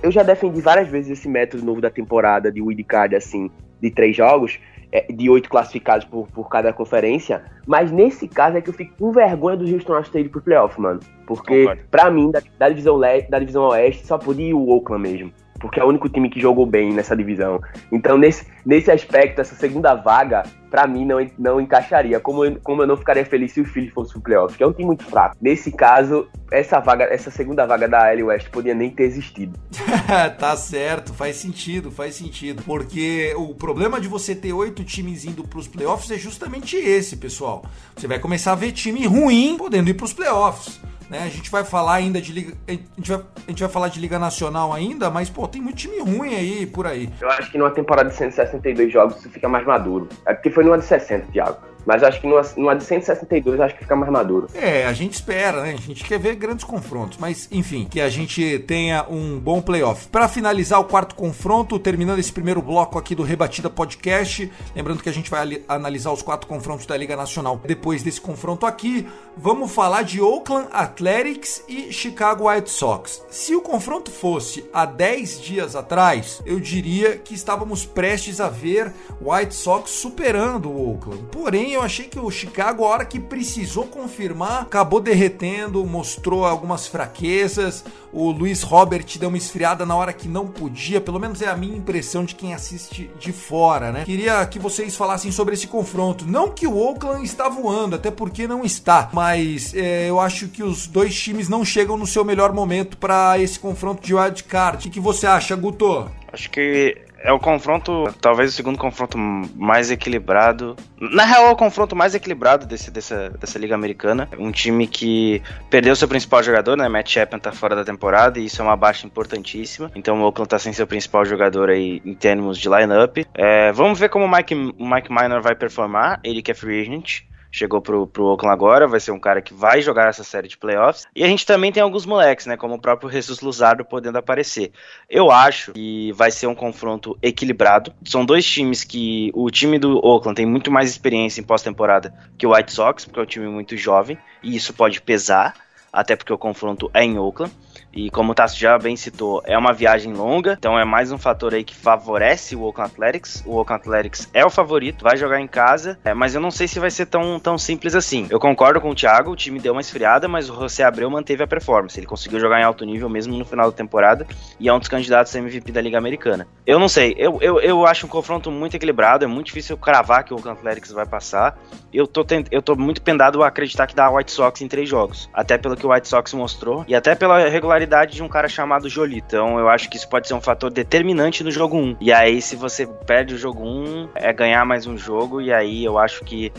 eu 0.03 0.11
já 0.11 0.23
defendi 0.23 0.61
várias 0.61 0.89
vezes 0.89 1.19
esse 1.19 1.29
método 1.29 1.65
novo 1.65 1.81
da 1.81 1.91
temporada 1.91 2.53
de 2.53 2.61
wildcard, 2.61 3.17
assim, 3.17 3.51
de 3.81 3.91
três 3.91 4.15
jogos, 4.15 4.59
é, 4.93 5.11
de 5.11 5.31
oito 5.31 5.49
classificados 5.49 6.05
por, 6.05 6.27
por 6.29 6.49
cada 6.49 6.73
conferência, 6.73 7.43
mas 7.67 7.91
nesse 7.91 8.27
caso 8.27 8.57
é 8.57 8.61
que 8.61 8.71
eu 8.71 8.75
fico 8.75 8.95
com 8.99 9.13
vergonha 9.13 9.57
do 9.57 9.65
Houston 9.71 9.95
Astros 9.95 10.25
ir 10.25 10.29
pro 10.29 10.41
playoff, 10.41 10.81
mano. 10.81 11.01
Porque, 11.27 11.69
pra 11.91 12.11
mim, 12.11 12.31
da, 12.31 12.43
da 12.59 12.69
divisão 12.69 12.97
leste, 12.97 13.31
da 13.31 13.39
divisão 13.39 13.65
oeste, 13.65 14.07
só 14.07 14.19
podia 14.19 14.49
ir 14.49 14.55
o 14.55 14.69
Oakland 14.69 15.03
mesmo. 15.03 15.33
Porque 15.61 15.81
é 15.81 15.85
o 15.85 15.89
único 15.89 16.09
time 16.09 16.31
que 16.31 16.41
jogou 16.41 16.65
bem 16.65 16.93
nessa 16.93 17.17
divisão. 17.17 17.61
Então, 17.91 18.17
nesse, 18.17 18.47
nesse 18.65 18.91
aspecto, 18.91 19.41
essa 19.41 19.55
segunda 19.55 19.95
vaga, 19.95 20.45
pra 20.71 20.87
mim, 20.87 21.05
não, 21.05 21.19
não 21.39 21.61
encaixaria. 21.61 22.21
Como 22.21 22.45
eu, 22.45 22.59
como 22.63 22.83
eu 22.83 22.87
não 22.87 22.97
ficaria 22.97 23.25
feliz 23.25 23.53
se 23.53 23.61
o 23.61 23.65
Phillies 23.65 23.93
fosse 23.93 24.13
pro 24.13 24.23
playoff, 24.23 24.57
que 24.57 24.63
é 24.63 24.67
um 24.67 24.73
time 24.73 24.87
muito 24.87 25.05
fraco. 25.05 25.37
Nesse 25.41 25.73
caso, 25.73 26.29
essa 26.53 26.79
vaga, 26.81 27.05
essa 27.05 27.31
segunda 27.31 27.67
vaga 27.67 27.89
da 27.89 28.11
AL 28.11 28.27
West 28.27 28.49
podia 28.51 28.75
nem 28.75 28.91
ter 28.91 29.05
existido. 29.05 29.59
tá 30.39 30.57
certo, 30.57 31.13
faz 31.13 31.37
sentido, 31.37 31.91
faz 31.91 32.15
sentido. 32.15 32.63
Porque 32.63 33.35
o 33.37 33.55
problema 33.55 34.01
de 34.01 34.09
você 34.09 34.35
ter 34.35 34.53
oito 34.53 34.85
times 34.85 35.25
indo 35.25 35.43
pros 35.45 35.67
playoffs 35.69 36.11
é 36.11 36.19
justamente 36.19 36.77
esse, 36.77 37.17
pessoal. 37.17 37.65
Você 37.97 38.07
vai 38.07 38.19
começar 38.19 38.53
a 38.53 38.57
ver 38.57 38.73
time 38.73 39.07
ruim 39.07 39.57
podendo 39.57 39.91
ir 39.91 39.95
pros 39.95 40.13
playoffs. 40.13 40.81
Né? 41.09 41.25
A 41.25 41.29
gente 41.29 41.51
vai 41.51 41.65
falar 41.65 41.95
ainda 41.95 42.21
de 42.21 42.33
liga. 42.33 42.55
A 42.67 42.73
gente 42.73 43.11
vai, 43.11 43.21
a 43.47 43.51
gente 43.51 43.61
vai 43.61 43.69
falar 43.69 43.89
de 43.89 43.99
Liga 44.01 44.19
Nacional 44.19 44.73
ainda, 44.73 45.11
mas, 45.11 45.31
pô, 45.31 45.49
tem 45.49 45.61
muito 45.61 45.77
time 45.77 45.99
ruim 46.01 46.35
aí 46.35 46.67
por 46.67 46.87
aí. 46.87 47.09
Eu 47.21 47.31
acho 47.31 47.51
que 47.51 47.57
numa 47.57 47.71
temporada 47.71 48.11
de 48.11 48.17
162 48.17 48.93
jogos 48.93 49.17
isso 49.17 49.31
fica 49.31 49.49
mais 49.49 49.67
maduro. 49.67 50.09
É 50.27 50.35
porque 50.35 50.51
foi 50.51 50.65
numa 50.65 50.79
de 50.79 50.85
60, 50.85 51.33
Thiago. 51.33 51.59
Mas 51.89 52.03
acho 52.03 52.21
que 52.21 52.27
numa, 52.27 52.43
numa 52.55 52.77
de 52.77 52.85
162 52.85 53.59
eu 53.59 53.65
acho 53.65 53.75
que 53.75 53.81
fica 53.81 53.97
mais 53.97 54.13
maduro. 54.13 54.47
É, 54.55 54.85
a 54.85 54.93
gente 54.93 55.15
espera, 55.15 55.63
né? 55.63 55.73
A 55.73 55.81
gente 55.81 56.05
quer 56.05 56.19
ver 56.19 56.35
grandes 56.35 56.63
confrontos, 56.63 57.17
mas 57.19 57.49
enfim, 57.51 57.87
que 57.91 57.99
a 57.99 58.11
gente 58.11 58.59
tenha 58.67 59.07
um 59.09 59.39
bom 59.39 59.63
playoff. 59.63 60.07
Para 60.09 60.29
finalizar 60.29 60.79
o 60.81 60.85
quarto 60.85 61.15
confronto, 61.15 61.79
terminando 61.79 62.19
esse 62.19 62.31
primeiro 62.31 62.61
bloco 62.61 62.99
aqui 62.99 63.15
do 63.15 63.23
Rebatida 63.23 63.71
Podcast, 63.71 64.53
lembrando 64.77 65.03
que 65.03 65.09
a 65.09 65.13
gente 65.13 65.31
vai 65.31 65.41
ali- 65.41 65.65
analisar 65.67 66.13
os 66.13 66.21
quatro 66.21 66.47
confrontos 66.47 66.85
da 66.85 66.95
Liga 66.95 67.17
Nacional 67.17 67.59
depois 67.65 68.03
desse 68.03 68.21
confronto 68.21 68.67
aqui, 68.67 69.09
vamos 69.35 69.73
falar 69.73 70.03
de 70.03 70.21
Oakland 70.21 70.69
Athletics 70.71 71.65
e 71.67 71.91
Chicago 71.91 72.51
White 72.51 72.69
Sox. 72.71 73.23
Se 73.31 73.55
o 73.57 73.63
confronto 73.63 74.11
fosse 74.11 74.69
há 74.75 74.85
10 74.85 75.41
dias 75.41 75.75
atrás, 75.75 76.43
eu 76.45 76.61
diria 76.61 77.17
que 77.17 77.33
estávamos 77.33 77.87
prestes 77.87 78.43
a 78.43 78.51
ver 78.51 78.93
White 79.23 79.55
Sox 79.55 79.91
superando 79.91 80.69
o 80.71 80.93
Oakland. 80.93 81.25
Porém, 81.33 81.78
eu 81.79 81.83
achei 81.83 82.07
que 82.07 82.19
o 82.19 82.31
Chicago, 82.31 82.85
a 82.85 82.89
hora 82.89 83.05
que 83.05 83.21
precisou 83.21 83.85
confirmar, 83.87 84.63
acabou 84.63 85.01
derretendo, 85.01 85.85
mostrou 85.85 86.45
algumas 86.45 86.87
fraquezas. 86.87 87.85
O 88.13 88.31
Luiz 88.31 88.63
Robert 88.63 89.05
deu 89.19 89.29
uma 89.29 89.39
esfriada 89.39 89.87
na 89.87 89.95
hora 89.95 90.13
que 90.13 90.29
não 90.29 90.47
podia, 90.47 91.01
pelo 91.01 91.21
menos 91.21 91.41
é 91.41 91.47
a 91.47 91.57
minha 91.57 91.77
impressão 91.77 92.25
de 92.25 92.35
quem 92.35 92.55
assiste 92.55 93.11
de 93.19 93.33
fora, 93.33 93.93
né? 93.93 94.05
Queria 94.05 94.45
que 94.47 94.59
vocês 94.59 94.97
falassem 94.97 95.31
sobre 95.31 95.55
esse 95.55 95.67
confronto. 95.67 96.27
Não 96.27 96.51
que 96.51 96.67
o 96.67 96.77
Oakland 96.77 97.25
está 97.25 97.49
voando, 97.49 97.97
até 97.97 98.11
porque 98.11 98.49
não 98.49 98.65
está, 98.65 99.09
mas 99.13 99.75
é, 99.75 100.09
eu 100.09 100.19
acho 100.19 100.49
que 100.49 100.63
os 100.63 100.87
dois 100.87 101.15
times 101.15 101.49
não 101.49 101.65
chegam 101.65 101.97
no 101.97 102.07
seu 102.07 102.25
melhor 102.25 102.53
momento 102.53 102.97
para 102.97 103.39
esse 103.39 103.59
confronto 103.59 104.05
de 104.05 104.15
wild 104.15 104.43
card. 104.45 104.89
O 104.89 104.91
que 104.91 105.01
você 105.01 105.27
acha, 105.27 105.55
Guto? 105.55 106.11
Acho 106.33 106.51
que 106.51 107.08
é 107.21 107.33
o 107.33 107.39
confronto, 107.39 108.13
talvez 108.21 108.51
o 108.51 108.57
segundo 108.57 108.79
confronto 108.79 109.19
mais 109.19 109.91
equilibrado. 109.91 110.77
Na 110.99 111.25
real, 111.25 111.47
é 111.47 111.51
o 111.51 111.57
confronto 111.57 111.97
mais 111.97 112.15
equilibrado 112.15 112.67
desse, 112.67 112.91
dessa, 112.91 113.31
dessa 113.31 113.59
Liga 113.59 113.75
Americana. 113.75 114.29
Um 114.39 114.51
time 114.51 114.87
que 114.87 115.43
perdeu 115.69 115.97
seu 115.97 116.09
principal 116.09 116.43
jogador, 116.43 116.77
né? 116.77 116.89
Matt 116.89 117.11
Chapman 117.11 117.41
tá 117.41 117.53
fora 117.53 117.75
da 117.75 117.85
temporada 117.85 118.39
e 118.39 118.45
isso 118.45 118.63
é 118.63 118.65
uma 118.65 118.77
baixa 118.77 119.07
importantíssima. 119.07 119.91
Então 119.95 120.21
o 120.21 120.25
Oakland 120.25 120.49
tá 120.49 120.59
sem 120.59 120.73
seu 120.73 120.87
principal 120.87 121.25
jogador 121.25 121.71
aí 121.71 122.01
em 122.05 122.15
termos 122.15 122.59
de 122.59 122.69
lineup. 122.69 123.19
É, 123.35 123.73
vamos 123.73 123.99
ver 123.99 124.09
como 124.09 124.25
o 124.25 124.31
Mike, 124.31 124.55
Mike 124.55 125.11
Minor 125.11 125.41
vai 125.41 125.55
performar. 125.55 126.21
Ele 126.23 126.43
que 126.43 126.51
é 126.51 126.55
free 126.55 126.83
agent 126.83 127.23
chegou 127.51 127.81
pro, 127.81 128.07
pro 128.07 128.27
Oakland 128.27 128.53
agora, 128.53 128.87
vai 128.87 129.01
ser 129.01 129.11
um 129.11 129.19
cara 129.19 129.41
que 129.41 129.55
vai 129.55 129.81
jogar 129.81 130.09
essa 130.09 130.25
série 130.25 130.49
de 130.49 130.57
playoffs. 130.57 131.07
E 131.15 131.25
a 131.25 131.27
gente 131.27 131.47
também 131.47 131.73
tem 131.73 131.83
alguns 131.83 132.07
moleques, 132.07 132.47
né? 132.47 132.57
Como 132.57 132.75
o 132.75 132.81
próprio 132.81 133.11
Jesus 133.11 133.41
Luzardo 133.41 133.85
podendo 133.85 134.19
aparecer. 134.19 134.73
Eu 135.09 135.31
acho 135.31 135.73
que 135.73 136.13
vai 136.13 136.31
ser 136.31 136.47
um 136.47 136.55
confronto 136.55 137.17
equilibrado. 137.23 137.93
São 138.05 138.25
dois 138.25 138.45
times 138.45 138.85
que. 138.85 139.31
O 139.35 139.51
time 139.51 139.79
do 139.79 139.99
Oakland 140.05 140.37
tem 140.37 140.47
muito 140.47 140.71
mais 140.71 140.91
experiência 140.91 141.41
em 141.41 141.45
pós-temporada 141.45 142.15
que 142.37 142.47
o 142.47 142.55
White 142.55 142.73
Sox, 142.73 143.05
porque 143.05 143.21
é 143.21 143.23
um 143.23 143.27
time 143.27 143.49
muito 143.49 143.77
jovem, 143.77 144.19
e 144.43 144.55
isso 144.55 144.73
pode 144.75 145.01
pesar. 145.01 145.55
Até 145.91 146.15
porque 146.15 146.33
o 146.33 146.39
confronto 146.39 146.91
é 146.93 147.03
em 147.03 147.19
Oakland. 147.19 147.53
E 147.99 148.11
como 148.11 148.31
o 148.31 148.35
Tassi 148.35 148.57
já 148.57 148.79
bem 148.79 148.95
citou, 148.95 149.43
é 149.45 149.59
uma 149.59 149.73
viagem 149.73 150.13
longa, 150.13 150.55
então 150.57 150.79
é 150.79 150.85
mais 150.85 151.11
um 151.11 151.19
fator 151.19 151.53
aí 151.53 151.65
que 151.65 151.75
favorece 151.75 152.55
o 152.55 152.63
Oakland 152.63 152.93
Athletics. 152.93 153.43
O 153.45 153.57
Oakland 153.57 153.83
Athletics 153.83 154.31
é 154.33 154.47
o 154.47 154.51
favorito, 154.51 155.03
vai 155.03 155.17
jogar 155.17 155.41
em 155.41 155.49
casa, 155.49 155.99
é, 156.05 156.15
mas 156.15 156.33
eu 156.33 156.41
não 156.41 156.53
sei 156.53 156.69
se 156.69 156.79
vai 156.79 156.93
ser 156.93 157.07
tão, 157.07 157.41
tão 157.41 157.59
simples 157.59 157.97
assim. 157.97 158.29
Eu 158.31 158.39
concordo 158.39 158.81
com 158.81 158.91
o 158.91 158.95
Thiago, 158.95 159.33
o 159.33 159.37
time 159.37 159.59
deu 159.59 159.73
uma 159.73 159.81
esfriada, 159.81 160.29
mas 160.29 160.49
o 160.49 160.55
José 160.55 160.85
Abreu 160.85 161.11
manteve 161.11 161.43
a 161.43 161.47
performance. 161.49 161.99
Ele 161.99 162.07
conseguiu 162.07 162.39
jogar 162.39 162.61
em 162.61 162.63
alto 162.63 162.85
nível 162.85 163.09
mesmo 163.09 163.37
no 163.37 163.45
final 163.45 163.69
da 163.69 163.77
temporada 163.77 164.25
e 164.61 164.69
é 164.69 164.73
um 164.73 164.79
dos 164.79 164.87
candidatos 164.87 165.35
a 165.35 165.41
MVP 165.41 165.73
da 165.73 165.81
Liga 165.81 165.99
Americana. 165.99 166.47
Eu 166.65 166.79
não 166.79 166.89
sei, 166.89 167.17
eu, 167.19 167.39
eu, 167.41 167.59
eu 167.59 167.85
acho 167.85 168.07
um 168.07 168.09
confronto 168.09 168.49
muito 168.49 168.77
equilibrado, 168.77 169.25
é 169.25 169.27
muito 169.27 169.47
difícil 169.47 169.77
cravar 169.77 170.23
que 170.23 170.33
o 170.33 170.37
Oakland 170.37 170.61
Athletics 170.61 170.93
vai 170.93 171.05
passar. 171.05 171.59
Eu 171.93 172.07
tô, 172.07 172.23
tent, 172.23 172.47
eu 172.53 172.63
tô 172.63 172.77
muito 172.77 173.03
pendado 173.03 173.43
a 173.43 173.49
acreditar 173.49 173.89
que 173.89 173.97
dá 173.97 174.07
a 174.07 174.11
White 174.11 174.31
Sox 174.31 174.61
em 174.61 174.69
três 174.69 174.89
jogos, 174.89 175.29
até 175.35 175.59
pelo 175.59 175.77
que 175.77 175.85
o 175.85 175.93
White 175.93 176.07
Sox 176.07 176.33
mostrou 176.33 176.85
e 176.87 176.95
até 176.95 177.17
pela 177.17 177.49
regularidade 177.49 177.88
de 177.89 178.23
um 178.23 178.29
cara 178.29 178.49
chamado 178.49 178.89
Jolie. 178.89 179.23
Então 179.27 179.59
eu 179.59 179.69
acho 179.69 179.89
que 179.89 179.97
isso 179.97 180.09
pode 180.09 180.29
ser 180.29 180.35
um 180.35 180.41
fator 180.41 180.71
determinante 180.71 181.43
no 181.43 181.51
jogo 181.51 181.77
1. 181.77 181.97
E 182.01 182.13
aí, 182.13 182.41
se 182.41 182.57
você 182.57 182.87
perde 182.87 183.35
o 183.35 183.39
jogo 183.39 183.65
1, 183.65 184.11
é 184.15 184.33
ganhar 184.33 184.65
mais 184.65 184.87
um 184.87 184.97
jogo, 184.97 185.41
e 185.41 185.53
aí 185.53 185.85
eu 185.85 185.99
acho 185.99 186.25
que 186.25 186.53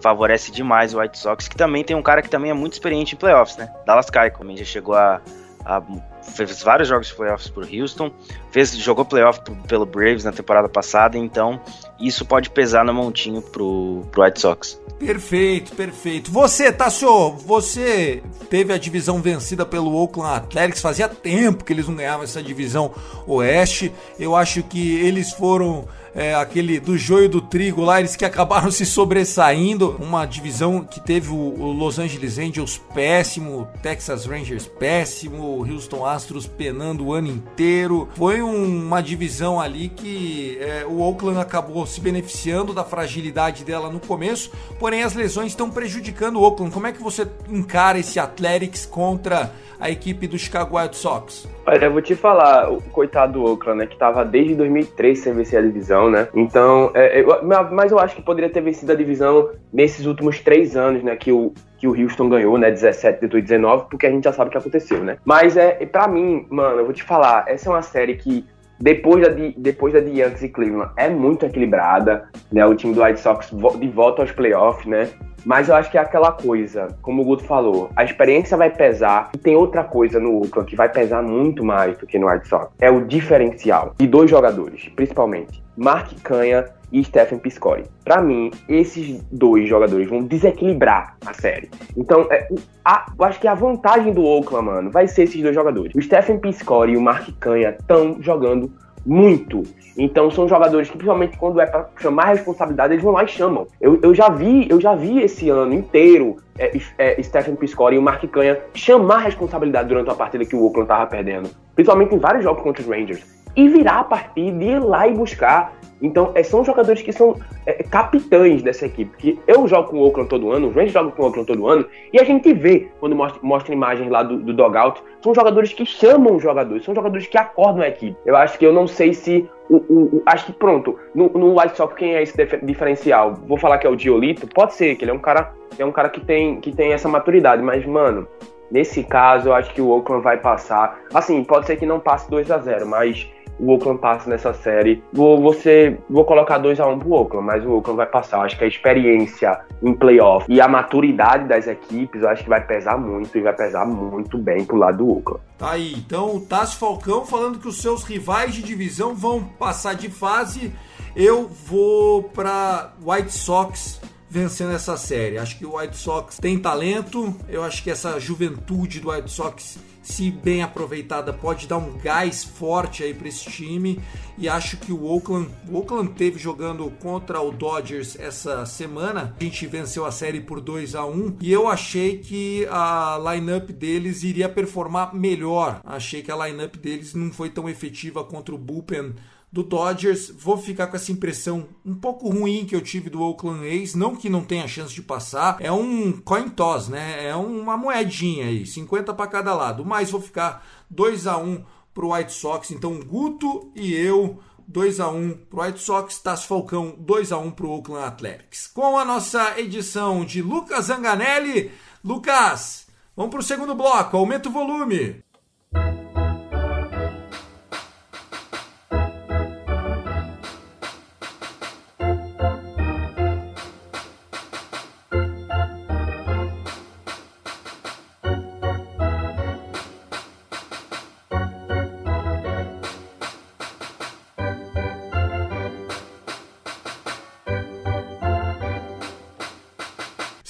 favorece 0.00 0.52
demais 0.52 0.94
o 0.94 1.00
White 1.00 1.18
Sox, 1.18 1.48
que 1.48 1.56
também 1.56 1.82
tem 1.82 1.96
um 1.96 2.02
cara 2.02 2.22
que 2.22 2.28
também 2.28 2.50
é 2.50 2.54
muito 2.54 2.74
experiente 2.74 3.14
em 3.14 3.18
playoffs, 3.18 3.56
né? 3.56 3.72
Dallas 3.84 4.10
Keuchel, 4.10 4.38
também 4.38 4.56
já 4.56 4.64
chegou 4.64 4.94
a, 4.94 5.20
a 5.64 5.82
fez 6.22 6.62
vários 6.62 6.88
jogos 6.88 7.08
de 7.08 7.14
playoffs 7.14 7.48
por 7.48 7.64
Houston, 7.64 8.10
fez 8.50 8.76
jogou 8.76 9.04
playoff 9.04 9.40
pelo 9.66 9.86
Braves 9.86 10.24
na 10.24 10.32
temporada 10.32 10.68
passada, 10.68 11.16
então 11.16 11.60
isso 11.98 12.24
pode 12.24 12.50
pesar 12.50 12.84
no 12.84 12.92
montinho 12.92 13.40
pro, 13.40 14.06
pro 14.10 14.22
White 14.22 14.40
Sox. 14.40 14.80
Perfeito, 14.98 15.74
perfeito. 15.74 16.30
Você, 16.30 16.72
Tassio, 16.72 17.32
você 17.32 18.22
teve 18.48 18.72
a 18.72 18.78
divisão 18.78 19.20
vencida 19.20 19.66
pelo 19.66 19.94
Oakland 19.94 20.36
Athletics. 20.36 20.80
Fazia 20.80 21.06
tempo 21.08 21.64
que 21.64 21.72
eles 21.72 21.86
não 21.86 21.94
ganhavam 21.94 22.24
essa 22.24 22.42
divisão 22.42 22.94
oeste. 23.26 23.92
Eu 24.18 24.34
acho 24.34 24.62
que 24.62 24.96
eles 24.96 25.32
foram 25.32 25.86
é, 26.16 26.34
aquele 26.34 26.80
do 26.80 26.96
joio 26.96 27.28
do 27.28 27.40
trigo 27.42 27.82
lá, 27.82 28.00
eles 28.00 28.16
que 28.16 28.24
acabaram 28.24 28.70
se 28.72 28.86
sobressaindo. 28.86 29.96
Uma 30.00 30.24
divisão 30.24 30.82
que 30.82 30.98
teve 31.00 31.30
o, 31.30 31.34
o 31.36 31.72
Los 31.72 31.98
Angeles 31.98 32.38
Angels 32.38 32.78
péssimo, 32.94 33.68
Texas 33.82 34.24
Rangers 34.26 34.66
péssimo, 34.66 35.64
Houston 35.70 36.06
Astros 36.06 36.46
penando 36.46 37.06
o 37.06 37.12
ano 37.12 37.28
inteiro. 37.28 38.08
Foi 38.16 38.40
um- 38.42 38.86
uma 38.86 39.02
divisão 39.02 39.60
ali 39.60 39.88
que 39.90 40.58
é, 40.60 40.86
o 40.88 41.00
Oakland 41.00 41.38
acabou 41.38 41.86
se 41.86 42.00
beneficiando 42.00 42.72
da 42.72 42.82
fragilidade 42.82 43.62
dela 43.64 43.90
no 43.90 44.00
começo, 44.00 44.50
porém 44.78 45.02
as 45.02 45.14
lesões 45.14 45.48
estão 45.52 45.70
prejudicando 45.70 46.36
o 46.36 46.42
Oakland. 46.42 46.72
Como 46.72 46.86
é 46.86 46.92
que 46.92 47.02
você 47.02 47.26
encara 47.50 47.98
esse 47.98 48.18
Athletics 48.18 48.86
contra 48.86 49.52
a 49.78 49.90
equipe 49.90 50.26
do 50.26 50.38
Chicago 50.38 50.78
White 50.78 50.96
Sox? 50.96 51.46
Olha, 51.66 51.84
eu 51.84 51.92
vou 51.92 52.00
te 52.00 52.14
falar, 52.14 52.70
o 52.72 52.80
coitado 52.80 53.34
do 53.34 53.44
Oakland, 53.44 53.80
né, 53.80 53.86
que 53.86 53.96
tava 53.96 54.24
desde 54.24 54.54
2003 54.54 55.18
sem 55.18 55.34
vencer 55.34 55.58
a 55.58 55.62
divisão, 55.62 56.05
né? 56.10 56.28
Então, 56.34 56.90
é, 56.94 57.20
eu- 57.20 57.42
mas 57.70 57.92
eu 57.92 57.98
acho 57.98 58.14
que 58.16 58.22
poderia 58.22 58.50
ter 58.50 58.60
vencido 58.60 58.92
a 58.92 58.94
divisão 58.94 59.50
nesses 59.72 60.06
últimos 60.06 60.40
três 60.40 60.76
anos, 60.76 61.02
né, 61.02 61.16
que 61.16 61.32
o, 61.32 61.52
que 61.78 61.86
o 61.86 61.90
Houston 62.00 62.28
ganhou, 62.28 62.56
né, 62.58 62.70
17, 62.70 63.20
18, 63.20 63.44
19, 63.44 63.86
porque 63.90 64.06
a 64.06 64.10
gente 64.10 64.24
já 64.24 64.32
sabe 64.32 64.48
o 64.48 64.50
que 64.52 64.58
aconteceu, 64.58 65.02
né? 65.02 65.18
Mas 65.24 65.56
é, 65.56 65.72
para 65.86 66.08
mim, 66.08 66.46
mano, 66.50 66.80
eu 66.80 66.84
vou 66.84 66.94
te 66.94 67.02
falar, 67.02 67.44
essa 67.48 67.68
é 67.68 67.72
uma 67.72 67.82
série 67.82 68.16
que 68.16 68.44
depois 68.80 69.22
da 69.26 69.32
de, 69.32 69.54
depois 69.56 69.92
da 69.92 70.00
de 70.00 70.10
Yankees 70.10 70.42
e 70.42 70.48
Cleveland 70.48 70.92
é 70.96 71.08
muito 71.08 71.46
equilibrada, 71.46 72.28
né? 72.52 72.64
O 72.66 72.74
time 72.74 72.94
do 72.94 73.02
White 73.02 73.20
Sox 73.20 73.50
de 73.50 73.88
volta 73.88 74.22
aos 74.22 74.32
playoffs, 74.32 74.86
né? 74.86 75.08
Mas 75.46 75.68
eu 75.68 75.76
acho 75.76 75.88
que 75.92 75.96
é 75.96 76.00
aquela 76.00 76.32
coisa, 76.32 76.88
como 77.00 77.22
o 77.22 77.24
Guto 77.24 77.44
falou, 77.44 77.88
a 77.94 78.02
experiência 78.02 78.56
vai 78.56 78.68
pesar. 78.68 79.30
E 79.32 79.38
tem 79.38 79.54
outra 79.54 79.84
coisa 79.84 80.18
no 80.18 80.38
Oakland 80.38 80.68
que 80.68 80.74
vai 80.74 80.88
pesar 80.88 81.22
muito 81.22 81.64
mais 81.64 81.96
do 81.98 82.04
que 82.04 82.18
no 82.18 82.28
White 82.28 82.48
Sox. 82.48 82.68
É 82.80 82.90
o 82.90 83.06
diferencial 83.06 83.94
de 83.96 84.08
dois 84.08 84.28
jogadores, 84.28 84.88
principalmente. 84.96 85.62
Mark 85.76 86.10
Canha 86.24 86.64
e 86.92 87.02
Stephen 87.04 87.38
Piscotty. 87.38 87.84
Pra 88.04 88.20
mim, 88.22 88.50
esses 88.68 89.20
dois 89.32 89.68
jogadores 89.68 90.08
vão 90.08 90.22
desequilibrar 90.22 91.16
a 91.26 91.32
série. 91.34 91.68
Então, 91.96 92.26
é, 92.30 92.48
a- 92.84 93.06
eu 93.18 93.24
acho 93.24 93.40
que 93.40 93.48
a 93.48 93.54
vantagem 93.54 94.12
do 94.12 94.24
Oakland, 94.24 94.64
mano, 94.66 94.90
vai 94.90 95.06
ser 95.08 95.24
esses 95.24 95.40
dois 95.42 95.54
jogadores. 95.54 95.92
O 95.94 96.00
Stephen 96.02 96.38
Piscotty 96.38 96.92
e 96.92 96.96
o 96.96 97.00
Mark 97.02 97.28
Canha 97.40 97.70
estão 97.70 98.16
jogando 98.20 98.70
muito. 99.04 99.62
Então 99.96 100.30
são 100.30 100.48
jogadores 100.48 100.88
que, 100.90 100.96
principalmente 100.96 101.38
quando 101.38 101.60
é 101.60 101.66
para 101.66 101.88
chamar 101.98 102.26
responsabilidade, 102.26 102.92
eles 102.94 103.04
vão 103.04 103.12
lá 103.12 103.24
e 103.24 103.28
chamam. 103.28 103.66
Eu, 103.80 103.98
eu 104.02 104.14
já 104.14 104.28
vi, 104.28 104.66
eu 104.68 104.80
já 104.80 104.94
vi 104.94 105.20
esse 105.22 105.48
ano 105.48 105.72
inteiro 105.72 106.36
é, 106.58 106.76
é, 106.98 107.22
Stephen 107.22 107.54
Piscori 107.54 107.94
e 107.96 107.98
o 107.98 108.02
Mark 108.02 108.22
Canha 108.30 108.58
chamar 108.74 109.18
responsabilidade 109.18 109.88
durante 109.88 110.08
uma 110.10 110.16
partida 110.16 110.44
que 110.44 110.56
o 110.56 110.62
Oakland 110.64 110.88
tava 110.88 111.06
perdendo. 111.06 111.48
Principalmente 111.74 112.14
em 112.14 112.18
vários 112.18 112.42
jogos 112.44 112.62
contra 112.62 112.82
os 112.82 112.88
Rangers. 112.88 113.24
E 113.56 113.68
virar 113.68 114.00
a 114.00 114.04
partida 114.04 114.62
ir 114.62 114.78
lá 114.78 115.08
e 115.08 115.14
buscar. 115.14 115.72
Então, 116.00 116.32
é, 116.34 116.42
são 116.42 116.62
jogadores 116.62 117.00
que 117.00 117.12
são 117.12 117.36
é, 117.64 117.82
capitães 117.82 118.62
dessa 118.62 118.86
equipe. 118.86 119.16
Que 119.16 119.40
eu 119.46 119.66
jogo 119.66 119.88
com 119.88 119.98
o 119.98 120.02
Oakland 120.02 120.28
todo 120.28 120.50
ano, 120.50 120.68
os 120.68 120.74
Rangers 120.74 120.92
jogam 120.92 121.10
com 121.10 121.22
o 121.22 121.26
Oakland 121.26 121.46
todo 121.46 121.66
ano, 121.66 121.86
e 122.12 122.20
a 122.20 122.24
gente 122.24 122.52
vê, 122.52 122.88
quando 123.00 123.16
mostra, 123.16 123.40
mostra 123.42 123.72
imagens 123.72 124.10
lá 124.10 124.22
do, 124.22 124.36
do 124.38 124.52
dogout, 124.52 125.02
são 125.22 125.34
jogadores 125.34 125.72
que 125.72 125.86
chamam 125.86 126.36
os 126.36 126.42
jogadores, 126.42 126.84
são 126.84 126.94
jogadores 126.94 127.26
que 127.26 127.38
acordam 127.38 127.82
a 127.82 127.88
equipe. 127.88 128.16
Eu 128.26 128.36
acho 128.36 128.58
que 128.58 128.66
eu 128.66 128.72
não 128.72 128.86
sei 128.86 129.14
se. 129.14 129.48
O, 129.68 129.76
o, 129.76 130.16
o 130.16 130.22
acho 130.26 130.46
que 130.46 130.52
pronto, 130.52 130.96
no, 131.12 131.28
no 131.30 131.58
White 131.58 131.76
Sox 131.76 131.94
quem 131.96 132.14
é 132.14 132.22
esse 132.22 132.36
diferencial? 132.62 133.34
Vou 133.46 133.58
falar 133.58 133.78
que 133.78 133.86
é 133.86 133.90
o 133.90 133.96
Diolito? 133.96 134.46
Pode 134.46 134.74
ser, 134.74 134.94
que 134.94 135.04
ele 135.04 135.10
é 135.10 135.14
um 135.14 135.18
cara, 135.18 135.52
é 135.78 135.84
um 135.84 135.90
cara 135.90 136.08
que 136.08 136.20
tem, 136.20 136.60
que 136.60 136.70
tem 136.70 136.92
essa 136.92 137.08
maturidade, 137.08 137.62
mas, 137.62 137.84
mano, 137.84 138.28
nesse 138.70 139.02
caso 139.02 139.48
eu 139.48 139.54
acho 139.54 139.72
que 139.74 139.80
o 139.80 139.88
Oakland 139.88 140.22
vai 140.22 140.36
passar. 140.36 141.00
Assim, 141.12 141.42
pode 141.42 141.66
ser 141.66 141.76
que 141.76 141.86
não 141.86 141.98
passe 141.98 142.30
2 142.30 142.50
a 142.50 142.58
0 142.58 142.86
mas 142.86 143.28
o 143.58 143.72
Oakland 143.72 144.00
passa 144.00 144.28
nessa 144.28 144.52
série. 144.52 145.02
Vou, 145.12 145.40
você, 145.40 145.98
vou 146.08 146.24
colocar 146.24 146.58
2 146.58 146.78
a 146.80 146.86
1 146.86 146.92
um 146.92 146.98
pro 146.98 147.12
Oakland, 147.12 147.46
mas 147.46 147.64
o 147.64 147.72
Oakland 147.72 147.96
vai 147.96 148.06
passar. 148.06 148.40
acho 148.40 148.56
que 148.56 148.64
a 148.64 148.68
experiência 148.68 149.60
em 149.82 149.94
playoff 149.94 150.46
e 150.48 150.60
a 150.60 150.68
maturidade 150.68 151.48
das 151.48 151.66
equipes, 151.66 152.22
eu 152.22 152.28
acho 152.28 152.44
que 152.44 152.48
vai 152.48 152.64
pesar 152.64 152.98
muito 152.98 153.36
e 153.36 153.40
vai 153.40 153.54
pesar 153.54 153.86
muito 153.86 154.38
bem 154.38 154.64
pro 154.64 154.76
lado 154.76 154.98
do 154.98 155.10
Oakland. 155.10 155.42
Tá 155.58 155.72
aí, 155.72 155.94
então 155.94 156.36
o 156.36 156.40
Tássio 156.40 156.78
Falcão 156.78 157.24
falando 157.24 157.58
que 157.58 157.68
os 157.68 157.80
seus 157.80 158.02
rivais 158.02 158.54
de 158.54 158.62
divisão 158.62 159.14
vão 159.14 159.42
passar 159.42 159.94
de 159.94 160.10
fase. 160.10 160.72
Eu 161.14 161.48
vou 161.48 162.24
para 162.24 162.92
White 163.02 163.32
Sox 163.32 164.00
vencendo 164.28 164.72
essa 164.72 164.96
série. 164.98 165.38
Acho 165.38 165.58
que 165.58 165.64
o 165.64 165.78
White 165.78 165.96
Sox 165.96 166.36
tem 166.36 166.58
talento. 166.58 167.34
Eu 167.48 167.62
acho 167.64 167.82
que 167.82 167.90
essa 167.90 168.20
juventude 168.20 169.00
do 169.00 169.10
White 169.10 169.30
Sox 169.30 169.78
se 170.06 170.30
bem 170.30 170.62
aproveitada, 170.62 171.32
pode 171.32 171.66
dar 171.66 171.78
um 171.78 171.98
gás 171.98 172.44
forte 172.44 173.02
aí 173.02 173.12
para 173.12 173.26
esse 173.26 173.44
time. 173.50 174.00
E 174.38 174.48
acho 174.48 174.76
que 174.76 174.92
o 174.92 175.04
Oakland, 175.04 175.50
o 175.68 175.76
Oakland 175.76 176.12
teve 176.12 176.38
jogando 176.38 176.88
contra 177.00 177.40
o 177.40 177.50
Dodgers 177.50 178.16
essa 178.18 178.64
semana. 178.64 179.34
A 179.38 179.42
gente 179.42 179.66
venceu 179.66 180.06
a 180.06 180.12
série 180.12 180.40
por 180.40 180.60
2 180.60 180.94
a 180.94 181.04
1 181.04 181.38
e 181.40 181.52
eu 181.52 181.66
achei 181.66 182.18
que 182.18 182.66
a 182.70 183.18
lineup 183.32 183.70
deles 183.70 184.22
iria 184.22 184.48
performar 184.48 185.12
melhor. 185.12 185.80
Achei 185.84 186.22
que 186.22 186.30
a 186.30 186.46
lineup 186.46 186.76
deles 186.76 187.12
não 187.12 187.32
foi 187.32 187.50
tão 187.50 187.68
efetiva 187.68 188.22
contra 188.22 188.54
o 188.54 188.58
bullpen 188.58 189.12
do 189.50 189.62
Dodgers. 189.62 190.30
Vou 190.30 190.56
ficar 190.56 190.86
com 190.86 190.96
essa 190.96 191.12
impressão 191.12 191.68
um 191.84 191.94
pouco 191.94 192.28
ruim 192.28 192.64
que 192.64 192.74
eu 192.74 192.80
tive 192.80 193.08
do 193.08 193.22
Oakland 193.22 193.66
A's, 193.66 193.94
não 193.94 194.16
que 194.16 194.28
não 194.28 194.44
tenha 194.44 194.68
chance 194.68 194.94
de 194.94 195.02
passar, 195.02 195.56
é 195.60 195.70
um 195.72 196.12
coin 196.12 196.48
toss, 196.48 196.88
né? 196.88 197.26
É 197.26 197.34
uma 197.34 197.76
moedinha 197.76 198.46
aí, 198.46 198.66
50 198.66 199.14
para 199.14 199.26
cada 199.26 199.54
lado, 199.54 199.84
mas 199.84 200.10
vou 200.10 200.20
ficar 200.20 200.66
2 200.90 201.26
a 201.26 201.36
1 201.36 201.64
pro 201.94 202.12
White 202.12 202.32
Sox, 202.32 202.70
então 202.70 203.00
Guto 203.00 203.72
e 203.74 203.94
eu 203.94 204.38
2 204.68 205.00
a 205.00 205.08
1 205.08 205.32
pro 205.48 205.62
White 205.62 205.80
Sox, 205.80 206.18
Tassi 206.18 206.46
Falcão 206.46 206.94
2 206.98 207.32
a 207.32 207.38
1 207.38 207.50
pro 207.52 207.70
Oakland 207.70 208.04
Athletics. 208.04 208.66
Com 208.66 208.98
a 208.98 209.04
nossa 209.04 209.58
edição 209.58 210.24
de 210.24 210.42
Lucas 210.42 210.86
Zanganelli, 210.86 211.70
Lucas, 212.04 212.86
vamos 213.16 213.30
pro 213.30 213.42
segundo 213.42 213.74
bloco, 213.74 214.16
aumenta 214.16 214.48
o 214.48 214.52
volume. 214.52 215.24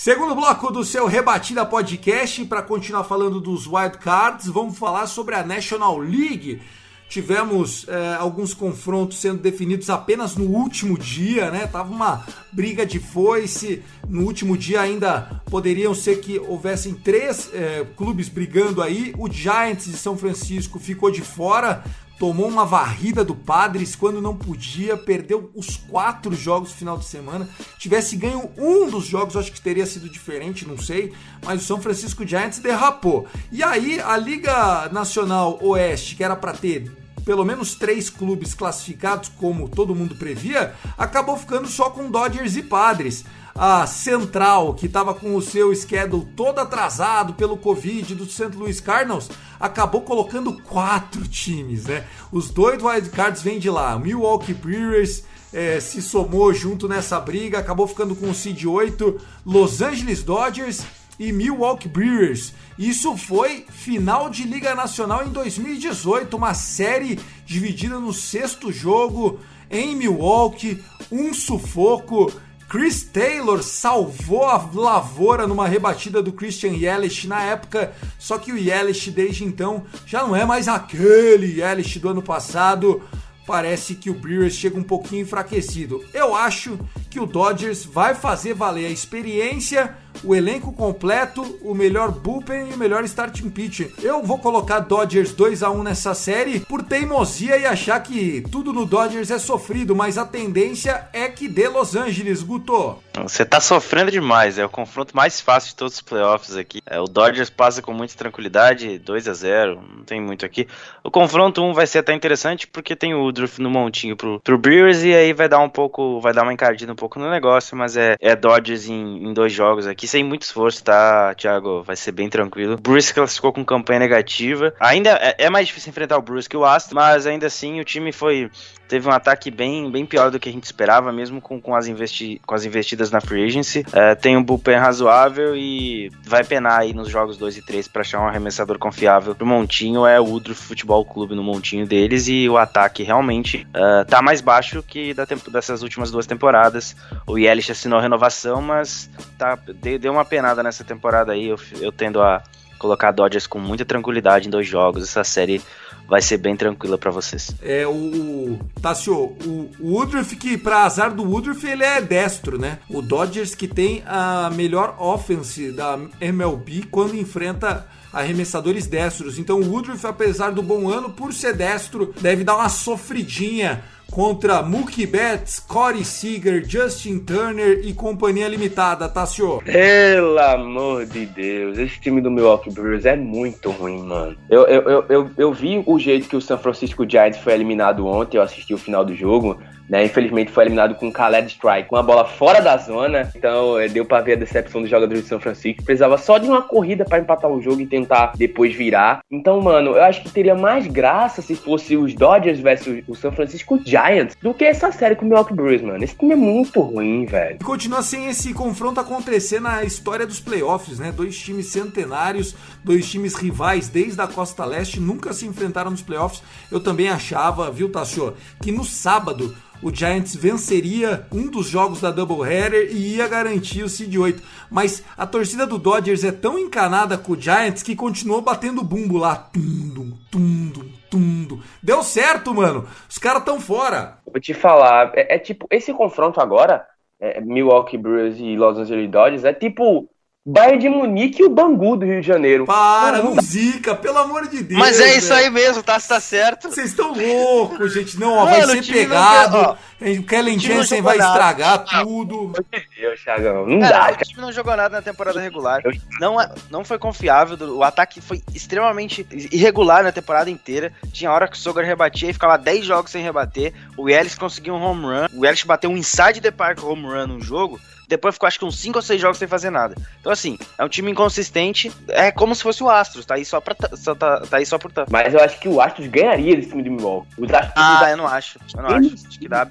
Segundo 0.07 0.37
bloco 0.37 0.71
do 0.71 0.85
seu 0.85 1.09
Rebatida 1.09 1.67
Podcast, 1.67 2.45
para 2.45 2.63
continuar 2.63 3.03
falando 3.03 3.41
dos 3.41 3.67
wild 3.67 3.99
cards, 3.99 4.47
vamos 4.47 4.79
falar 4.79 5.09
sobre 5.09 5.35
a 5.35 5.45
National 5.45 5.99
League. 5.99 6.63
Tivemos 7.09 7.85
é, 7.89 8.15
alguns 8.15 8.55
confrontos 8.55 9.19
sendo 9.19 9.43
definidos 9.43 9.91
apenas 9.91 10.37
no 10.37 10.45
último 10.45 10.97
dia, 10.97 11.51
né? 11.51 11.67
Tava 11.67 11.93
uma 11.93 12.25
briga 12.53 12.87
de 12.87 13.01
foice. 13.01 13.83
No 14.09 14.23
último 14.23 14.57
dia 14.57 14.81
ainda 14.81 15.43
poderiam 15.51 15.93
ser 15.93 16.21
que 16.21 16.39
houvessem 16.39 16.95
três 16.95 17.51
é, 17.53 17.85
clubes 17.97 18.29
brigando 18.29 18.83
aí. 18.83 19.13
O 19.19 19.29
Giants 19.29 19.87
de 19.87 19.97
São 19.97 20.17
Francisco 20.17 20.79
ficou 20.79 21.11
de 21.11 21.21
fora 21.21 21.83
tomou 22.19 22.49
uma 22.49 22.65
varrida 22.65 23.25
do 23.25 23.35
Padres 23.35 23.95
quando 23.95 24.21
não 24.21 24.37
podia, 24.37 24.97
perdeu 24.97 25.51
os 25.55 25.77
quatro 25.77 26.35
jogos 26.35 26.71
no 26.71 26.77
final 26.77 26.99
de 26.99 27.05
semana. 27.05 27.49
Tivesse 27.79 28.17
ganho 28.17 28.51
um 28.57 28.89
dos 28.89 29.05
jogos, 29.05 29.37
acho 29.37 29.53
que 29.53 29.61
teria 29.61 29.87
sido 29.87 30.09
diferente, 30.09 30.67
não 30.67 30.79
sei, 30.79 31.13
mas 31.45 31.63
o 31.63 31.65
São 31.65 31.81
Francisco 31.81 32.27
Giants 32.27 32.59
derrapou. 32.59 33.27
E 33.53 33.63
aí 33.63 34.01
a 34.01 34.17
Liga 34.17 34.89
Nacional 34.91 35.59
Oeste, 35.63 36.17
que 36.17 36.25
era 36.25 36.37
para 36.37 36.53
ter 36.53 36.91
pelo 37.25 37.45
menos 37.45 37.75
três 37.75 38.09
clubes 38.09 38.55
classificados, 38.55 39.29
como 39.29 39.69
todo 39.69 39.97
mundo 39.97 40.15
previa, 40.15 40.75
acabou 40.97 41.37
ficando 41.37 41.67
só 41.67 41.91
com 41.91 42.09
Dodgers 42.09 42.55
e 42.57 42.63
Padres 42.63 43.25
a 43.59 43.87
Central, 43.87 44.75
que 44.75 44.87
estava 44.87 45.15
com 45.15 45.35
o 45.35 45.43
seu 45.43 45.75
schedule 45.75 46.27
todo 46.37 46.59
atrasado 46.59 47.35
pelo 47.35 47.57
Covid 47.57 48.15
do 48.15 48.27
St. 48.27 48.55
Louis 48.55 48.81
Cardinals, 48.81 49.31
acabou 49.59 50.03
colocando 50.03 50.53
quatro 50.53 51.27
times, 51.27 51.87
né? 51.87 52.05
Os 52.31 52.51
dois 52.51 52.83
wildcards 52.83 53.43
vêm 53.43 53.59
de 53.59 53.71
lá. 53.71 53.99
Milwaukee 53.99 54.53
Brewers 54.53 55.25
é, 55.53 55.81
se 55.81 56.03
somou 56.03 56.53
junto 56.53 56.87
nessa 56.87 57.19
briga, 57.19 57.59
acabou 57.59 57.87
ficando 57.87 58.15
com 58.15 58.31
o 58.31 58.35
seed 58.35 58.67
8, 58.67 59.19
Los 59.45 59.81
Angeles 59.81 60.23
Dodgers 60.23 60.83
e 61.19 61.33
Milwaukee 61.33 61.89
Brewers. 61.89 62.53
Isso 62.79 63.17
foi 63.17 63.65
final 63.71 64.29
de 64.29 64.45
Liga 64.45 64.75
Nacional 64.75 65.27
em 65.27 65.31
2018, 65.31 66.37
uma 66.37 66.53
série 66.53 67.19
dividida 67.47 67.99
no 67.99 68.13
sexto 68.13 68.71
jogo 68.71 69.41
em 69.71 69.97
Milwaukee, 69.97 70.83
um 71.11 71.33
sufoco. 71.33 72.31
Chris 72.69 73.05
Taylor 73.05 73.63
salvou 73.63 74.45
a 74.45 74.57
lavoura 74.75 75.47
numa 75.47 75.69
rebatida 75.69 76.21
do 76.21 76.33
Christian 76.33 76.73
Yelich 76.73 77.29
na 77.29 77.41
época, 77.43 77.93
só 78.19 78.39
que 78.39 78.53
o 78.53 78.59
Yelich 78.59 79.11
desde 79.11 79.45
então 79.45 79.85
já 80.05 80.23
não 80.27 80.35
é 80.35 80.45
mais 80.45 80.67
aquele 80.67 81.61
Yelich 81.61 82.01
do 82.01 82.09
ano 82.09 82.23
passado. 82.23 83.03
Parece 83.47 83.95
que 83.95 84.11
o 84.11 84.15
Brewers 84.15 84.55
chega 84.55 84.77
um 84.77 84.83
pouquinho 84.83 85.23
enfraquecido. 85.23 86.05
Eu 86.13 86.35
acho 86.35 86.77
que 87.09 87.21
o 87.21 87.27
Dodgers 87.27 87.85
vai 87.85 88.13
fazer 88.13 88.55
valer 88.55 88.87
a 88.87 88.91
experiência 88.91 89.97
o 90.25 90.35
elenco 90.35 90.73
completo, 90.73 91.43
o 91.63 91.75
melhor 91.75 92.11
bullpen 92.11 92.71
e 92.71 92.75
o 92.75 92.79
melhor 92.79 93.05
starting 93.05 93.51
pitch. 93.51 93.89
Eu 94.03 94.23
vou 94.23 94.39
colocar 94.39 94.81
Dodgers 94.81 95.33
2 95.33 95.63
a 95.63 95.71
1 95.71 95.83
nessa 95.83 96.15
série 96.15 96.61
por 96.61 96.83
teimosia 96.83 97.57
e 97.57 97.67
achar 97.67 98.01
que 98.01 98.45
tudo 98.51 98.73
no 98.73 98.87
Dodgers 98.87 99.31
é 99.31 99.39
sofrido, 99.39 99.95
mas 99.95 100.19
a 100.19 100.25
tendência 100.25 101.09
é 101.13 101.29
que 101.29 101.49
dê 101.49 101.69
Los 101.69 101.95
Angeles, 101.97 102.43
Guto. 102.43 102.99
Você 103.23 103.45
tá 103.45 103.61
sofrendo 103.61 104.11
demais, 104.11 104.59
é 104.59 104.65
o 104.65 104.69
confronto 104.69 105.17
mais 105.17 105.41
fácil 105.41 105.71
de 105.71 105.77
todos 105.77 105.95
os 105.95 106.01
playoffs 106.03 106.57
aqui. 106.57 106.81
É, 106.87 107.01
o 107.01 107.05
Dodgers 107.05 107.49
passa 107.49 107.81
com 107.81 107.93
muita 107.93 108.15
tranquilidade, 108.15 108.99
2 108.99 109.29
a 109.29 109.33
0 109.33 109.81
não 109.97 110.05
tem 110.05 110.21
muito 110.21 110.45
aqui. 110.45 110.69
O 111.03 111.11
confronto 111.11 111.63
1 111.63 111.73
vai 111.73 111.87
ser 111.87 111.99
até 111.99 112.13
interessante 112.13 112.67
porque 112.67 112.95
tem 112.95 113.15
o 113.15 113.21
Woodruff 113.21 113.61
no 113.61 113.71
montinho 113.71 114.17
pro, 114.17 114.41
pro 114.41 114.59
Brewers 114.59 115.03
e 115.03 115.15
aí 115.15 115.33
vai 115.33 115.49
dar 115.49 115.61
um 115.61 115.69
pouco, 115.69 116.21
vai 116.21 116.33
dar 116.33 116.43
uma 116.43 116.53
encardida 116.53 116.93
um 116.93 116.97
pouco 116.97 117.19
no 117.19 117.31
negócio, 117.31 117.77
mas 117.77 117.97
é, 117.97 118.17
é 118.21 118.37
Dodgers 118.37 118.89
em, 118.89 119.25
em 119.25 119.33
dois 119.33 119.53
jogos 119.53 119.87
aqui 119.87 120.06
sem 120.07 120.25
muito 120.25 120.43
esforço, 120.43 120.83
tá, 120.83 121.35
Thiago? 121.35 121.83
Vai 121.83 121.97
ser 121.97 122.13
bem 122.13 122.29
tranquilo. 122.29 122.77
Bruce 122.77 123.13
classificou 123.13 123.53
com 123.53 123.65
campanha 123.65 124.01
negativa. 124.01 124.73
Ainda 124.81 125.11
é, 125.11 125.37
é 125.39 125.51
mais 125.51 125.67
difícil 125.67 125.91
enfrentar 125.91 126.19
o 126.19 126.23
Bruce 126.23 126.49
que 126.49 126.57
o 126.57 126.65
Astro, 126.65 126.95
mas 126.95 127.27
ainda 127.27 127.47
assim 127.47 127.81
o 127.81 127.85
time 127.85 128.13
foi 128.13 128.51
teve 128.87 129.09
um 129.09 129.13
ataque 129.13 129.51
bem, 129.51 129.91
bem 129.91 130.07
pior 130.07 130.31
do 130.31 130.39
que 130.39 130.49
a 130.49 130.53
gente 130.53 130.65
esperava, 130.65 131.13
mesmo 131.13 131.41
com, 131.41 131.61
com, 131.61 131.75
as, 131.75 131.87
investi 131.87 132.41
com 132.47 132.55
as 132.55 132.65
investidas 132.65 133.11
na 133.11 133.21
free 133.21 133.45
agency. 133.45 133.85
É, 133.93 134.15
tem 134.15 134.37
um 134.37 134.43
bullpen 134.43 134.77
razoável 134.77 135.57
e 135.57 136.11
vai 136.25 136.45
penar 136.45 136.81
aí 136.81 136.93
nos 136.93 137.09
jogos 137.09 137.37
2 137.37 137.59
e 137.59 137.63
3 137.63 137.89
para 137.89 138.03
achar 138.03 138.21
um 138.21 138.27
arremessador 138.27 138.79
confiável 138.79 139.35
pro 139.35 139.47
Montinho. 139.47 140.07
É 140.07 140.21
o 140.21 140.25
Udro 140.25 140.55
Futebol 140.55 141.05
Clube 141.05 141.35
no 141.35 141.43
Montinho 141.43 141.87
deles 141.87 142.29
e 142.29 142.49
o 142.49 142.57
ataque 142.57 143.03
realmente 143.03 143.67
uh, 143.71 144.05
tá 144.07 144.23
mais 144.23 144.41
baixo 144.41 144.83
que 144.83 145.13
da 145.13 145.27
dessas 145.51 145.83
últimas 145.83 146.11
duas 146.11 146.27
temporadas. 146.27 146.97
O 147.27 147.37
Yelich 147.37 147.73
assinou 147.73 148.01
renovação, 148.01 148.63
mas 148.63 149.11
tá, 149.37 149.59
deu 149.99 150.13
uma 150.13 150.25
penada 150.25 150.63
nessa 150.63 150.85
temporada 150.85 151.33
aí. 151.33 151.49
Eu, 151.49 151.59
eu 151.81 151.93
tendo 151.93 152.21
a 152.21 152.43
colocar 152.79 153.11
Dodgers 153.11 153.47
com 153.47 153.59
muita 153.59 153.85
tranquilidade 153.85 154.49
em 154.49 154.51
dois 154.51 154.67
jogos. 154.67 155.03
Essa 155.03 155.25
série 155.25 155.63
vai 156.09 156.23
ser 156.23 156.39
bem 156.39 156.57
tranquila 156.57 156.97
para 156.97 157.11
vocês. 157.11 157.51
É 157.63 157.87
o 157.87 158.59
Tassio, 158.81 159.37
o, 159.45 159.71
Woodruff 159.81 160.37
que 160.37 160.57
para 160.57 160.85
azar 160.85 161.13
do 161.13 161.25
Woodruff 161.25 161.67
ele 161.67 161.85
é 161.85 162.01
destro, 162.01 162.59
né? 162.59 162.79
O 162.89 163.03
Dodgers 163.03 163.55
que 163.55 163.67
tem 163.67 164.03
a 164.07 164.51
melhor 164.55 164.97
offense 164.99 165.73
da 165.73 165.99
MLB 166.21 166.85
quando 166.91 167.17
enfrenta 167.17 167.87
arremessadores 168.13 168.87
destros. 168.87 169.39
Então 169.39 169.61
o 169.61 169.71
Woodruff, 169.71 170.07
apesar 170.07 170.51
do 170.51 170.63
bom 170.63 170.89
ano, 170.89 171.11
por 171.11 171.33
ser 171.33 171.55
destro, 171.55 172.15
deve 172.21 172.45
dar 172.45 172.57
uma 172.57 172.69
sofridinha 172.69 173.83
contra 174.11 174.63
Mookie 174.63 175.07
Betts, 175.07 175.61
Corey 175.61 176.05
Seager, 176.05 176.65
Justin 176.65 177.19
Turner 177.19 177.81
e 177.85 177.93
companhia 177.93 178.49
limitada, 178.49 179.09
Tassio. 179.09 179.61
Pelo 179.63 180.39
amor 180.39 181.07
de 181.07 181.27
Deus, 181.27 181.79
esse 181.79 182.01
time 182.01 182.21
do 182.21 182.31
Milwaukee 182.31 182.71
Brewers 182.71 183.05
é 183.05 183.17
muito 183.17 183.71
ruim, 183.71 184.03
mano. 184.03 184.37
Eu, 184.49 184.67
eu, 184.67 184.83
eu, 184.83 185.05
eu, 185.09 185.31
eu 185.37 185.53
vi 185.53 185.83
o 185.85 185.99
jeito 185.99 186.29
que 186.29 186.37
o 186.37 186.41
San 186.41 186.59
Francisco 186.59 187.09
Giants 187.09 187.39
foi 187.41 187.53
eliminado 187.53 188.07
ontem, 188.07 188.37
eu 188.37 188.43
assisti 188.43 188.73
o 188.73 188.79
final 188.79 189.05
do 189.05 189.15
jogo. 189.15 189.59
Né, 189.89 190.05
infelizmente 190.05 190.51
foi 190.51 190.65
eliminado 190.65 190.95
com 190.97 191.07
um 191.07 191.13
Khaled 191.13 191.47
Strike, 191.49 191.89
com 191.89 191.97
a 191.97 192.03
bola 192.03 192.25
fora 192.25 192.61
da 192.61 192.77
zona. 192.77 193.31
Então 193.35 193.79
é, 193.79 193.89
deu 193.89 194.05
para 194.05 194.23
ver 194.23 194.33
a 194.33 194.37
decepção 194.37 194.81
dos 194.81 194.91
jogadores 194.91 195.23
de 195.23 195.29
São 195.29 195.41
Francisco. 195.41 195.85
Precisava 195.85 196.19
só 196.19 196.39
de 196.39 196.49
uma 196.49 196.63
corrida 196.63 197.05
para 197.05 197.19
empatar 197.19 197.51
o 197.51 197.63
jogo 197.63 197.81
e 197.81 197.87
tentar 197.87 198.33
depois 198.37 198.75
virar. 198.75 199.21
Então, 199.31 199.61
mano, 199.61 199.93
eu 199.93 200.03
acho 200.03 200.23
que 200.23 200.31
teria 200.31 200.55
mais 200.55 200.87
graça 200.87 201.41
se 201.41 201.55
fosse 201.55 201.97
os 201.97 202.15
Dodgers 202.15 202.59
versus 202.59 203.03
o 203.07 203.15
São 203.15 203.33
Francisco 203.33 203.79
Giants 203.85 204.37
do 204.43 204.53
que 204.53 204.65
essa 204.65 204.91
série 204.91 205.15
com 205.15 205.25
o 205.25 205.29
Milwaukee 205.29 205.55
Brewers, 205.55 205.83
mano. 205.83 206.03
Esse 206.03 206.17
time 206.17 206.33
é 206.33 206.37
muito 206.37 206.81
ruim, 206.81 207.25
velho. 207.25 207.59
E 207.61 207.65
continua 207.65 208.03
sem 208.03 208.29
esse 208.29 208.53
confronto 208.53 209.01
acontecer 209.01 209.61
na 209.61 209.85
história 209.85 210.27
dos 210.27 210.41
playoffs, 210.41 210.99
né? 210.99 211.13
Dois 211.13 211.39
times 211.39 211.67
centenários, 211.67 212.55
dois 212.87 213.11
times 213.11 213.35
rivais 213.35 213.89
desde 213.89 214.21
a 214.21 214.29
Costa 214.29 214.65
Leste, 214.65 215.01
nunca 215.01 215.33
se 215.33 215.45
enfrentaram 215.45 215.91
nos 215.91 216.03
playoffs. 216.03 216.41
Eu 216.71 216.79
também 216.79 217.09
achava, 217.09 217.69
viu, 217.69 217.91
Tassio, 217.91 218.35
que 218.63 218.71
no 218.71 218.85
sábado 218.85 219.53
o 219.83 219.93
Giants 219.93 220.37
venceria 220.37 221.27
um 221.33 221.51
dos 221.51 221.67
jogos 221.67 222.01
da 222.01 222.13
doubleheader 222.13 222.89
e 222.93 223.17
ia 223.17 223.27
garantir 223.27 223.83
o 223.83 223.89
seed 223.89 224.17
8. 224.17 224.41
Mas 224.71 225.05
a 225.19 225.27
torcida 225.27 225.67
do 225.67 225.79
Dodgers 225.79 226.23
é 226.23 226.31
tão 226.31 226.57
encanada 226.57 227.19
com 227.19 227.33
o 227.33 227.41
Giants 227.41 227.83
que 227.83 227.97
continuou 227.97 228.41
batendo 228.41 228.85
bumbo 228.85 229.19
lá. 229.19 229.35
Tundum, 229.35 230.13
tundum, 230.31 230.89
tundum. 231.11 231.61
Deu 231.83 232.05
certo, 232.05 232.55
mano. 232.55 232.87
Os 233.09 233.19
caras 233.19 233.41
estão 233.41 233.61
fora. 233.61 234.19
Vou 234.25 234.41
te 234.41 234.55
falar, 234.55 235.11
é, 235.15 235.35
é, 235.35 235.39
tipo, 235.41 235.67
esse 235.73 235.93
confronto 235.93 236.41
agora, 236.41 236.87
é, 237.19 237.41
Milwaukee 237.41 237.99
Brewers 237.99 238.39
e 238.39 238.57
Los 238.57 238.79
Angeles 238.79 239.11
Dodgers, 239.11 239.45
é 239.45 239.53
tipo 239.53 240.09
Bayern 240.49 240.79
de 240.79 240.89
Munique 240.89 241.43
e 241.43 241.45
o 241.45 241.49
Bangu 241.49 241.97
do 241.97 242.07
Rio 242.07 242.21
de 242.21 242.27
Janeiro. 242.27 242.67
Para, 242.67 243.21
não 243.21 243.35
zica, 243.43 243.97
pelo 243.97 244.19
amor 244.19 244.47
de 244.47 244.63
Deus. 244.63 244.79
Mas 244.79 245.01
é 245.01 245.17
isso 245.17 245.35
aí 245.35 245.51
mesmo, 245.51 245.83
tá, 245.83 245.99
tá 245.99 246.21
certo. 246.21 246.71
Vocês 246.71 246.91
estão 246.91 247.13
loucos, 247.13 247.93
gente. 247.93 248.17
Não, 248.17 248.35
ó, 248.35 248.45
vai 248.45 248.63
ser 248.63 248.87
pegado. 248.87 249.77
O 250.01 250.23
Kellen 250.23 250.57
Jensen 250.57 251.03
vai 251.03 251.17
nada. 251.17 251.33
estragar 251.33 251.85
tudo. 251.85 252.53
Deus, 252.97 253.21
Thiagão. 253.25 253.67
Não 253.67 253.81
cara, 253.81 254.13
dá, 254.13 254.13
O 254.13 254.25
time 254.25 254.41
não 254.41 254.53
jogou 254.53 254.77
nada 254.77 254.97
na 254.97 255.03
temporada 255.03 255.41
regular. 255.41 255.83
Não, 256.21 256.41
é, 256.41 256.49
não 256.71 256.85
foi 256.85 256.99
confiável. 256.99 257.57
O 257.75 257.83
ataque 257.83 258.21
foi 258.21 258.41
extremamente 258.55 259.27
irregular 259.51 260.05
na 260.05 260.13
temporada 260.13 260.49
inteira. 260.49 260.93
Tinha 261.13 261.33
hora 261.33 261.49
que 261.49 261.57
o 261.57 261.61
Sogar 261.61 261.85
rebatia 261.85 262.31
e 262.31 262.33
ficava 262.33 262.57
10 262.57 262.85
jogos 262.85 263.11
sem 263.11 263.21
rebater. 263.21 263.73
O 263.97 264.09
Ellis 264.09 264.37
conseguiu 264.37 264.75
um 264.75 264.83
home 264.83 265.07
run. 265.07 265.27
O 265.35 265.45
Ellis 265.45 265.65
bateu 265.65 265.91
um 265.91 265.97
inside 265.97 266.41
the 266.41 266.53
park 266.53 266.85
home 266.85 267.03
run 267.03 267.27
no 267.27 267.41
jogo 267.41 267.81
depois 268.09 268.35
ficou 268.35 268.47
acho 268.47 268.59
que 268.59 268.65
uns 268.65 268.79
5 268.79 268.99
ou 268.99 269.03
6 269.03 269.21
jogos 269.21 269.39
sem 269.39 269.49
fazer 269.49 269.71
nada. 269.71 269.95
Então, 270.21 270.31
assim, 270.31 270.59
é 270.79 270.85
um 270.85 270.89
time 270.89 271.11
inconsistente. 271.11 271.93
É 272.09 272.31
como 272.31 272.55
se 272.55 272.63
fosse 272.63 272.83
o 272.83 272.91
Astros, 272.91 273.27
tá 273.27 273.35
aí 273.35 273.45
só, 273.45 273.61
pra, 273.61 273.75
só, 273.95 274.15
tá, 274.15 274.41
tá 274.41 274.57
aí 274.59 274.67
só 274.67 274.79
por 274.79 274.93
tanto. 274.93 275.11
Mas 275.11 275.35
eu 275.35 275.41
acho 275.41 275.59
que 275.59 275.69
o 275.69 275.81
Astros 275.81 276.07
ganharia 276.09 276.57
desse 276.57 276.69
time 276.69 276.83
do 276.83 276.91
Milwaukee. 276.91 277.29
Os 277.39 277.53
Astros 277.53 277.73
ah, 277.77 278.11
eu 278.11 278.17
não 278.17 278.27
acho. 278.27 278.59
Eu 278.77 278.83
não 278.83 278.91
acho. 278.91 279.15
Acho 279.27 279.39
que 279.39 279.49
dá. 279.49 279.69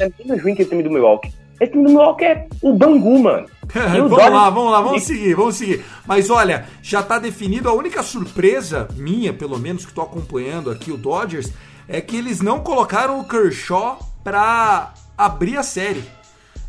É 0.00 0.24
menos 0.24 0.42
ruim 0.42 0.54
que 0.54 0.62
o 0.62 0.68
time 0.68 0.82
do 0.82 0.90
Milwaukee. 0.90 1.32
Esse 1.60 1.72
time 1.72 1.84
do 1.84 1.90
Milwaukee 1.90 2.24
é 2.24 2.46
o 2.62 2.72
Bangu, 2.72 3.18
mano. 3.18 3.48
vamos 3.72 4.18
lá, 4.18 4.50
vamos 4.50 4.72
lá, 4.72 4.80
vamos 4.80 5.02
seguir, 5.02 5.34
vamos 5.34 5.56
seguir. 5.56 5.84
Mas 6.06 6.30
olha, 6.30 6.66
já 6.82 7.02
tá 7.02 7.18
definido. 7.18 7.68
A 7.68 7.72
única 7.72 8.02
surpresa 8.02 8.88
minha, 8.96 9.32
pelo 9.32 9.58
menos, 9.58 9.86
que 9.86 9.92
tô 9.92 10.02
acompanhando 10.02 10.70
aqui 10.70 10.90
o 10.90 10.96
Dodgers, 10.96 11.52
é 11.88 12.00
que 12.00 12.16
eles 12.16 12.40
não 12.40 12.60
colocaram 12.60 13.20
o 13.20 13.24
Kershaw 13.24 13.98
pra 14.22 14.94
abrir 15.16 15.56
a 15.56 15.62
série. 15.62 16.04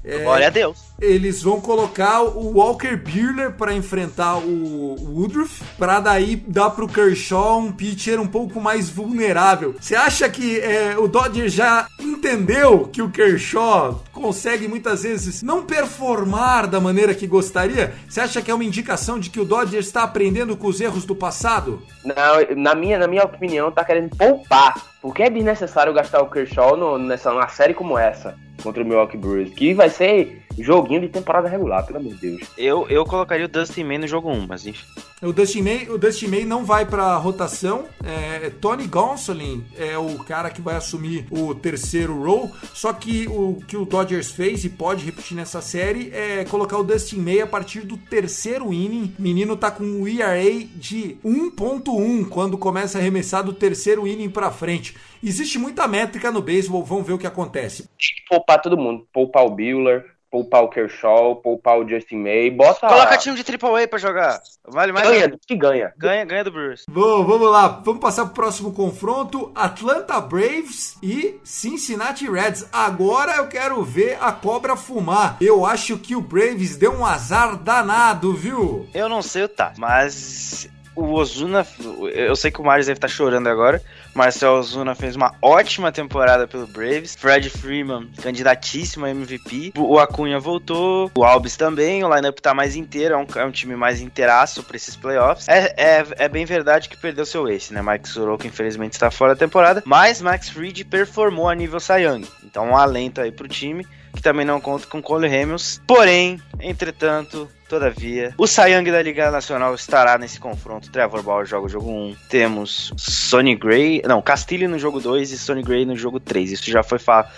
É, 0.03 0.19
Glória 0.19 0.47
a 0.47 0.49
Deus. 0.51 0.93
Eles 0.99 1.43
vão 1.43 1.59
colocar 1.59 2.21
o 2.21 2.57
Walker 2.57 2.95
Buehler 2.95 3.51
para 3.51 3.73
enfrentar 3.73 4.37
o 4.37 4.95
Woodruff, 4.97 5.61
para 5.77 5.99
daí 5.99 6.35
dar 6.35 6.69
pro 6.69 6.87
Kershaw 6.87 7.59
um 7.59 7.71
pitcher 7.71 8.19
um 8.19 8.27
pouco 8.27 8.61
mais 8.61 8.89
vulnerável. 8.89 9.75
Você 9.79 9.95
acha 9.95 10.29
que 10.29 10.59
é, 10.59 10.97
o 10.97 11.07
Dodger 11.07 11.49
já 11.49 11.87
entendeu 11.99 12.87
que 12.87 13.01
o 13.01 13.09
Kershaw 13.09 14.03
consegue 14.13 14.67
muitas 14.67 15.03
vezes 15.03 15.43
não 15.43 15.63
performar 15.63 16.67
da 16.67 16.79
maneira 16.79 17.13
que 17.13 17.27
gostaria? 17.27 17.93
Você 18.07 18.21
acha 18.21 18.41
que 18.41 18.49
é 18.49 18.53
uma 18.53 18.63
indicação 18.63 19.19
de 19.19 19.29
que 19.29 19.39
o 19.39 19.45
Dodger 19.45 19.79
está 19.79 20.03
aprendendo 20.03 20.55
com 20.55 20.67
os 20.67 20.79
erros 20.79 21.05
do 21.05 21.15
passado? 21.15 21.81
Não, 22.03 22.55
na 22.55 22.73
minha, 22.73 22.97
na 22.97 23.07
minha 23.07 23.23
opinião, 23.23 23.71
tá 23.71 23.83
querendo 23.83 24.15
poupar. 24.15 24.75
Porque 25.01 25.23
é 25.23 25.29
desnecessário 25.29 25.93
gastar 25.93 26.21
o 26.21 26.29
Kershaw 26.29 26.75
no, 26.75 26.97
nessa, 26.97 27.31
numa 27.31 27.47
série 27.47 27.73
como 27.73 27.97
essa 27.97 28.35
contra 28.63 28.81
o 28.81 28.85
Milwaukee 28.85 29.17
Brewers, 29.17 29.53
que 29.53 29.73
vai 29.73 29.89
ser 29.89 30.41
joguinho 30.85 31.01
de 31.01 31.09
temporada 31.09 31.49
regular, 31.49 31.85
pelo 31.85 31.99
amor 31.99 32.13
de 32.13 32.29
Deus. 32.29 32.49
Eu, 32.57 32.87
eu 32.87 33.03
colocaria 33.05 33.45
o 33.45 33.49
Dustin 33.49 33.83
May 33.83 33.97
no 33.97 34.07
jogo 34.07 34.29
1, 34.29 34.47
mas 34.47 34.65
enfim. 34.65 34.85
O 35.21 35.33
Dustin 35.33 35.63
May, 35.63 35.89
o 35.89 35.97
Dustin 35.97 36.27
May 36.27 36.45
não 36.45 36.63
vai 36.63 36.85
para 36.85 37.15
rotação. 37.17 37.85
É, 38.03 38.51
Tony 38.61 38.85
Gonsolin 38.85 39.65
é 39.77 39.97
o 39.97 40.19
cara 40.23 40.51
que 40.51 40.61
vai 40.61 40.75
assumir 40.75 41.25
o 41.31 41.55
terceiro 41.55 42.21
role. 42.21 42.51
Só 42.73 42.93
que 42.93 43.27
o 43.27 43.59
que 43.67 43.75
o 43.75 43.85
Dodgers 43.85 44.31
fez 44.31 44.63
e 44.63 44.69
pode 44.69 45.03
repetir 45.03 45.35
nessa 45.35 45.61
série 45.61 46.11
é 46.13 46.45
colocar 46.45 46.77
o 46.77 46.83
Dustin 46.83 47.17
May 47.17 47.41
a 47.41 47.47
partir 47.47 47.81
do 47.81 47.97
terceiro 47.97 48.71
inning. 48.71 49.13
O 49.17 49.21
menino 49.21 49.57
tá 49.57 49.71
com 49.71 49.83
um 49.83 50.07
ERA 50.07 50.43
de 50.75 51.17
1.1 51.25 52.29
quando 52.29 52.57
começa 52.57 52.97
a 52.97 53.01
arremessar 53.01 53.43
do 53.43 53.53
terceiro 53.53 54.05
inning 54.07 54.29
para 54.29 54.51
frente. 54.51 54.95
Existe 55.23 55.57
muita 55.57 55.87
métrica 55.87 56.31
no 56.31 56.41
beisebol, 56.41 56.83
vamos 56.83 57.07
ver 57.07 57.13
o 57.13 57.17
que 57.17 57.25
acontece. 57.25 57.89
Poupar 58.29 58.61
todo 58.61 58.77
mundo, 58.77 59.07
poupar 59.11 59.43
o 59.43 59.49
Bueller, 59.49 60.14
poupar 60.35 60.63
o 60.63 60.67
Kershaw, 60.67 61.37
poupar 61.37 61.79
o 61.79 61.87
Justin 61.87 62.17
May, 62.17 62.51
bota... 62.51 62.89
Coloca 62.89 63.17
time 63.17 63.37
de 63.37 63.43
Triple 63.45 63.81
A 63.81 63.87
pra 63.87 63.97
jogar, 63.97 64.41
vale 64.67 64.91
mais... 64.91 65.07
Ganha, 65.07 65.29
do 65.29 65.37
que 65.37 65.55
ganha. 65.55 65.93
Ganha, 65.97 66.25
ganha 66.25 66.43
do 66.43 66.51
Brewers. 66.51 66.83
Bom, 66.89 67.23
vamos 67.23 67.49
lá, 67.49 67.81
vamos 67.85 68.01
passar 68.01 68.25
pro 68.25 68.33
próximo 68.33 68.73
confronto, 68.73 69.49
Atlanta 69.55 70.19
Braves 70.19 70.97
e 71.01 71.39
Cincinnati 71.41 72.29
Reds. 72.29 72.67
Agora 72.73 73.37
eu 73.37 73.47
quero 73.47 73.81
ver 73.81 74.17
a 74.19 74.33
cobra 74.33 74.75
fumar. 74.75 75.37
Eu 75.39 75.65
acho 75.65 75.97
que 75.97 76.17
o 76.17 76.21
Braves 76.21 76.75
deu 76.75 76.91
um 76.91 77.05
azar 77.05 77.55
danado, 77.55 78.33
viu? 78.33 78.89
Eu 78.93 79.07
não 79.07 79.21
sei 79.21 79.43
o 79.43 79.47
tá, 79.47 79.71
mas 79.77 80.69
o 80.93 81.13
Ozuna, 81.13 81.65
eu 82.13 82.35
sei 82.35 82.51
que 82.51 82.59
o 82.59 82.65
Marius 82.65 82.87
deve 82.87 82.97
estar 82.97 83.07
chorando 83.07 83.47
agora. 83.47 83.81
Marcel 84.15 84.53
Ozuna 84.53 84.95
fez 84.95 85.15
uma 85.15 85.35
ótima 85.41 85.91
temporada 85.91 86.47
pelo 86.47 86.65
Braves. 86.65 87.15
Fred 87.15 87.49
Freeman, 87.49 88.09
candidatíssimo 88.21 89.05
a 89.05 89.09
MVP. 89.09 89.73
O 89.77 89.99
Acunha 89.99 90.39
voltou. 90.39 91.11
O 91.17 91.23
Albis 91.23 91.57
também. 91.57 92.03
O 92.03 92.15
lineup 92.15 92.39
tá 92.39 92.53
mais 92.53 92.77
inteiro. 92.77 93.13
É 93.13 93.17
um, 93.17 93.27
é 93.35 93.45
um 93.45 93.51
time 93.51 93.75
mais 93.75 93.99
inteiraço 93.99 94.63
pra 94.63 94.77
esses 94.77 94.95
playoffs. 94.95 95.49
É, 95.49 95.73
é, 95.75 96.05
é, 96.17 96.29
bem 96.29 96.45
verdade 96.45 96.87
que 96.87 96.95
perdeu 96.95 97.25
seu 97.25 97.47
ace, 97.49 97.73
né? 97.73 97.81
Mike 97.81 98.07
Soroka, 98.07 98.47
infelizmente, 98.47 98.93
está 98.93 99.11
fora 99.11 99.35
da 99.35 99.39
temporada. 99.39 99.83
Mas 99.85 100.21
Max 100.21 100.49
Fried 100.49 100.85
performou 100.85 101.49
a 101.49 101.55
nível 101.55 101.79
Young. 101.99 102.25
Então, 102.43 102.69
um 102.69 102.77
alento 102.77 103.19
aí 103.19 103.31
pro 103.31 103.49
time 103.49 103.85
que 104.15 104.21
também 104.21 104.45
não 104.45 104.59
conta 104.61 104.87
com 104.87 105.01
Cole 105.01 105.27
Hamels. 105.27 105.81
Porém, 105.85 106.39
entretanto, 106.59 107.49
todavia, 107.67 108.33
o 108.37 108.47
Sayang 108.47 108.89
da 108.89 109.01
Liga 109.01 109.29
Nacional 109.29 109.75
estará 109.75 110.17
nesse 110.17 110.39
confronto. 110.39 110.89
Trevor 110.89 111.21
Bauer 111.21 111.45
joga 111.45 111.65
o 111.65 111.69
jogo 111.69 111.89
1. 111.89 112.15
Temos 112.29 112.93
Sonny 112.97 113.55
Gray, 113.55 114.01
não, 114.05 114.21
Castilho 114.21 114.69
no 114.69 114.79
jogo 114.79 114.99
2 114.99 115.31
e 115.31 115.37
Sonny 115.37 115.61
Gray 115.61 115.85
no 115.85 115.95
jogo 115.95 116.19
3. 116.19 116.51
Isso 116.51 116.71
já 116.71 116.83
foi 116.83 116.99
falado. 116.99 117.29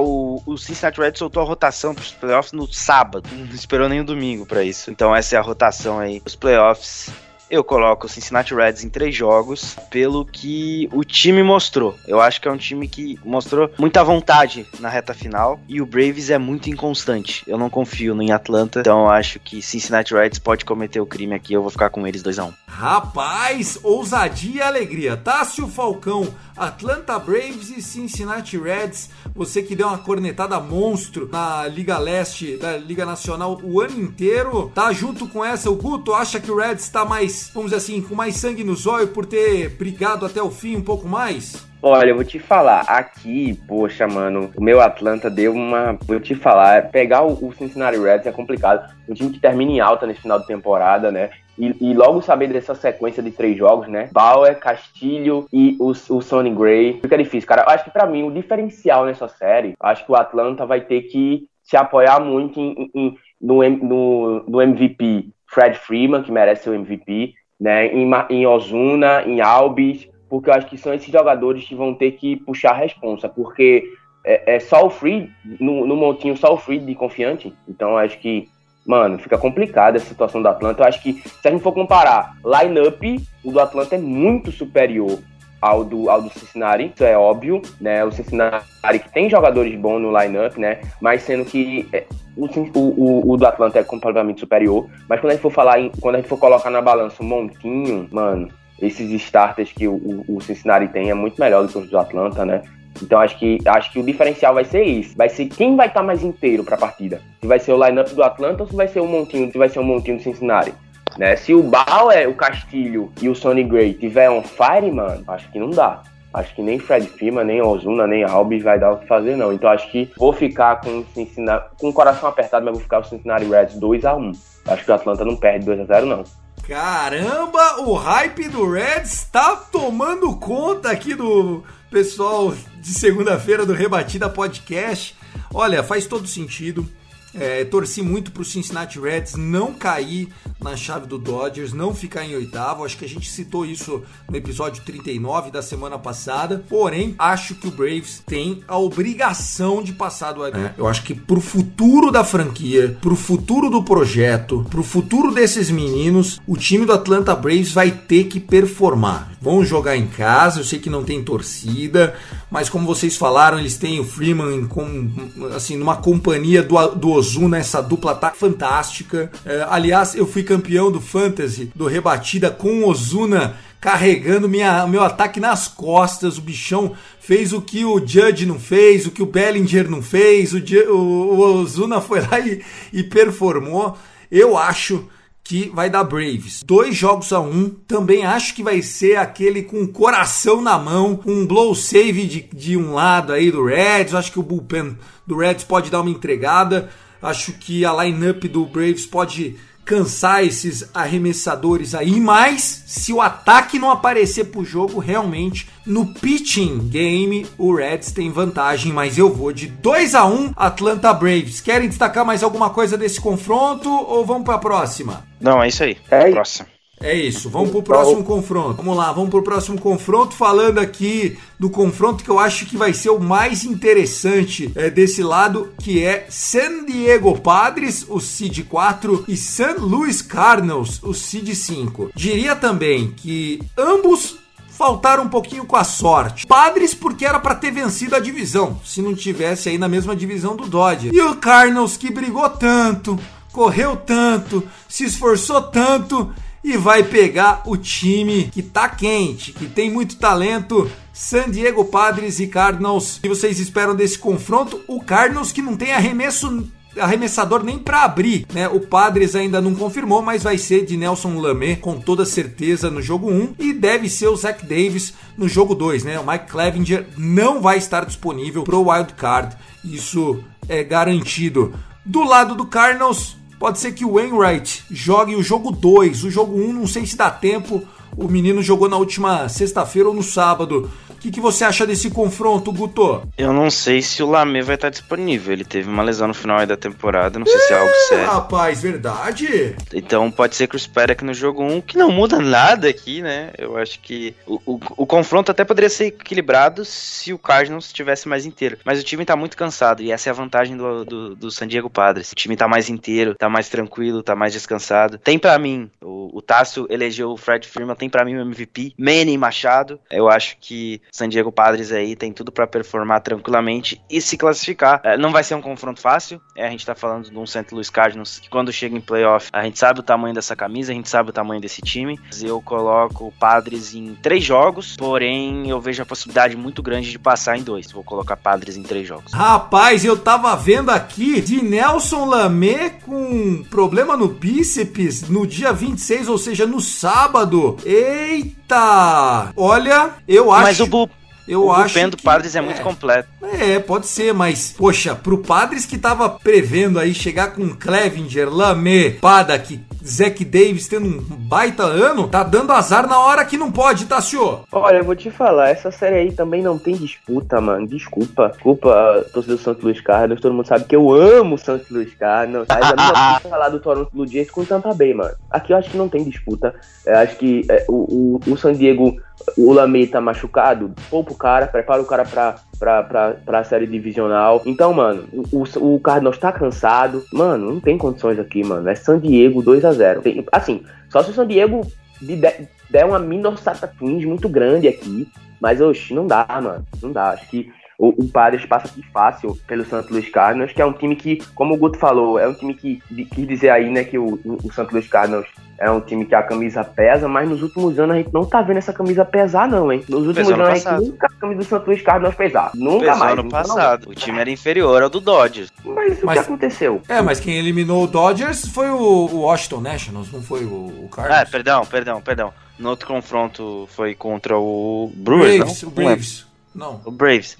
O, 0.00 0.42
o 0.46 0.58
Cincinnati 0.58 1.00
Reds 1.00 1.18
soltou 1.18 1.42
a 1.42 1.46
rotação 1.46 1.94
para 1.94 2.02
os 2.02 2.12
playoffs 2.12 2.52
no 2.52 2.70
sábado. 2.72 3.28
Não 3.32 3.54
esperou 3.54 3.88
nem 3.88 4.00
o 4.00 4.04
domingo 4.04 4.44
para 4.44 4.62
isso. 4.62 4.90
Então 4.90 5.14
essa 5.14 5.36
é 5.36 5.38
a 5.38 5.42
rotação 5.42 5.98
aí 5.98 6.20
dos 6.20 6.34
playoffs 6.34 7.10
eu 7.52 7.62
coloco 7.62 8.06
o 8.06 8.08
Cincinnati 8.08 8.54
Reds 8.54 8.82
em 8.82 8.88
três 8.88 9.14
jogos 9.14 9.76
pelo 9.90 10.24
que 10.24 10.88
o 10.90 11.04
time 11.04 11.42
mostrou. 11.42 11.94
Eu 12.08 12.18
acho 12.18 12.40
que 12.40 12.48
é 12.48 12.50
um 12.50 12.56
time 12.56 12.88
que 12.88 13.18
mostrou 13.22 13.70
muita 13.78 14.02
vontade 14.02 14.66
na 14.80 14.88
reta 14.88 15.12
final 15.12 15.60
e 15.68 15.78
o 15.78 15.84
Braves 15.84 16.30
é 16.30 16.38
muito 16.38 16.70
inconstante. 16.70 17.44
Eu 17.46 17.58
não 17.58 17.68
confio 17.68 18.14
no 18.14 18.22
em 18.22 18.32
Atlanta, 18.32 18.80
então 18.80 19.06
acho 19.06 19.38
que 19.38 19.60
Cincinnati 19.60 20.14
Reds 20.14 20.38
pode 20.38 20.64
cometer 20.64 20.98
o 20.98 21.04
crime 21.04 21.34
aqui. 21.34 21.52
Eu 21.52 21.60
vou 21.60 21.70
ficar 21.70 21.90
com 21.90 22.06
eles 22.06 22.22
2 22.22 22.38
a 22.38 22.44
1 22.44 22.48
um. 22.48 22.52
Rapaz, 22.66 23.78
ousadia 23.82 24.54
e 24.54 24.62
alegria. 24.62 25.14
Tássio 25.14 25.68
Falcão, 25.68 26.34
Atlanta 26.56 27.18
Braves 27.18 27.70
e 27.70 27.82
Cincinnati 27.82 28.58
Reds. 28.58 29.10
Você 29.34 29.62
que 29.62 29.76
deu 29.76 29.88
uma 29.88 29.98
cornetada 29.98 30.58
monstro 30.60 31.28
na 31.30 31.66
Liga 31.66 31.98
Leste 31.98 32.56
da 32.56 32.76
Liga 32.76 33.04
Nacional 33.04 33.60
o 33.62 33.80
ano 33.80 34.00
inteiro, 34.00 34.70
tá 34.74 34.92
junto 34.92 35.26
com 35.26 35.44
essa. 35.44 35.70
O 35.70 35.76
Guto 35.76 36.14
acha 36.14 36.40
que 36.40 36.50
o 36.50 36.56
Reds 36.56 36.84
está 36.84 37.04
mais, 37.04 37.50
vamos 37.54 37.70
dizer 37.70 37.82
assim, 37.82 38.00
com 38.00 38.14
mais 38.14 38.36
sangue 38.36 38.64
no 38.64 38.74
zóio 38.74 39.08
por 39.08 39.26
ter 39.26 39.70
brigado 39.70 40.26
até 40.26 40.42
o 40.42 40.50
fim 40.50 40.76
um 40.76 40.82
pouco 40.82 41.08
mais? 41.08 41.70
Olha, 41.84 42.10
eu 42.10 42.14
vou 42.14 42.24
te 42.24 42.38
falar, 42.38 42.82
aqui, 42.82 43.60
poxa, 43.66 44.06
mano, 44.06 44.52
o 44.56 44.62
meu 44.62 44.80
Atlanta 44.80 45.28
deu 45.28 45.52
uma. 45.52 45.98
Vou 46.06 46.20
te 46.20 46.32
falar, 46.32 46.90
pegar 46.90 47.22
o 47.24 47.52
Cincinnati 47.58 47.98
Reds 47.98 48.24
é 48.24 48.30
complicado. 48.30 48.94
Um 49.08 49.14
time 49.14 49.30
que 49.30 49.40
termina 49.40 49.72
em 49.72 49.80
alta 49.80 50.06
nesse 50.06 50.20
final 50.20 50.38
de 50.38 50.46
temporada, 50.46 51.10
né? 51.10 51.30
E, 51.58 51.76
e, 51.80 51.94
logo 51.94 52.22
saber 52.22 52.48
dessa 52.48 52.74
sequência 52.74 53.22
de 53.22 53.30
três 53.30 53.56
jogos, 53.56 53.86
né? 53.86 54.08
Bauer, 54.12 54.58
Castilho 54.58 55.46
e 55.52 55.76
o, 55.78 55.88
o 55.90 56.22
Sonny 56.22 56.50
Gray. 56.50 56.98
Fica 57.00 57.18
difícil, 57.18 57.48
cara. 57.48 57.62
Eu 57.62 57.68
acho 57.68 57.84
que 57.84 57.90
para 57.90 58.06
mim 58.06 58.22
o 58.22 58.30
diferencial 58.30 59.04
nessa 59.04 59.28
série, 59.28 59.74
acho 59.78 60.04
que 60.04 60.12
o 60.12 60.16
Atlanta 60.16 60.64
vai 60.64 60.80
ter 60.80 61.02
que 61.02 61.46
se 61.62 61.76
apoiar 61.76 62.20
muito 62.20 62.58
em, 62.58 62.90
em, 62.94 63.18
no, 63.40 63.62
no, 63.68 64.44
no 64.48 64.62
MVP 64.62 65.28
Fred 65.46 65.78
Freeman, 65.78 66.22
que 66.22 66.32
merece 66.32 66.68
o 66.70 66.74
MVP, 66.74 67.34
né? 67.60 67.86
Em, 67.86 68.10
em 68.30 68.46
Ozuna, 68.46 69.22
em 69.26 69.40
Albis, 69.40 70.08
porque 70.28 70.48
eu 70.48 70.54
acho 70.54 70.66
que 70.66 70.78
são 70.78 70.94
esses 70.94 71.12
jogadores 71.12 71.64
que 71.64 71.74
vão 71.74 71.94
ter 71.94 72.12
que 72.12 72.36
puxar 72.36 72.70
a 72.70 72.78
responsa, 72.78 73.28
porque 73.28 73.84
é, 74.24 74.54
é 74.54 74.60
só 74.60 74.86
o 74.86 74.90
free, 74.90 75.30
no, 75.60 75.86
no 75.86 75.94
montinho 75.94 76.36
só 76.36 76.54
o 76.54 76.56
free 76.56 76.78
de 76.78 76.94
confiante. 76.94 77.52
Então 77.68 77.98
acho 77.98 78.18
que 78.18 78.48
mano, 78.86 79.18
fica 79.18 79.38
complicada 79.38 79.98
a 79.98 80.00
situação 80.00 80.42
do 80.42 80.48
Atlanta. 80.48 80.82
Eu 80.82 80.86
acho 80.86 81.02
que 81.02 81.14
se 81.14 81.48
a 81.48 81.50
gente 81.50 81.62
for 81.62 81.72
comparar 81.72 82.36
line-up, 82.44 83.28
o 83.44 83.52
do 83.52 83.60
Atlanta 83.60 83.94
é 83.94 83.98
muito 83.98 84.50
superior 84.50 85.18
ao 85.60 85.84
do, 85.84 86.10
ao 86.10 86.20
do 86.20 86.30
Cincinnati, 86.30 86.92
isso 86.92 87.04
é 87.04 87.16
óbvio, 87.16 87.62
né? 87.80 88.04
O 88.04 88.10
Cincinnati 88.10 88.66
que 89.00 89.12
tem 89.12 89.30
jogadores 89.30 89.78
bons 89.78 90.00
no 90.00 90.16
line-up, 90.18 90.58
né? 90.58 90.80
Mas 91.00 91.22
sendo 91.22 91.44
que 91.44 91.88
é, 91.92 92.04
o, 92.36 92.46
o, 92.74 93.32
o, 93.32 93.36
do 93.36 93.46
Atlanta 93.46 93.78
é 93.78 93.84
completamente 93.84 94.40
superior. 94.40 94.88
Mas 95.08 95.20
quando 95.20 95.30
a 95.30 95.34
gente 95.34 95.42
for 95.42 95.52
falar, 95.52 95.78
em, 95.78 95.90
quando 96.00 96.16
a 96.16 96.18
gente 96.18 96.28
for 96.28 96.38
colocar 96.38 96.68
na 96.68 96.82
balança 96.82 97.22
um 97.22 97.26
montinho, 97.26 98.08
mano, 98.10 98.48
esses 98.80 99.08
starters 99.12 99.70
que 99.70 99.86
o, 99.86 100.24
o, 100.26 100.40
Cincinnati 100.40 100.88
tem 100.88 101.10
é 101.10 101.14
muito 101.14 101.40
melhor 101.40 101.64
do 101.64 101.72
que 101.72 101.78
os 101.78 101.88
do 101.88 101.98
Atlanta, 101.98 102.44
né? 102.44 102.62
Então 103.00 103.20
acho 103.20 103.38
que 103.38 103.58
acho 103.66 103.92
que 103.92 103.98
o 103.98 104.04
diferencial 104.04 104.54
vai 104.54 104.64
ser 104.64 104.82
isso. 104.82 105.16
Vai 105.16 105.28
ser 105.28 105.46
quem 105.46 105.76
vai 105.76 105.86
estar 105.86 106.00
tá 106.00 106.06
mais 106.06 106.22
inteiro 106.22 106.64
para 106.64 106.74
a 106.74 106.78
partida. 106.78 107.20
Se 107.40 107.46
vai 107.46 107.58
ser 107.58 107.72
o 107.72 107.84
lineup 107.84 108.08
do 108.08 108.22
Atlanta 108.22 108.62
ou 108.62 108.68
se 108.68 108.74
vai 108.74 108.88
ser 108.88 109.00
o 109.00 109.06
montinho, 109.06 109.50
se 109.50 109.58
vai 109.58 109.68
ser 109.68 109.78
o 109.78 109.84
montinho 109.84 110.16
do 110.16 110.22
Cincinnati. 110.22 110.74
Né? 111.18 111.36
Se 111.36 111.54
o 111.54 111.62
Bauer, 111.62 112.28
o 112.28 112.34
Castilho 112.34 113.12
e 113.20 113.28
o 113.28 113.34
Sonny 113.34 113.64
Gray 113.64 113.94
tiver 113.94 114.30
on 114.30 114.42
fire, 114.42 114.90
mano, 114.90 115.22
acho 115.28 115.50
que 115.50 115.58
não 115.58 115.70
dá. 115.70 116.02
Acho 116.32 116.54
que 116.54 116.62
nem 116.62 116.78
Fred 116.78 117.06
Firma, 117.06 117.44
nem 117.44 117.60
Ozuna, 117.60 118.06
nem 118.06 118.24
Albis 118.24 118.62
vai 118.62 118.78
dar 118.78 118.92
o 118.92 118.96
que 118.96 119.06
fazer, 119.06 119.36
não. 119.36 119.52
Então 119.52 119.68
acho 119.68 119.90
que 119.90 120.10
vou 120.16 120.32
ficar 120.32 120.80
com 120.80 121.04
Cincinnati, 121.12 121.68
com 121.78 121.90
o 121.90 121.92
coração 121.92 122.28
apertado, 122.28 122.64
mas 122.64 122.72
vou 122.72 122.82
ficar 122.82 123.00
o 123.00 123.04
Cincinnati 123.04 123.44
Reds 123.44 123.78
2x1. 123.78 124.34
Acho 124.66 124.84
que 124.84 124.90
o 124.90 124.94
Atlanta 124.94 125.24
não 125.24 125.36
perde 125.36 125.66
2x0, 125.66 126.04
não. 126.04 126.24
Caramba, 126.66 127.80
o 127.80 127.92
hype 127.92 128.48
do 128.48 128.70
Reds 128.70 129.24
tá 129.30 129.56
tomando 129.70 130.34
conta 130.36 130.90
aqui 130.90 131.14
do 131.14 131.62
pessoal 131.90 132.54
de 132.82 132.92
segunda-feira 132.92 133.64
do 133.64 133.72
Rebatida 133.72 134.28
Podcast. 134.28 135.14
Olha, 135.54 135.84
faz 135.84 136.04
todo 136.04 136.26
sentido. 136.26 136.86
É, 137.34 137.64
torci 137.64 138.02
muito 138.02 138.30
para 138.30 138.42
o 138.42 138.44
Cincinnati 138.44 139.00
Reds 139.00 139.36
não 139.36 139.72
cair 139.72 140.28
na 140.60 140.76
chave 140.76 141.06
do 141.06 141.16
Dodgers, 141.16 141.72
não 141.72 141.94
ficar 141.94 142.26
em 142.26 142.34
oitavo. 142.34 142.84
Acho 142.84 142.98
que 142.98 143.06
a 143.06 143.08
gente 143.08 143.30
citou 143.30 143.64
isso 143.64 144.02
no 144.28 144.36
episódio 144.36 144.82
39 144.84 145.50
da 145.50 145.62
semana 145.62 145.98
passada. 145.98 146.62
Porém, 146.68 147.14
acho 147.18 147.54
que 147.54 147.68
o 147.68 147.70
Braves 147.70 148.22
tem 148.26 148.62
a 148.68 148.76
obrigação 148.76 149.82
de 149.82 149.92
passar 149.92 150.32
do 150.32 150.44
é, 150.44 150.74
Eu 150.76 150.86
acho 150.86 151.04
que 151.04 151.14
pro 151.14 151.40
futuro 151.40 152.10
da 152.10 152.22
franquia, 152.22 152.98
pro 153.00 153.16
futuro 153.16 153.70
do 153.70 153.82
projeto, 153.82 154.66
pro 154.68 154.82
futuro 154.82 155.32
desses 155.32 155.70
meninos, 155.70 156.38
o 156.46 156.56
time 156.56 156.84
do 156.84 156.92
Atlanta 156.92 157.34
Braves 157.34 157.72
vai 157.72 157.90
ter 157.90 158.24
que 158.24 158.40
performar. 158.40 159.32
Vão 159.40 159.64
jogar 159.64 159.96
em 159.96 160.06
casa, 160.06 160.60
eu 160.60 160.64
sei 160.64 160.78
que 160.78 160.90
não 160.90 161.02
tem 161.02 161.24
torcida, 161.24 162.14
mas 162.52 162.68
como 162.68 162.86
vocês 162.86 163.16
falaram, 163.16 163.58
eles 163.58 163.78
têm 163.78 163.98
o 163.98 164.04
Freeman 164.04 164.66
com, 164.66 165.10
assim, 165.56 165.74
numa 165.74 165.96
companhia 165.96 166.62
do, 166.62 166.76
do 166.88 167.10
Ozuna, 167.10 167.56
essa 167.56 167.80
dupla 167.80 168.14
tá 168.14 168.30
fantástica. 168.30 169.32
É, 169.46 169.66
aliás, 169.70 170.14
eu 170.14 170.26
fui 170.26 170.42
campeão 170.42 170.92
do 170.92 171.00
Fantasy, 171.00 171.72
do 171.74 171.86
Rebatida 171.86 172.50
com 172.50 172.80
o 172.80 172.88
Ozuna 172.90 173.56
carregando 173.80 174.50
minha, 174.50 174.86
meu 174.86 175.02
ataque 175.02 175.40
nas 175.40 175.66
costas. 175.66 176.36
O 176.36 176.42
bichão 176.42 176.92
fez 177.18 177.54
o 177.54 177.62
que 177.62 177.86
o 177.86 177.98
Judge 178.06 178.44
não 178.44 178.60
fez, 178.60 179.06
o 179.06 179.10
que 179.10 179.22
o 179.22 179.26
Bellinger 179.26 179.90
não 179.90 180.02
fez, 180.02 180.52
o, 180.52 180.58
o, 180.90 180.94
o 180.94 181.62
Ozuna 181.62 182.02
foi 182.02 182.20
lá 182.20 182.38
e, 182.38 182.62
e 182.92 183.02
performou. 183.02 183.96
Eu 184.30 184.58
acho 184.58 185.08
que 185.44 185.70
vai 185.74 185.90
dar 185.90 186.04
Braves. 186.04 186.62
Dois 186.64 186.96
jogos 186.96 187.32
a 187.32 187.40
um. 187.40 187.68
Também 187.68 188.24
acho 188.24 188.54
que 188.54 188.62
vai 188.62 188.80
ser 188.82 189.16
aquele 189.16 189.62
com 189.62 189.82
o 189.82 189.88
coração 189.88 190.62
na 190.62 190.78
mão, 190.78 191.20
um 191.26 191.46
blow 191.46 191.74
save 191.74 192.26
de, 192.26 192.48
de 192.52 192.76
um 192.76 192.94
lado 192.94 193.32
aí 193.32 193.50
do 193.50 193.64
Reds. 193.64 194.14
Acho 194.14 194.32
que 194.32 194.40
o 194.40 194.42
bullpen 194.42 194.96
do 195.26 195.36
Reds 195.36 195.64
pode 195.64 195.90
dar 195.90 196.00
uma 196.00 196.10
entregada. 196.10 196.90
Acho 197.20 197.52
que 197.52 197.84
a 197.84 197.92
lineup 198.02 198.44
do 198.44 198.64
Braves 198.66 199.06
pode 199.06 199.56
cansar 199.84 200.44
esses 200.44 200.88
arremessadores 200.94 201.94
aí, 201.94 202.20
mas 202.20 202.84
se 202.86 203.12
o 203.12 203.20
ataque 203.20 203.78
não 203.78 203.90
aparecer 203.90 204.44
pro 204.44 204.64
jogo, 204.64 204.98
realmente 205.00 205.68
no 205.84 206.06
pitching 206.06 206.88
game 206.88 207.46
o 207.58 207.74
Reds 207.74 208.12
tem 208.12 208.30
vantagem, 208.30 208.92
mas 208.92 209.18
eu 209.18 209.32
vou 209.32 209.52
de 209.52 209.66
2 209.66 210.14
a 210.14 210.24
1 210.24 210.52
Atlanta 210.56 211.12
Braves. 211.12 211.60
Querem 211.60 211.88
destacar 211.88 212.24
mais 212.24 212.42
alguma 212.42 212.70
coisa 212.70 212.96
desse 212.96 213.20
confronto 213.20 213.90
ou 213.90 214.24
vamos 214.24 214.44
para 214.44 214.54
a 214.54 214.58
próxima? 214.58 215.24
Não, 215.40 215.62
é 215.62 215.68
isso 215.68 215.82
aí. 215.82 215.96
É 216.10 216.30
próxima. 216.30 216.71
É 217.02 217.14
isso, 217.14 217.50
vamos 217.50 217.70
pro 217.70 217.82
próximo 217.82 218.22
confronto. 218.22 218.76
Vamos 218.76 218.96
lá, 218.96 219.12
vamos 219.12 219.30
pro 219.30 219.42
próximo 219.42 219.78
confronto, 219.80 220.34
falando 220.34 220.78
aqui 220.78 221.36
do 221.58 221.68
confronto 221.68 222.22
que 222.22 222.30
eu 222.30 222.38
acho 222.38 222.66
que 222.66 222.76
vai 222.76 222.92
ser 222.92 223.10
o 223.10 223.20
mais 223.20 223.64
interessante 223.64 224.70
é, 224.74 224.88
desse 224.88 225.22
lado, 225.22 225.72
que 225.78 226.02
é 226.02 226.26
San 226.28 226.84
Diego 226.84 227.38
Padres, 227.40 228.06
o 228.08 228.20
Seed 228.20 228.66
4, 228.68 229.24
e 229.26 229.36
San 229.36 229.74
Luis 229.78 230.22
Cardinals, 230.22 231.02
o 231.02 231.12
Seed 231.12 231.52
5. 231.52 232.10
Diria 232.14 232.54
também 232.54 233.12
que 233.16 233.60
ambos 233.76 234.36
faltaram 234.68 235.24
um 235.24 235.28
pouquinho 235.28 235.64
com 235.64 235.76
a 235.76 235.84
sorte. 235.84 236.46
Padres 236.46 236.94
porque 236.94 237.24
era 237.24 237.38
para 237.38 237.54
ter 237.54 237.70
vencido 237.70 238.16
a 238.16 238.20
divisão, 238.20 238.80
se 238.84 239.02
não 239.02 239.14
tivesse 239.14 239.68
aí 239.68 239.78
na 239.78 239.88
mesma 239.88 240.16
divisão 240.16 240.56
do 240.56 240.66
Dodge. 240.66 241.10
E 241.12 241.20
o 241.20 241.36
Cardinals 241.36 241.96
que 241.96 242.10
brigou 242.10 242.48
tanto, 242.48 243.18
correu 243.52 243.96
tanto, 243.96 244.62
se 244.88 245.04
esforçou 245.04 245.62
tanto 245.62 246.32
e 246.64 246.76
vai 246.76 247.02
pegar 247.02 247.62
o 247.66 247.76
time 247.76 248.44
que 248.52 248.62
tá 248.62 248.88
quente, 248.88 249.52
que 249.52 249.66
tem 249.66 249.90
muito 249.90 250.16
talento, 250.16 250.90
San 251.12 251.50
Diego 251.50 251.84
Padres 251.84 252.38
e 252.40 252.46
Cardinals. 252.46 253.20
E 253.22 253.28
vocês 253.28 253.58
esperam 253.58 253.94
desse 253.94 254.18
confronto? 254.18 254.80
O 254.86 255.02
Cardinals 255.02 255.52
que 255.52 255.62
não 255.62 255.76
tem 255.76 255.92
arremesso 255.92 256.68
arremessador 256.98 257.62
nem 257.62 257.78
para 257.78 258.02
abrir, 258.02 258.46
né? 258.52 258.68
O 258.68 258.80
Padres 258.80 259.34
ainda 259.34 259.60
não 259.60 259.74
confirmou, 259.74 260.20
mas 260.20 260.42
vai 260.42 260.58
ser 260.58 260.84
de 260.84 260.96
Nelson 260.96 261.38
Lamé 261.38 261.76
com 261.76 261.98
toda 261.98 262.24
certeza 262.24 262.90
no 262.90 263.00
jogo 263.00 263.30
1 263.30 263.54
e 263.58 263.72
deve 263.72 264.08
ser 264.08 264.28
o 264.28 264.36
Zach 264.36 264.64
Davis 264.66 265.14
no 265.36 265.48
jogo 265.48 265.74
2, 265.74 266.04
né? 266.04 266.18
O 266.18 266.26
Mike 266.26 266.50
Clevinger 266.50 267.06
não 267.16 267.60
vai 267.60 267.78
estar 267.78 268.04
disponível 268.04 268.62
pro 268.64 268.90
wild 268.90 269.14
card, 269.14 269.56
isso 269.84 270.42
é 270.68 270.82
garantido. 270.84 271.72
Do 272.04 272.24
lado 272.24 272.54
do 272.54 272.66
Cardinals, 272.66 273.36
Pode 273.62 273.78
ser 273.78 273.92
que 273.92 274.04
o 274.04 274.14
Wainwright 274.14 274.86
jogue 274.90 275.36
o 275.36 275.42
jogo 275.42 275.70
2. 275.70 276.24
O 276.24 276.30
jogo 276.32 276.58
1, 276.58 276.64
um, 276.68 276.72
não 276.72 276.86
sei 276.88 277.06
se 277.06 277.16
dá 277.16 277.30
tempo. 277.30 277.80
O 278.16 278.26
menino 278.26 278.60
jogou 278.60 278.88
na 278.88 278.96
última 278.96 279.48
sexta-feira 279.48 280.08
ou 280.08 280.14
no 280.16 280.20
sábado 280.20 280.90
que, 281.22 281.30
que 281.30 281.40
você 281.40 281.64
acha 281.64 281.86
desse 281.86 282.10
confronto, 282.10 282.72
Guto? 282.72 283.28
Eu 283.38 283.52
não 283.52 283.70
sei 283.70 284.02
se 284.02 284.22
o 284.22 284.26
Lamé 284.28 284.60
vai 284.60 284.74
estar 284.74 284.90
disponível. 284.90 285.52
Ele 285.52 285.64
teve 285.64 285.88
uma 285.88 286.02
lesão 286.02 286.26
no 286.26 286.34
final 286.34 286.66
da 286.66 286.76
temporada, 286.76 287.38
não 287.38 287.46
sei 287.46 287.54
é, 287.54 287.58
se 287.58 287.72
é 287.72 287.78
algo 287.78 287.94
sério. 288.08 288.26
Rapaz, 288.26 288.82
verdade? 288.82 289.76
Então 289.94 290.30
pode 290.30 290.56
ser 290.56 290.66
que 290.66 290.74
o 290.74 290.78
Sperek 290.78 291.24
no 291.24 291.32
jogo 291.32 291.62
1, 291.62 291.80
que 291.82 291.96
não 291.96 292.10
muda 292.10 292.40
nada 292.40 292.88
aqui, 292.88 293.22
né? 293.22 293.52
Eu 293.56 293.76
acho 293.76 294.00
que 294.00 294.34
o, 294.46 294.60
o, 294.66 294.80
o, 294.96 295.06
confronto 295.06 295.52
até 295.52 295.64
poderia 295.64 295.88
ser 295.88 296.06
equilibrado 296.06 296.84
se 296.84 297.32
o 297.32 297.38
Cardinals 297.38 297.86
estivesse 297.86 298.28
mais 298.28 298.44
inteiro. 298.44 298.78
Mas 298.84 299.00
o 299.00 299.04
time 299.04 299.24
tá 299.24 299.36
muito 299.36 299.56
cansado 299.56 300.02
e 300.02 300.10
essa 300.10 300.28
é 300.28 300.30
a 300.30 300.34
vantagem 300.34 300.76
do, 300.76 301.04
do, 301.04 301.36
do 301.36 301.50
San 301.50 301.68
Diego 301.68 301.88
Padres. 301.88 302.32
O 302.32 302.34
time 302.34 302.56
tá 302.56 302.66
mais 302.66 302.88
inteiro, 302.88 303.36
tá 303.36 303.48
mais 303.48 303.68
tranquilo, 303.68 304.22
tá 304.22 304.34
mais 304.34 304.52
descansado. 304.52 305.18
Tem 305.18 305.38
para 305.38 305.56
mim, 305.58 305.88
o, 306.00 306.36
o 306.36 306.42
Tássio 306.42 306.86
elegeu 306.90 307.30
o 307.30 307.36
Fred 307.36 307.68
Firma, 307.68 307.94
tem 307.94 308.08
para 308.08 308.24
mim 308.24 308.34
o 308.34 308.40
MVP. 308.40 308.94
Manny 308.98 309.38
Machado. 309.38 310.00
Eu 310.10 310.28
acho 310.28 310.56
que 310.60 311.00
San 311.14 311.28
Diego 311.28 311.52
Padres 311.52 311.92
aí 311.92 312.16
tem 312.16 312.32
tudo 312.32 312.50
para 312.50 312.66
performar 312.66 313.20
tranquilamente 313.20 314.00
e 314.08 314.18
se 314.18 314.34
classificar. 314.38 314.98
É, 315.04 315.18
não 315.18 315.30
vai 315.30 315.44
ser 315.44 315.54
um 315.54 315.60
confronto 315.60 316.00
fácil. 316.00 316.40
É, 316.56 316.66
a 316.66 316.70
gente 316.70 316.86
tá 316.86 316.94
falando 316.94 317.30
de 317.30 317.38
um 317.38 317.46
St. 317.46 317.66
Louis 317.70 317.90
Cardinals 317.90 318.38
que 318.38 318.48
quando 318.48 318.72
chega 318.72 318.96
em 318.96 319.00
playoff, 319.00 319.50
a 319.52 319.62
gente 319.62 319.78
sabe 319.78 320.00
o 320.00 320.02
tamanho 320.02 320.34
dessa 320.34 320.56
camisa, 320.56 320.90
a 320.90 320.94
gente 320.94 321.10
sabe 321.10 321.28
o 321.28 321.32
tamanho 321.32 321.60
desse 321.60 321.82
time. 321.82 322.18
Eu 322.40 322.62
coloco 322.62 323.26
o 323.26 323.32
Padres 323.32 323.94
em 323.94 324.14
três 324.22 324.42
jogos, 324.42 324.96
porém 324.96 325.68
eu 325.68 325.78
vejo 325.82 326.02
a 326.02 326.06
possibilidade 326.06 326.56
muito 326.56 326.82
grande 326.82 327.10
de 327.10 327.18
passar 327.18 327.58
em 327.58 327.62
dois. 327.62 327.92
Vou 327.92 328.02
colocar 328.02 328.34
Padres 328.38 328.78
em 328.78 328.82
três 328.82 329.06
jogos. 329.06 329.34
Rapaz, 329.34 330.06
eu 330.06 330.18
tava 330.18 330.56
vendo 330.56 330.90
aqui 330.90 331.42
de 331.42 331.62
Nelson 331.62 332.24
Lamé 332.24 332.88
com 332.88 333.62
problema 333.64 334.16
no 334.16 334.28
bíceps 334.28 335.28
no 335.28 335.46
dia 335.46 335.74
26, 335.74 336.28
ou 336.30 336.38
seja, 336.38 336.66
no 336.66 336.80
sábado. 336.80 337.76
Eita! 337.84 339.52
Olha, 339.54 340.14
eu 340.26 340.50
acho. 340.50 340.62
Mas 340.62 340.80
o 340.80 341.01
eu 341.46 341.64
o 341.64 341.72
acho 341.72 342.10
do 342.10 342.16
que- 342.16 342.22
Padres 342.22 342.54
é 342.54 342.60
muito 342.60 342.80
completo. 342.82 343.28
É, 343.42 343.78
pode 343.78 344.06
ser, 344.06 344.32
mas, 344.32 344.72
poxa, 344.76 345.14
pro 345.14 345.38
Padres 345.38 345.84
que 345.86 345.98
tava 345.98 346.28
prevendo 346.30 346.98
aí 346.98 347.12
chegar 347.14 347.52
com 347.54 347.68
Clevinger, 347.74 348.48
Lamé, 348.48 349.10
Padak, 349.20 349.80
Zach 350.04 350.44
Davis 350.44 350.88
tendo 350.88 351.06
um 351.06 351.20
baita 351.20 351.84
ano, 351.84 352.26
tá 352.26 352.42
dando 352.42 352.72
azar 352.72 353.06
na 353.06 353.18
hora 353.20 353.44
que 353.44 353.56
não 353.56 353.70
pode, 353.70 354.06
tá, 354.06 354.20
senhor? 354.20 354.64
Olha, 354.72 354.96
eu 354.98 355.04
vou 355.04 355.14
te 355.14 355.30
falar, 355.30 355.68
essa 355.70 355.90
série 355.92 356.16
aí 356.16 356.32
também 356.32 356.60
não 356.62 356.76
tem 356.78 356.94
disputa, 356.96 357.60
mano. 357.60 357.86
Desculpa. 357.86 358.48
Desculpa, 358.52 359.24
torcedor 359.32 359.56
do 359.58 359.62
Santo 359.62 359.84
Luiz 359.84 360.00
Cardinals. 360.00 360.40
Todo 360.40 360.54
mundo 360.54 360.66
sabe 360.66 360.84
que 360.84 360.96
eu 360.96 361.12
amo 361.12 361.54
o 361.54 361.58
Santo 361.58 361.86
Luiz 361.90 362.12
Cardinals. 362.14 362.66
Mas 362.68 362.82
a 362.82 362.96
mesma 362.96 363.30
coisa 363.34 363.48
falar 363.50 363.68
do 363.68 363.80
Toronto 363.80 364.10
Blue 364.12 364.26
Jays 364.26 364.50
com 364.50 364.62
o 364.62 364.66
Tampa 364.66 364.92
Bay, 364.94 365.14
mano. 365.14 365.34
Aqui 365.50 365.72
eu 365.72 365.76
acho 365.76 365.90
que 365.90 365.96
não 365.96 366.08
tem 366.08 366.24
disputa. 366.24 366.74
Eu 367.06 367.18
acho 367.18 367.36
que 367.36 367.64
é, 367.70 367.84
o, 367.88 368.38
o, 368.46 368.52
o 368.52 368.56
San 368.56 368.72
Diego, 368.74 369.16
o 369.56 369.72
Lamé 369.72 370.06
tá 370.06 370.20
machucado. 370.20 370.92
Poupa 371.10 371.32
o 371.32 371.36
cara, 371.36 371.66
prepara 371.66 372.00
o 372.02 372.06
cara 372.06 372.24
pra, 372.24 372.56
pra, 372.78 373.02
pra, 373.02 373.30
pra 373.44 373.64
série 373.64 373.86
divisional. 373.86 374.62
Então, 374.66 374.92
mano, 374.92 375.24
o, 375.52 375.64
o, 375.94 376.00
Cardinals 376.00 376.38
tá 376.38 376.52
cansado. 376.52 377.24
Mano, 377.32 377.72
não 377.72 377.80
tem 377.80 377.96
condições 377.98 378.38
aqui, 378.38 378.62
mano. 378.64 378.88
É 378.88 378.94
San 378.94 379.18
Diego 379.18 379.62
2x0. 379.62 380.20
Tem- 380.22 380.44
Assim, 380.52 380.82
só 381.08 381.22
se 381.22 381.30
o 381.30 381.34
San 381.34 381.46
Diego 381.46 381.82
de- 382.20 382.36
de- 382.36 382.68
der 382.90 383.04
uma 383.04 383.18
Minnesota 383.18 383.86
Twins 383.86 384.24
muito 384.24 384.48
grande 384.48 384.88
aqui. 384.88 385.28
Mas, 385.60 385.80
oxe, 385.80 386.12
não 386.12 386.26
dá, 386.26 386.46
mano. 386.62 386.84
Não 387.02 387.12
dá. 387.12 387.30
Acho 387.30 387.48
que 387.48 387.70
o, 387.98 388.08
o 388.24 388.28
Padres 388.28 388.66
passa 388.66 388.88
aqui 388.88 389.02
fácil 389.12 389.56
pelo 389.66 389.84
Santo 389.84 390.12
Luiz 390.12 390.28
Cardinals, 390.28 390.72
que 390.72 390.82
é 390.82 390.84
um 390.86 390.92
time 390.92 391.14
que, 391.14 391.38
como 391.54 391.74
o 391.74 391.76
Guto 391.76 391.98
falou, 391.98 392.36
é 392.38 392.48
um 392.48 392.54
time 392.54 392.74
que 392.74 393.00
quis 393.32 393.46
dizer 393.46 393.70
aí, 393.70 393.88
né, 393.88 394.02
que 394.02 394.18
o, 394.18 394.40
o, 394.44 394.58
o 394.64 394.72
Santo 394.72 394.90
Luiz 394.92 395.06
Cardinals 395.06 395.46
é 395.82 395.90
um 395.90 396.00
time 396.00 396.24
que 396.24 396.34
a 396.34 396.42
camisa 396.42 396.84
pesa, 396.84 397.26
mas 397.28 397.48
nos 397.48 397.62
últimos 397.62 397.98
anos 397.98 398.14
a 398.14 398.18
gente 398.18 398.32
não 398.32 398.44
tá 398.44 398.62
vendo 398.62 398.76
essa 398.76 398.92
camisa 398.92 399.24
pesar, 399.24 399.66
não, 399.68 399.92
hein? 399.92 400.04
Nos 400.08 400.26
últimos 400.26 400.36
Pesou 400.48 400.54
ano 400.54 400.64
anos 400.64 400.86
a 400.86 400.98
gente 400.98 401.10
nunca 401.10 401.26
a 401.26 401.30
camisa 401.40 401.58
do 401.58 401.64
Santo 401.64 401.86
Luiz 401.88 402.02
Cardinals 402.02 402.34
pesar. 402.34 402.70
Nunca 402.74 403.04
Pesou 403.06 403.18
mais. 403.18 403.38
ano 403.38 403.48
passado. 403.48 404.08
O 404.10 404.14
time 404.14 404.38
era 404.40 404.50
inferior 404.50 405.02
ao 405.02 405.10
do 405.10 405.20
Dodgers. 405.20 405.70
Mas 405.84 406.22
o 406.22 406.26
Mas- 406.26 406.38
que 406.38 406.44
aconteceu? 406.44 407.02
É, 407.08 407.20
mas 407.20 407.40
quem 407.40 407.58
eliminou 407.58 408.04
o 408.04 408.06
Dodgers 408.06 408.66
foi 408.68 408.88
o, 408.90 408.96
o 408.96 409.40
Washington 409.40 409.80
Nationals, 409.80 410.30
não 410.32 410.40
foi 410.42 410.64
o, 410.64 410.68
o 410.72 411.08
Ah, 411.12 411.16
Cardinals. 411.16 411.50
perdão, 411.50 411.84
perdão, 411.86 412.20
perdão. 412.20 412.54
No 412.78 412.88
outro 412.90 413.06
confronto 413.06 413.88
foi 413.94 414.14
contra 414.14 414.56
o 414.58 415.10
Brewers, 415.14 415.56
Braves, 415.58 415.82
não? 415.82 415.88
o 415.88 415.92
Não. 415.92 416.04
Braves. 416.04 416.46
Não, 416.74 417.00
O 417.04 417.10
Braves. 417.10 417.58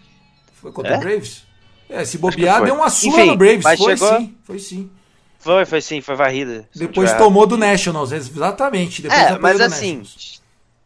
foi 0.55 0.73
contra 0.73 0.95
É? 0.95 0.97
o 0.97 1.01
Braves? 1.01 1.45
É, 1.91 2.05
se 2.05 2.17
bobear, 2.17 2.65
deu 2.65 2.75
uma 2.75 2.89
sua 2.89 3.11
Enfim, 3.11 3.27
no 3.27 3.37
Braves. 3.37 3.63
Foi 3.63 3.77
chegou- 3.97 4.19
sim, 4.19 4.35
foi 4.45 4.59
sim. 4.59 4.91
Foi, 5.43 5.65
foi 5.65 5.81
sim, 5.81 6.01
foi 6.01 6.15
varrida. 6.15 6.69
Depois 6.75 7.13
tomou 7.15 7.47
do 7.47 7.57
Nationals, 7.57 8.13
exatamente. 8.13 9.03
Depois 9.03 9.21
É, 9.21 9.39
mas 9.39 9.61
assim. 9.61 10.03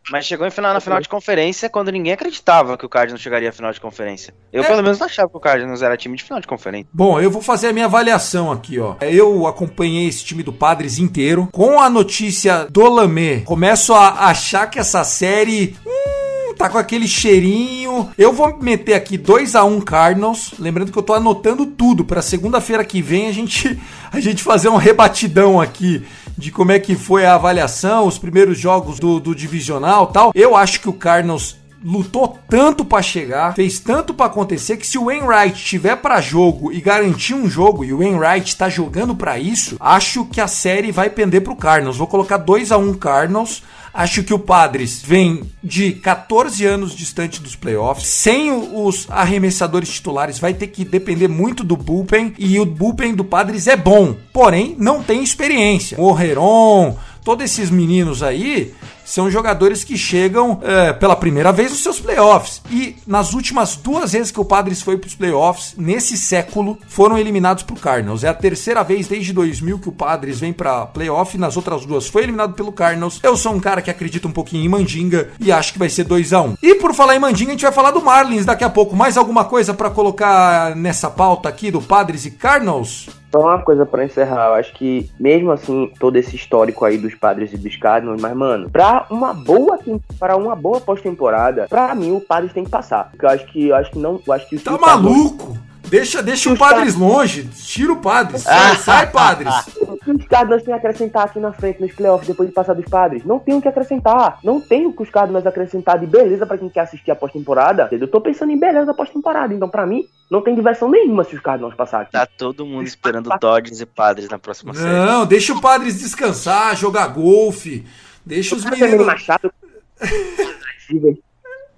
Mas 0.09 0.25
chegou 0.25 0.47
em 0.47 0.51
final, 0.53 0.73
na 0.73 0.81
final 0.81 1.01
de 1.01 1.09
conferência 1.09 1.69
quando 1.69 1.91
ninguém 1.91 2.13
acreditava 2.13 2.79
que 2.79 2.87
o 2.87 2.89
Cardinals 2.89 3.21
chegaria 3.21 3.49
à 3.49 3.53
final 3.53 3.73
de 3.73 3.81
conferência. 3.81 4.33
Eu, 4.53 4.63
É. 4.63 4.67
pelo 4.69 4.81
menos, 4.81 5.01
não 5.01 5.07
achava 5.07 5.29
que 5.29 5.37
o 5.37 5.41
Cardinals 5.41 5.83
era 5.83 5.97
time 5.97 6.17
de 6.17 6.23
final 6.23 6.41
de 6.41 6.47
conferência. 6.47 6.87
Bom, 6.93 7.21
eu 7.21 7.29
vou 7.29 7.43
fazer 7.43 7.69
a 7.69 7.73
minha 7.73 7.87
avaliação 7.87 8.53
aqui, 8.53 8.79
ó. 8.79 8.95
Eu 9.01 9.49
acompanhei 9.49 10.07
esse 10.07 10.25
time 10.25 10.45
do 10.45 10.53
Padres 10.53 10.99
inteiro. 10.99 11.49
Com 11.53 11.81
a 11.81 11.91
notícia 11.91 12.67
do 12.71 12.89
Lamé, 12.89 13.41
começo 13.41 13.93
a 13.95 14.29
achar 14.29 14.69
que 14.71 14.79
essa 14.79 15.03
série. 15.03 15.77
hum, 15.85 16.16
tá 16.57 16.69
com 16.69 16.79
aquele 16.79 17.07
cheirinho. 17.07 18.09
Eu 18.17 18.33
vou 18.33 18.57
meter 18.61 18.95
aqui 18.95 19.17
2 19.17 19.55
a 19.55 19.65
1 19.65 19.81
Cardinals. 19.83 20.55
Lembrando 20.59 20.91
que 20.91 20.99
eu 20.99 21.03
tô 21.03 21.13
anotando 21.13 21.67
tudo 21.67 22.05
pra 22.05 22.23
segunda-feira 22.23 22.85
que 22.85 23.03
vem 23.03 23.29
a 23.29 23.33
gente 23.33 23.79
a 24.11 24.19
gente 24.19 24.43
fazer 24.43 24.69
um 24.69 24.77
rebatidão 24.77 25.61
aqui 25.61 26.05
de 26.37 26.51
como 26.51 26.73
é 26.73 26.79
que 26.79 26.95
foi 26.95 27.25
a 27.25 27.35
avaliação, 27.35 28.07
os 28.07 28.19
primeiros 28.19 28.59
jogos 28.59 28.99
do, 28.99 29.21
do 29.21 29.35
divisional, 29.35 30.09
tal. 30.09 30.33
Eu 30.35 30.57
acho 30.57 30.81
que 30.81 30.89
o 30.89 30.93
Cardinals 30.93 31.57
lutou 31.85 32.39
tanto 32.49 32.85
pra 32.85 33.03
chegar, 33.03 33.55
fez 33.55 33.79
tanto 33.79 34.15
pra 34.15 34.27
acontecer 34.27 34.77
que 34.77 34.87
se 34.87 34.99
o 34.99 35.07
Wainwright 35.07 35.65
tiver 35.65 35.97
pra 35.97 36.21
jogo 36.21 36.73
e 36.73 36.81
garantir 36.81 37.35
um 37.35 37.49
jogo 37.49 37.85
e 37.85 37.93
o 37.93 37.99
Wainwright 37.99 38.57
tá 38.57 38.69
jogando 38.69 39.15
pra 39.15 39.39
isso, 39.39 39.77
acho 39.79 40.25
que 40.25 40.41
a 40.41 40.49
série 40.49 40.91
vai 40.91 41.11
pender 41.11 41.43
pro 41.43 41.57
Cardinals. 41.57 41.97
Vou 41.97 42.07
colocar 42.07 42.39
2 42.39 42.73
a 42.73 42.79
1 42.79 42.95
Cardinals. 42.95 43.63
Acho 43.97 44.23
que 44.23 44.35
o 44.35 44.39
Padres 44.39 45.01
vem 45.01 45.51
de 45.65 45.93
14 45.93 46.67
anos 46.67 46.95
distante 46.95 47.41
dos 47.41 47.57
playoffs, 47.57 48.07
sem 48.07 48.53
os 48.53 49.07
arremessadores 49.09 49.89
titulares, 49.89 50.39
vai 50.39 50.53
ter 50.53 50.67
que 50.67 50.85
depender 50.85 51.29
muito 51.29 51.65
do 51.65 51.79
bullpen 51.79 52.35
e 52.39 52.61
o 52.61 52.67
bullpen 52.67 53.15
do 53.15 53.25
Padres 53.25 53.67
é 53.67 53.75
bom, 53.75 54.15
porém 54.35 54.77
não 54.79 55.03
tem 55.03 55.23
experiência. 55.23 55.99
O 55.99 56.19
Heron, 56.21 56.99
todos 57.27 57.45
esses 57.45 57.71
meninos 57.71 58.23
aí 58.23 58.73
são 59.05 59.29
jogadores 59.29 59.83
que 59.83 59.99
chegam 59.99 60.61
é, 60.63 60.93
pela 60.93 61.17
primeira 61.17 61.51
vez 61.51 61.73
nos 61.73 61.83
seus 61.83 61.99
playoffs. 61.99 62.63
E 62.71 62.95
nas 63.05 63.35
últimas 63.35 63.75
duas 63.75 64.13
vezes 64.13 64.31
que 64.31 64.41
o 64.41 64.45
Padres 64.45 64.81
foi 64.81 64.97
para 64.97 65.09
os 65.09 65.15
playoffs, 65.17 65.75
nesse 65.77 66.17
século, 66.17 66.79
foram 66.87 67.19
eliminados 67.19 67.65
pro 67.65 67.75
Cardinals. 67.75 68.23
É 68.23 68.29
a 68.29 68.35
terceira 68.35 68.85
vez 68.85 69.09
desde 69.09 69.33
2000 69.33 69.81
que 69.81 69.89
o 69.89 69.93
Padres 69.93 70.39
vem 70.39 70.53
para 70.53 70.87
playoff. 70.87 71.37
Nas 71.37 71.57
outras 71.57 71.85
duas 71.85 72.07
foi 72.07 72.23
eliminado 72.23 72.55
pelo 72.55 72.71
Cardinals. 72.71 73.19
Eu 73.25 73.37
sou 73.37 73.53
um 73.53 73.61
cara 73.61 73.83
que 73.83 73.91
acredita 73.91 74.29
um 74.29 74.33
pouquinho 74.33 74.65
em 74.65 74.69
Mandinga 74.69 75.31
e 75.41 75.51
acho 75.51 75.73
que 75.73 75.81
vai 75.81 75.89
ser 75.89 76.05
2 76.05 76.33
a 76.33 76.43
1 76.43 76.59
E 76.63 76.77
por 76.77 76.95
falar 76.95 77.17
em 77.17 77.21
Mandinga, 77.21 77.51
a 77.51 77.55
gente 77.55 77.63
vai 77.63 77.73
falar 77.73 77.91
do 77.91 78.03
Marlins 78.05 78.45
daqui 78.45 78.63
a 78.63 78.71
pouco. 78.71 78.95
Mais 78.95 79.17
alguma 79.17 79.45
coisa 79.45 79.75
para 79.75 79.91
colocar 79.91 80.77
nessa 80.77 81.11
pauta 81.11 81.49
aqui 81.49 81.73
do 81.73 81.83
Padres 81.83 82.25
e 82.25 82.31
Cardinals? 82.31 83.09
Só 83.37 83.43
uma 83.43 83.59
coisa 83.59 83.85
pra 83.85 84.03
encerrar, 84.03 84.47
eu 84.49 84.55
acho 84.55 84.73
que 84.73 85.11
mesmo 85.21 85.53
assim, 85.53 85.93
todo 86.01 86.17
esse 86.17 86.35
histórico 86.35 86.87
aí 86.87 86.97
dos 86.97 87.15
Padres 87.15 87.53
e 87.53 87.59
dos 87.59 87.77
Cardinals, 87.77 88.19
mas 88.19 88.35
mano, 88.35 88.71
pra 88.71 89.05
uma 89.11 89.35
boa 89.35 89.79
para 90.19 90.37
uma 90.39 90.57
boa 90.57 90.81
pós-temporada, 90.81 91.67
pra 91.69 91.95
mim 91.95 92.13
o 92.13 92.21
Padres 92.21 92.55
tem 92.55 92.65
que 92.65 92.71
passar. 92.71 93.11
Porque 93.11 93.27
eu 93.27 93.29
acho 93.29 93.47
que 93.49 93.69
eu 93.69 93.77
acho 93.77 93.91
que 93.91 93.99
não, 93.99 94.19
eu 94.27 94.33
acho 94.33 94.49
que 94.49 94.59
Tá 94.59 94.79
Cardinals- 94.79 95.03
maluco? 95.03 95.59
Deixa, 95.89 96.23
deixa 96.23 96.53
o 96.53 96.57
Padres 96.57 96.95
longe. 96.95 97.45
Tira 97.45 97.93
o 97.93 97.97
Padres. 97.97 98.43
Sai, 98.43 98.77
sai 98.83 99.11
Padres. 99.11 99.53
O 99.81 99.97
que 99.97 100.11
os 100.11 100.27
Cardinals 100.27 100.63
têm 100.63 100.75
a 100.75 100.77
acrescentar 100.77 101.25
aqui 101.25 101.39
na 101.39 101.53
frente 101.53 101.81
nos 101.81 101.93
playoffs 101.93 102.27
depois 102.27 102.49
de 102.49 102.55
passar 102.55 102.75
dos 102.75 102.87
padres? 102.87 103.25
Não 103.25 103.39
tem 103.39 103.55
o 103.55 103.63
que 103.63 103.69
acrescentar. 103.69 104.39
Não 104.43 104.61
tem 104.61 104.87
o 104.87 104.93
que 104.93 105.03
os 105.03 105.11
Cardinals 105.11 105.47
acrescentar 105.47 105.99
de 105.99 106.07
beleza 106.07 106.47
pra 106.47 106.59
quem 106.59 106.69
quer 106.69 106.81
assistir 106.81 107.11
a 107.11 107.17
pós-temporada. 107.17 107.89
Eu 107.93 108.09
tô 108.09 108.21
pensando 108.21 108.53
em 108.53 108.59
beleza 108.59 108.87
da 108.87 108.95
pós-temporada. 108.95 109.55
Então, 109.55 109.69
pra 109.69 109.87
mim, 109.87 110.05
não 110.31 110.43
tem 110.43 110.55
diversão 110.55 110.91
nenhuma 110.91 111.25
se 111.25 111.35
os 111.35 111.41
Cardinals 111.41 111.75
passarem. 111.75 112.09
Tá 112.11 112.27
todo 112.27 112.67
mundo 112.67 112.87
esperando 112.87 113.31
Dodgers 113.41 113.81
e 113.81 113.87
Padres 113.87 114.29
na 114.29 114.39
próxima 114.39 114.75
série. 114.75 115.07
Não, 115.07 115.25
deixa 115.27 115.53
o 115.53 115.61
Padres 115.61 116.01
descansar, 116.01 116.77
jogar 116.77 117.09
golfe. 117.09 117.87
Deixa 118.25 118.57
os 118.57 118.65
meninos. 118.65 119.07
Machado. 119.07 119.53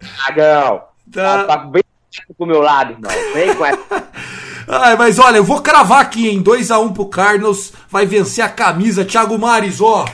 Dragão. 0.01 0.83
Tá. 1.13 1.45
Tá 1.45 1.57
bem 1.59 1.83
pro 2.37 2.47
meu 2.47 2.61
lado, 2.61 2.93
irmão. 2.93 3.11
Vem 3.35 3.55
com 3.55 3.65
essa. 3.65 3.79
Ai, 4.71 4.97
mas 4.97 5.19
olha, 5.19 5.39
eu 5.39 5.45
vou 5.45 5.63
cravar 5.63 6.01
aqui, 6.01 6.29
em 6.29 6.43
2x1 6.43 6.93
pro 6.93 7.07
Cardinals. 7.07 7.73
Vai 7.91 8.05
vencer 8.05 8.45
a 8.45 8.49
camisa. 8.49 9.05
Thiago 9.05 9.39
Mares, 9.39 9.81
ó. 9.81 10.05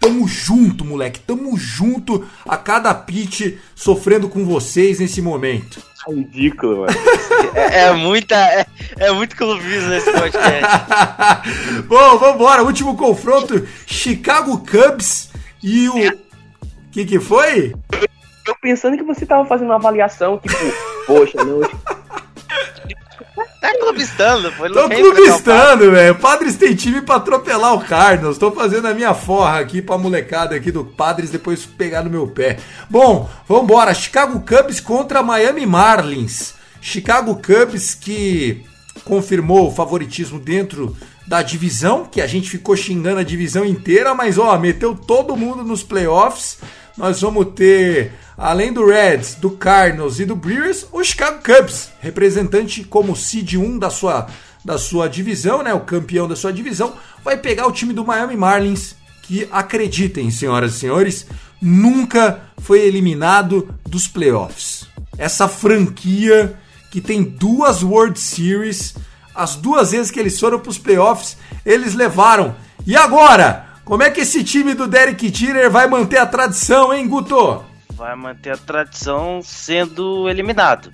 Tamo 0.00 0.26
junto, 0.26 0.84
moleque. 0.84 1.20
Tamo 1.20 1.56
junto 1.58 2.26
a 2.46 2.56
cada 2.56 2.94
pitch 2.94 3.58
sofrendo 3.74 4.28
com 4.28 4.44
vocês 4.44 5.00
nesse 5.00 5.20
momento. 5.20 5.82
Tá 6.04 6.12
ridículo, 6.12 6.80
mano. 6.80 6.98
É, 7.54 7.84
é 7.84 7.92
muita. 7.92 8.34
É, 8.34 8.66
é 8.98 9.12
muito 9.12 9.36
clubismo 9.36 9.88
nesse 9.88 10.10
podcast. 10.12 10.62
Bom, 11.88 12.18
vambora. 12.18 12.62
Último 12.62 12.96
confronto: 12.96 13.66
Chicago 13.86 14.58
Cubs 14.58 15.30
e 15.62 15.88
o. 15.88 15.94
que 16.90 17.04
que 17.04 17.20
foi? 17.20 17.74
Eu 18.48 18.56
pensando 18.60 18.96
que 18.96 19.02
você 19.02 19.26
tava 19.26 19.44
fazendo 19.44 19.68
uma 19.68 19.76
avaliação, 19.76 20.38
tipo, 20.38 20.56
poxa, 21.06 21.44
não. 21.44 21.60
Tá 23.60 23.78
clubistando, 23.78 24.48
ele 24.64 24.74
Tô 24.74 24.88
clubistando, 24.88 25.90
velho. 25.90 26.14
Padres 26.14 26.56
tem 26.56 26.74
time 26.74 27.02
pra 27.02 27.16
atropelar 27.16 27.74
o 27.74 27.84
Cardinals. 27.84 28.38
Tô 28.38 28.50
fazendo 28.50 28.88
a 28.88 28.94
minha 28.94 29.12
forra 29.12 29.60
aqui 29.60 29.82
pra 29.82 29.98
molecada 29.98 30.56
aqui 30.56 30.70
do 30.70 30.82
Padres 30.82 31.28
depois 31.28 31.66
pegar 31.66 32.02
no 32.02 32.08
meu 32.08 32.26
pé. 32.26 32.56
Bom, 32.88 33.28
vambora. 33.46 33.92
Chicago 33.92 34.40
Cubs 34.40 34.80
contra 34.80 35.22
Miami 35.22 35.66
Marlins. 35.66 36.54
Chicago 36.80 37.34
Cubs 37.42 37.94
que 37.94 38.64
confirmou 39.04 39.68
o 39.68 39.74
favoritismo 39.74 40.38
dentro 40.38 40.96
da 41.26 41.42
divisão, 41.42 42.06
que 42.06 42.22
a 42.22 42.26
gente 42.26 42.48
ficou 42.48 42.74
xingando 42.74 43.20
a 43.20 43.24
divisão 43.24 43.64
inteira, 43.64 44.14
mas 44.14 44.38
ó, 44.38 44.56
meteu 44.58 44.94
todo 44.94 45.36
mundo 45.36 45.62
nos 45.62 45.82
playoffs. 45.82 46.58
nós 46.96 47.20
vamos 47.20 47.48
ter, 47.54 48.12
além 48.38 48.72
do 48.72 48.86
Reds, 48.86 49.34
do 49.34 49.50
Cardinals 49.50 50.20
e 50.20 50.24
do 50.24 50.36
Brewers, 50.36 50.86
o 50.92 51.02
Chicago 51.02 51.42
Cubs, 51.42 51.90
representante 52.00 52.84
como 52.84 53.16
seed 53.16 53.54
1 53.54 53.78
da 53.80 53.90
sua, 53.90 54.28
da 54.64 54.78
sua 54.78 55.08
divisão, 55.08 55.60
né? 55.60 55.74
O 55.74 55.80
campeão 55.80 56.28
da 56.28 56.36
sua 56.36 56.52
divisão, 56.52 56.94
vai 57.24 57.36
pegar 57.36 57.66
o 57.66 57.72
time 57.72 57.92
do 57.92 58.06
Miami 58.06 58.36
Marlins, 58.36 58.94
que 59.24 59.48
acreditem, 59.50 60.30
senhoras 60.30 60.76
e 60.76 60.78
senhores, 60.78 61.26
nunca 61.60 62.42
foi 62.58 62.80
eliminado 62.80 63.74
dos 63.84 64.06
playoffs. 64.06 64.86
Essa 65.18 65.48
franquia 65.48 66.56
que 66.92 67.00
tem 67.00 67.24
duas 67.24 67.82
World 67.82 68.18
Series, 68.18 68.94
as 69.34 69.56
duas 69.56 69.90
vezes 69.90 70.12
que 70.12 70.20
eles 70.20 70.38
foram 70.38 70.60
para 70.60 70.70
os 70.70 70.78
playoffs, 70.78 71.36
eles 71.66 71.92
levaram. 71.92 72.54
E 72.86 72.96
agora? 72.96 73.66
Como 73.84 74.02
é 74.02 74.10
que 74.10 74.20
esse 74.20 74.44
time 74.44 74.74
do 74.74 74.86
Derek 74.86 75.28
Jeter 75.34 75.70
vai 75.70 75.88
manter 75.88 76.18
a 76.18 76.26
tradição, 76.26 76.94
hein, 76.94 77.08
Guto? 77.08 77.67
Vai 77.98 78.14
manter 78.14 78.52
a 78.52 78.56
tradição 78.56 79.40
sendo 79.42 80.28
eliminado. 80.28 80.92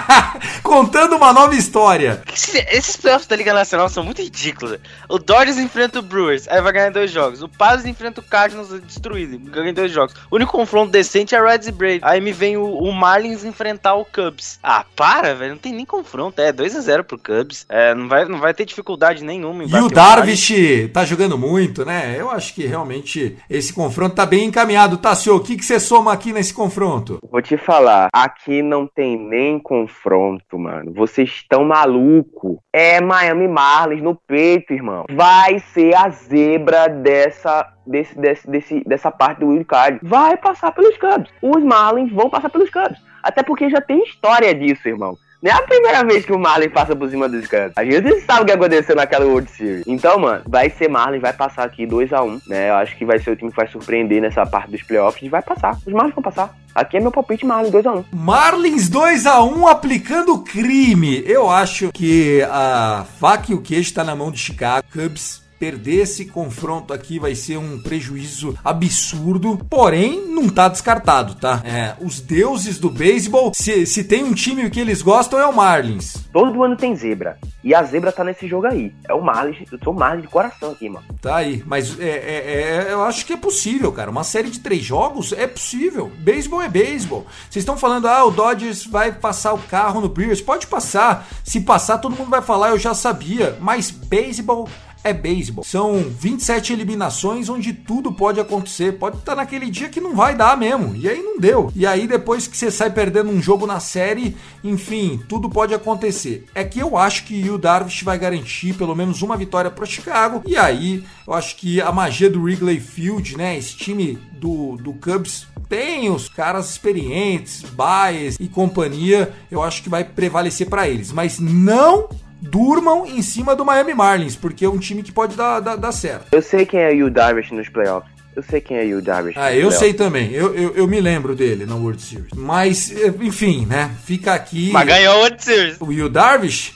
Contando 0.62 1.16
uma 1.16 1.32
nova 1.32 1.54
história. 1.54 2.22
Esses 2.70 2.96
playoffs 2.96 3.26
da 3.26 3.34
Liga 3.34 3.54
Nacional 3.54 3.88
são 3.88 4.04
muito 4.04 4.20
ridículos. 4.20 4.78
O 5.08 5.18
Dodgers 5.18 5.56
enfrenta 5.56 6.00
o 6.00 6.02
Brewers, 6.02 6.46
aí 6.48 6.60
vai 6.60 6.72
ganhar 6.72 6.90
dois 6.90 7.10
jogos. 7.10 7.42
O 7.42 7.48
Padres 7.48 7.86
enfrenta 7.86 8.20
o 8.20 8.24
Cardinals 8.24 8.68
destruído, 8.82 9.38
ganha 9.38 9.72
dois 9.72 9.90
jogos. 9.90 10.14
O 10.30 10.36
único 10.36 10.52
confronto 10.52 10.92
decente 10.92 11.34
é 11.34 11.40
Reds 11.40 11.68
e 11.68 11.72
Braves. 11.72 12.02
Aí 12.02 12.20
me 12.20 12.32
vem 12.32 12.58
o, 12.58 12.66
o, 12.66 12.92
Marlins 12.92 13.42
enfrentar 13.42 13.94
o 13.94 14.04
Cubs. 14.04 14.58
Ah, 14.62 14.84
para, 14.94 15.34
velho, 15.34 15.52
não 15.52 15.58
tem 15.58 15.72
nem 15.72 15.86
confronto. 15.86 16.42
É 16.42 16.52
2 16.52 16.76
a 16.76 16.80
0 16.80 17.04
pro 17.04 17.18
Cubs. 17.18 17.64
É, 17.70 17.94
não 17.94 18.06
vai, 18.06 18.26
não 18.26 18.38
vai 18.38 18.52
ter 18.52 18.66
dificuldade 18.66 19.24
nenhuma. 19.24 19.64
e 19.64 19.74
o 19.74 19.88
Darvish 19.88 20.90
tá 20.92 21.06
jogando 21.06 21.38
muito, 21.38 21.86
né? 21.86 22.16
Eu 22.18 22.30
acho 22.30 22.52
que 22.54 22.66
realmente 22.66 23.38
esse 23.48 23.72
confronto 23.72 24.16
tá 24.16 24.26
bem 24.26 24.44
encaminhado. 24.44 24.98
Tassio, 24.98 25.36
o 25.36 25.40
que, 25.40 25.56
que 25.56 25.64
você 25.64 25.80
soma 25.80 26.12
aqui 26.12 26.33
nesse 26.34 26.52
confronto? 26.52 27.18
Vou 27.30 27.40
te 27.40 27.56
falar, 27.56 28.08
aqui 28.12 28.62
não 28.62 28.86
tem 28.86 29.16
nem 29.16 29.58
confronto, 29.58 30.58
mano. 30.58 30.92
Vocês 30.92 31.30
estão 31.30 31.64
maluco. 31.64 32.62
É 32.72 33.00
Miami 33.00 33.48
Marlins 33.48 34.02
no 34.02 34.14
peito, 34.14 34.72
irmão. 34.72 35.04
Vai 35.10 35.58
ser 35.60 35.94
a 35.94 36.08
zebra 36.10 36.88
dessa 36.88 37.72
desse, 37.86 38.18
desse, 38.18 38.50
desse, 38.50 38.84
dessa 38.84 39.10
parte 39.10 39.40
do 39.40 39.48
Wild 39.48 39.64
Card. 39.64 40.00
Vai 40.02 40.36
passar 40.36 40.72
pelos 40.72 40.96
Cubs. 40.96 41.30
Os 41.40 41.62
Marlins 41.62 42.12
vão 42.12 42.28
passar 42.28 42.48
pelos 42.50 42.70
Cubs. 42.70 42.98
Até 43.22 43.42
porque 43.42 43.70
já 43.70 43.80
tem 43.80 44.02
história 44.02 44.54
disso, 44.54 44.86
irmão. 44.88 45.16
Não 45.44 45.50
é 45.50 45.54
a 45.54 45.60
primeira 45.60 46.02
vez 46.02 46.24
que 46.24 46.32
o 46.32 46.38
Marlin 46.38 46.70
passa 46.70 46.96
por 46.96 47.10
cima 47.10 47.28
dos 47.28 47.46
caras. 47.46 47.70
A 47.76 47.84
gente 47.84 48.18
sabe 48.22 48.40
o 48.40 48.46
que 48.46 48.52
aconteceu 48.52 48.96
naquela 48.96 49.26
World 49.26 49.50
Series. 49.50 49.84
Então, 49.86 50.18
mano, 50.18 50.42
vai 50.46 50.70
ser 50.70 50.88
Marlin, 50.88 51.18
vai 51.18 51.34
passar 51.34 51.64
aqui 51.64 51.86
2x1, 51.86 52.26
um, 52.26 52.40
né? 52.46 52.70
Eu 52.70 52.76
acho 52.76 52.96
que 52.96 53.04
vai 53.04 53.18
ser 53.18 53.32
o 53.32 53.36
time 53.36 53.50
que 53.50 53.56
vai 53.58 53.68
surpreender 53.68 54.22
nessa 54.22 54.46
parte 54.46 54.70
dos 54.70 54.82
playoffs 54.82 55.22
e 55.22 55.28
vai 55.28 55.42
passar. 55.42 55.76
Os 55.86 55.92
Marlins 55.92 56.14
vão 56.14 56.22
passar. 56.22 56.56
Aqui 56.74 56.96
é 56.96 57.00
meu 57.00 57.12
palpite 57.12 57.44
Marlins 57.44 57.74
2x1. 57.74 58.04
Marlins 58.10 58.88
2x1 58.88 59.70
aplicando 59.70 60.38
crime. 60.38 61.22
Eu 61.26 61.50
acho 61.50 61.92
que 61.92 62.40
a 62.50 63.04
faca 63.20 63.52
e 63.52 63.54
o 63.54 63.60
queijo 63.60 63.92
tá 63.92 64.02
na 64.02 64.16
mão 64.16 64.30
de 64.30 64.38
Chicago. 64.38 64.86
Cubs 64.90 65.43
perder 65.64 66.02
esse 66.02 66.26
confronto 66.26 66.92
aqui 66.92 67.18
vai 67.18 67.34
ser 67.34 67.56
um 67.56 67.80
prejuízo 67.80 68.54
absurdo, 68.62 69.56
porém 69.70 70.28
não 70.28 70.46
tá 70.46 70.68
descartado, 70.68 71.36
tá? 71.36 71.62
É, 71.64 71.94
os 72.04 72.20
deuses 72.20 72.78
do 72.78 72.90
beisebol, 72.90 73.50
se, 73.54 73.86
se 73.86 74.04
tem 74.04 74.22
um 74.22 74.34
time 74.34 74.68
que 74.68 74.78
eles 74.78 75.00
gostam 75.00 75.38
é 75.38 75.46
o 75.46 75.56
Marlins. 75.56 76.16
Todo 76.30 76.62
ano 76.62 76.76
tem 76.76 76.94
zebra. 76.94 77.38
E 77.62 77.74
a 77.74 77.82
zebra 77.82 78.12
tá 78.12 78.22
nesse 78.22 78.46
jogo 78.46 78.66
aí. 78.66 78.92
É 79.08 79.14
o 79.14 79.22
Marlins, 79.22 79.56
eu 79.72 79.78
sou 79.82 79.94
Marlins 79.94 80.24
de 80.24 80.28
coração 80.28 80.72
aqui, 80.72 80.86
mano. 80.86 81.06
Tá 81.22 81.36
aí, 81.36 81.64
mas 81.64 81.98
é, 81.98 82.10
é, 82.10 82.88
é, 82.88 82.92
eu 82.92 83.02
acho 83.02 83.24
que 83.24 83.32
é 83.32 83.36
possível, 83.38 83.90
cara. 83.90 84.10
Uma 84.10 84.22
série 84.22 84.50
de 84.50 84.60
três 84.60 84.84
jogos 84.84 85.32
é 85.32 85.46
possível. 85.46 86.12
Beisebol 86.18 86.60
é 86.60 86.68
beisebol. 86.68 87.26
Vocês 87.48 87.62
estão 87.62 87.78
falando, 87.78 88.06
ah, 88.06 88.22
o 88.26 88.30
Dodgers 88.30 88.84
vai 88.84 89.12
passar 89.12 89.54
o 89.54 89.58
carro 89.58 90.02
no 90.02 90.10
Brewers. 90.10 90.42
Pode 90.42 90.66
passar. 90.66 91.26
Se 91.42 91.58
passar, 91.62 91.96
todo 91.96 92.14
mundo 92.14 92.28
vai 92.28 92.42
falar, 92.42 92.68
eu 92.68 92.78
já 92.78 92.92
sabia. 92.92 93.56
Mas 93.62 93.90
beisebol 93.90 94.68
é 95.04 95.12
beisebol. 95.12 95.62
São 95.62 96.02
27 96.02 96.72
eliminações 96.72 97.50
onde 97.50 97.74
tudo 97.74 98.10
pode 98.10 98.40
acontecer. 98.40 98.92
Pode 98.92 99.18
estar 99.18 99.36
naquele 99.36 99.70
dia 99.70 99.90
que 99.90 100.00
não 100.00 100.16
vai 100.16 100.34
dar 100.34 100.56
mesmo. 100.56 100.96
E 100.96 101.06
aí 101.06 101.22
não 101.22 101.38
deu. 101.38 101.70
E 101.76 101.86
aí 101.86 102.08
depois 102.08 102.46
que 102.46 102.56
você 102.56 102.70
sai 102.70 102.90
perdendo 102.90 103.30
um 103.30 103.42
jogo 103.42 103.66
na 103.66 103.78
série, 103.78 104.34
enfim, 104.64 105.22
tudo 105.28 105.50
pode 105.50 105.74
acontecer. 105.74 106.46
É 106.54 106.64
que 106.64 106.80
eu 106.80 106.96
acho 106.96 107.24
que 107.24 107.48
o 107.50 107.58
Darvish 107.58 108.02
vai 108.02 108.18
garantir 108.18 108.72
pelo 108.74 108.96
menos 108.96 109.20
uma 109.20 109.36
vitória 109.36 109.70
para 109.70 109.84
Chicago. 109.84 110.42
E 110.46 110.56
aí 110.56 111.04
eu 111.26 111.34
acho 111.34 111.56
que 111.56 111.80
a 111.82 111.92
magia 111.92 112.30
do 112.30 112.42
Wrigley 112.42 112.80
Field, 112.80 113.36
né? 113.36 113.58
Esse 113.58 113.76
time 113.76 114.18
do, 114.32 114.76
do 114.76 114.94
Cubs 114.94 115.46
tem 115.68 116.10
os 116.10 116.28
caras 116.28 116.70
experientes, 116.70 117.62
Baez 117.62 118.36
e 118.40 118.48
companhia. 118.48 119.32
Eu 119.50 119.62
acho 119.62 119.82
que 119.82 119.88
vai 119.88 120.04
prevalecer 120.04 120.68
para 120.68 120.88
eles. 120.88 121.12
Mas 121.12 121.38
não 121.38 122.08
durmam 122.44 123.06
em 123.06 123.22
cima 123.22 123.56
do 123.56 123.64
Miami 123.64 123.94
Marlins, 123.94 124.36
porque 124.36 124.64
é 124.64 124.68
um 124.68 124.78
time 124.78 125.02
que 125.02 125.10
pode 125.10 125.36
dar, 125.36 125.60
dar, 125.60 125.76
dar 125.76 125.92
certo. 125.92 126.26
Eu 126.32 126.42
sei 126.42 126.66
quem 126.66 126.80
é 126.80 126.92
o 127.02 127.10
Darvish 127.10 127.50
nos 127.50 127.68
playoffs. 127.68 128.12
Eu 128.36 128.42
sei 128.42 128.60
quem 128.60 128.76
é 128.76 128.94
o 128.94 129.00
Darvish. 129.00 129.36
Ah, 129.38 129.54
eu 129.54 129.70
sei 129.70 129.94
também. 129.94 130.32
Eu, 130.32 130.54
eu, 130.54 130.74
eu, 130.74 130.88
me 130.88 131.00
lembro 131.00 131.36
dele 131.36 131.64
na 131.64 131.76
World 131.76 132.02
Series. 132.02 132.30
Mas, 132.34 132.90
enfim, 133.20 133.64
né? 133.64 133.92
Fica 134.04 134.34
aqui. 134.34 134.70
Mas 134.72 134.86
ganhou 134.86 135.14
a 135.14 135.18
World 135.18 135.42
Series. 135.42 135.76
O 135.80 135.86
Will 135.86 136.08
Darvish? 136.08 136.74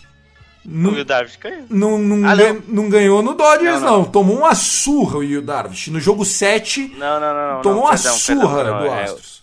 Não, 0.64 0.90
o 0.90 0.94
Will 0.94 1.04
Darvish 1.04 1.36
ganhou. 1.36 1.64
Não, 1.68 1.98
não, 1.98 2.28
ah, 2.28 2.36
não. 2.36 2.62
não 2.68 2.88
ganhou 2.88 3.22
no 3.22 3.34
Dodgers, 3.34 3.80
não, 3.80 3.98
não. 3.98 4.04
Tomou 4.04 4.38
uma 4.38 4.54
surra 4.54 5.16
o 5.16 5.20
Will 5.20 5.42
Darvish. 5.42 5.88
No 5.88 5.98
jogo 5.98 6.24
7, 6.24 6.94
não, 6.96 7.18
não, 7.18 7.34
não, 7.34 7.62
tomou 7.62 7.82
uma 7.84 7.90
perdão, 7.90 8.14
surra 8.14 8.56
perdão, 8.56 8.78
do 8.78 8.86
é 8.86 9.04
Astros. 9.04 9.37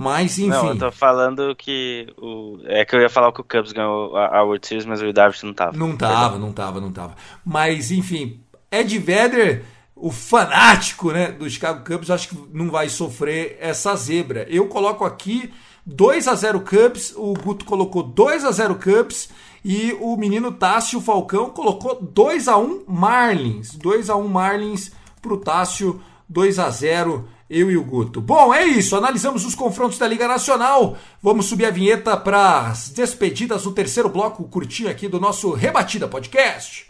Mas, 0.00 0.38
enfim. 0.38 0.48
Não, 0.50 0.68
eu 0.68 0.78
tô 0.78 0.92
falando 0.92 1.56
que. 1.56 2.06
O... 2.16 2.60
É 2.66 2.84
que 2.84 2.94
eu 2.94 3.00
ia 3.00 3.10
falar 3.10 3.32
que 3.32 3.40
o 3.40 3.44
Cubs 3.44 3.72
ganhou 3.72 4.16
a, 4.16 4.44
World 4.44 4.64
Series, 4.64 4.86
mas 4.86 5.02
o 5.02 5.12
Darvish 5.12 5.42
não 5.42 5.52
tava. 5.52 5.76
Não 5.76 5.96
tava, 5.96 6.38
não 6.38 6.52
tava, 6.52 6.80
não 6.80 6.92
tava. 6.92 7.16
Mas, 7.44 7.90
enfim, 7.90 8.40
Ed 8.70 8.96
Vedder, 8.96 9.64
o 9.96 10.12
fanático 10.12 11.10
né, 11.10 11.32
do 11.32 11.50
Chicago 11.50 11.84
Cubs, 11.84 12.12
acho 12.12 12.28
que 12.28 12.36
não 12.52 12.70
vai 12.70 12.88
sofrer 12.88 13.58
essa 13.60 13.96
zebra. 13.96 14.46
Eu 14.48 14.68
coloco 14.68 15.04
aqui 15.04 15.52
2 15.84 16.28
a 16.28 16.34
0 16.36 16.60
Cubs, 16.60 17.12
o 17.16 17.34
Guto 17.34 17.64
colocou 17.64 18.04
2 18.04 18.44
a 18.44 18.52
0 18.52 18.76
Cubs 18.76 19.30
e 19.64 19.96
o 20.00 20.16
menino 20.16 20.52
Tássio 20.52 21.00
Falcão 21.00 21.50
colocou 21.50 21.98
2 22.00 22.46
a 22.46 22.56
1 22.56 22.84
Marlins. 22.86 23.74
2 23.74 24.10
a 24.10 24.14
1 24.14 24.28
Marlins 24.28 24.92
pro 25.20 25.38
Tássio, 25.38 26.00
2 26.28 26.60
a 26.60 26.70
0 26.70 27.28
eu 27.48 27.70
e 27.70 27.76
o 27.76 27.84
Guto. 27.84 28.20
Bom, 28.20 28.52
é 28.52 28.64
isso. 28.64 28.96
Analisamos 28.96 29.44
os 29.44 29.54
confrontos 29.54 29.98
da 29.98 30.06
Liga 30.06 30.28
Nacional. 30.28 30.96
Vamos 31.22 31.46
subir 31.46 31.66
a 31.66 31.70
vinheta 31.70 32.16
para 32.16 32.68
as 32.68 32.90
despedidas 32.90 33.62
do 33.62 33.72
terceiro 33.72 34.08
bloco, 34.08 34.44
curtir 34.44 34.88
aqui 34.88 35.08
do 35.08 35.20
nosso 35.20 35.52
Rebatida 35.52 36.06
Podcast. 36.06 36.86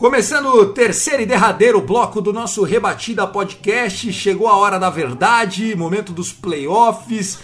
Começando 0.00 0.46
o 0.50 0.66
terceiro 0.66 1.24
e 1.24 1.26
derradeiro 1.26 1.80
bloco 1.80 2.20
do 2.20 2.32
nosso 2.32 2.62
Rebatida 2.62 3.26
Podcast, 3.26 4.12
chegou 4.12 4.46
a 4.46 4.56
hora 4.56 4.78
da 4.78 4.88
verdade, 4.88 5.74
momento 5.74 6.12
dos 6.12 6.32
playoffs. 6.32 7.40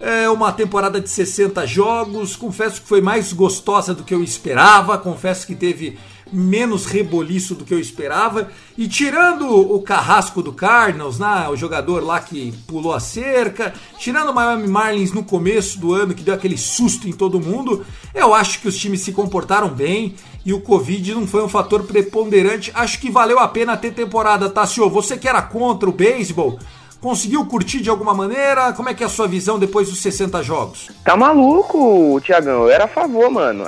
É 0.00 0.26
uma 0.30 0.50
temporada 0.50 1.02
de 1.02 1.10
60 1.10 1.66
jogos. 1.66 2.34
Confesso 2.34 2.80
que 2.80 2.88
foi 2.88 3.02
mais 3.02 3.34
gostosa 3.34 3.92
do 3.92 4.04
que 4.04 4.14
eu 4.14 4.24
esperava. 4.24 4.96
Confesso 4.96 5.46
que 5.46 5.54
teve 5.54 5.98
menos 6.32 6.86
reboliço 6.86 7.54
do 7.54 7.64
que 7.64 7.74
eu 7.74 7.78
esperava. 7.78 8.48
E 8.76 8.88
tirando 8.88 9.46
o 9.50 9.82
carrasco 9.82 10.42
do 10.42 10.52
Cardinals, 10.52 11.18
né, 11.18 11.48
o 11.50 11.56
jogador 11.56 12.02
lá 12.02 12.20
que 12.20 12.52
pulou 12.66 12.94
a 12.94 13.00
cerca, 13.00 13.74
tirando 13.98 14.30
o 14.30 14.34
Miami 14.34 14.68
Marlins 14.68 15.12
no 15.12 15.24
começo 15.24 15.78
do 15.78 15.92
ano, 15.92 16.14
que 16.14 16.22
deu 16.22 16.34
aquele 16.34 16.56
susto 16.56 17.08
em 17.08 17.12
todo 17.12 17.40
mundo, 17.40 17.84
eu 18.14 18.34
acho 18.34 18.60
que 18.60 18.68
os 18.68 18.78
times 18.78 19.00
se 19.00 19.12
comportaram 19.12 19.68
bem 19.68 20.14
e 20.48 20.52
o 20.54 20.60
Covid 20.62 21.14
não 21.14 21.26
foi 21.26 21.44
um 21.44 21.48
fator 21.48 21.82
preponderante. 21.82 22.72
Acho 22.74 22.98
que 22.98 23.10
valeu 23.10 23.38
a 23.38 23.46
pena 23.46 23.76
ter 23.76 23.92
temporada, 23.92 24.48
Tassio. 24.48 24.88
Você 24.88 25.18
que 25.18 25.28
era 25.28 25.42
contra 25.42 25.86
o 25.86 25.92
beisebol, 25.92 26.58
Conseguiu 27.02 27.46
curtir 27.46 27.80
de 27.80 27.88
alguma 27.88 28.12
maneira? 28.12 28.72
Como 28.72 28.88
é 28.88 28.94
que 28.94 29.04
é 29.04 29.06
a 29.06 29.08
sua 29.08 29.28
visão 29.28 29.56
depois 29.56 29.88
dos 29.88 30.00
60 30.00 30.42
jogos? 30.42 30.90
Tá 31.04 31.16
maluco, 31.16 32.20
Tiagão. 32.22 32.64
Eu 32.64 32.70
era 32.70 32.86
a 32.86 32.88
favor, 32.88 33.30
mano. 33.30 33.62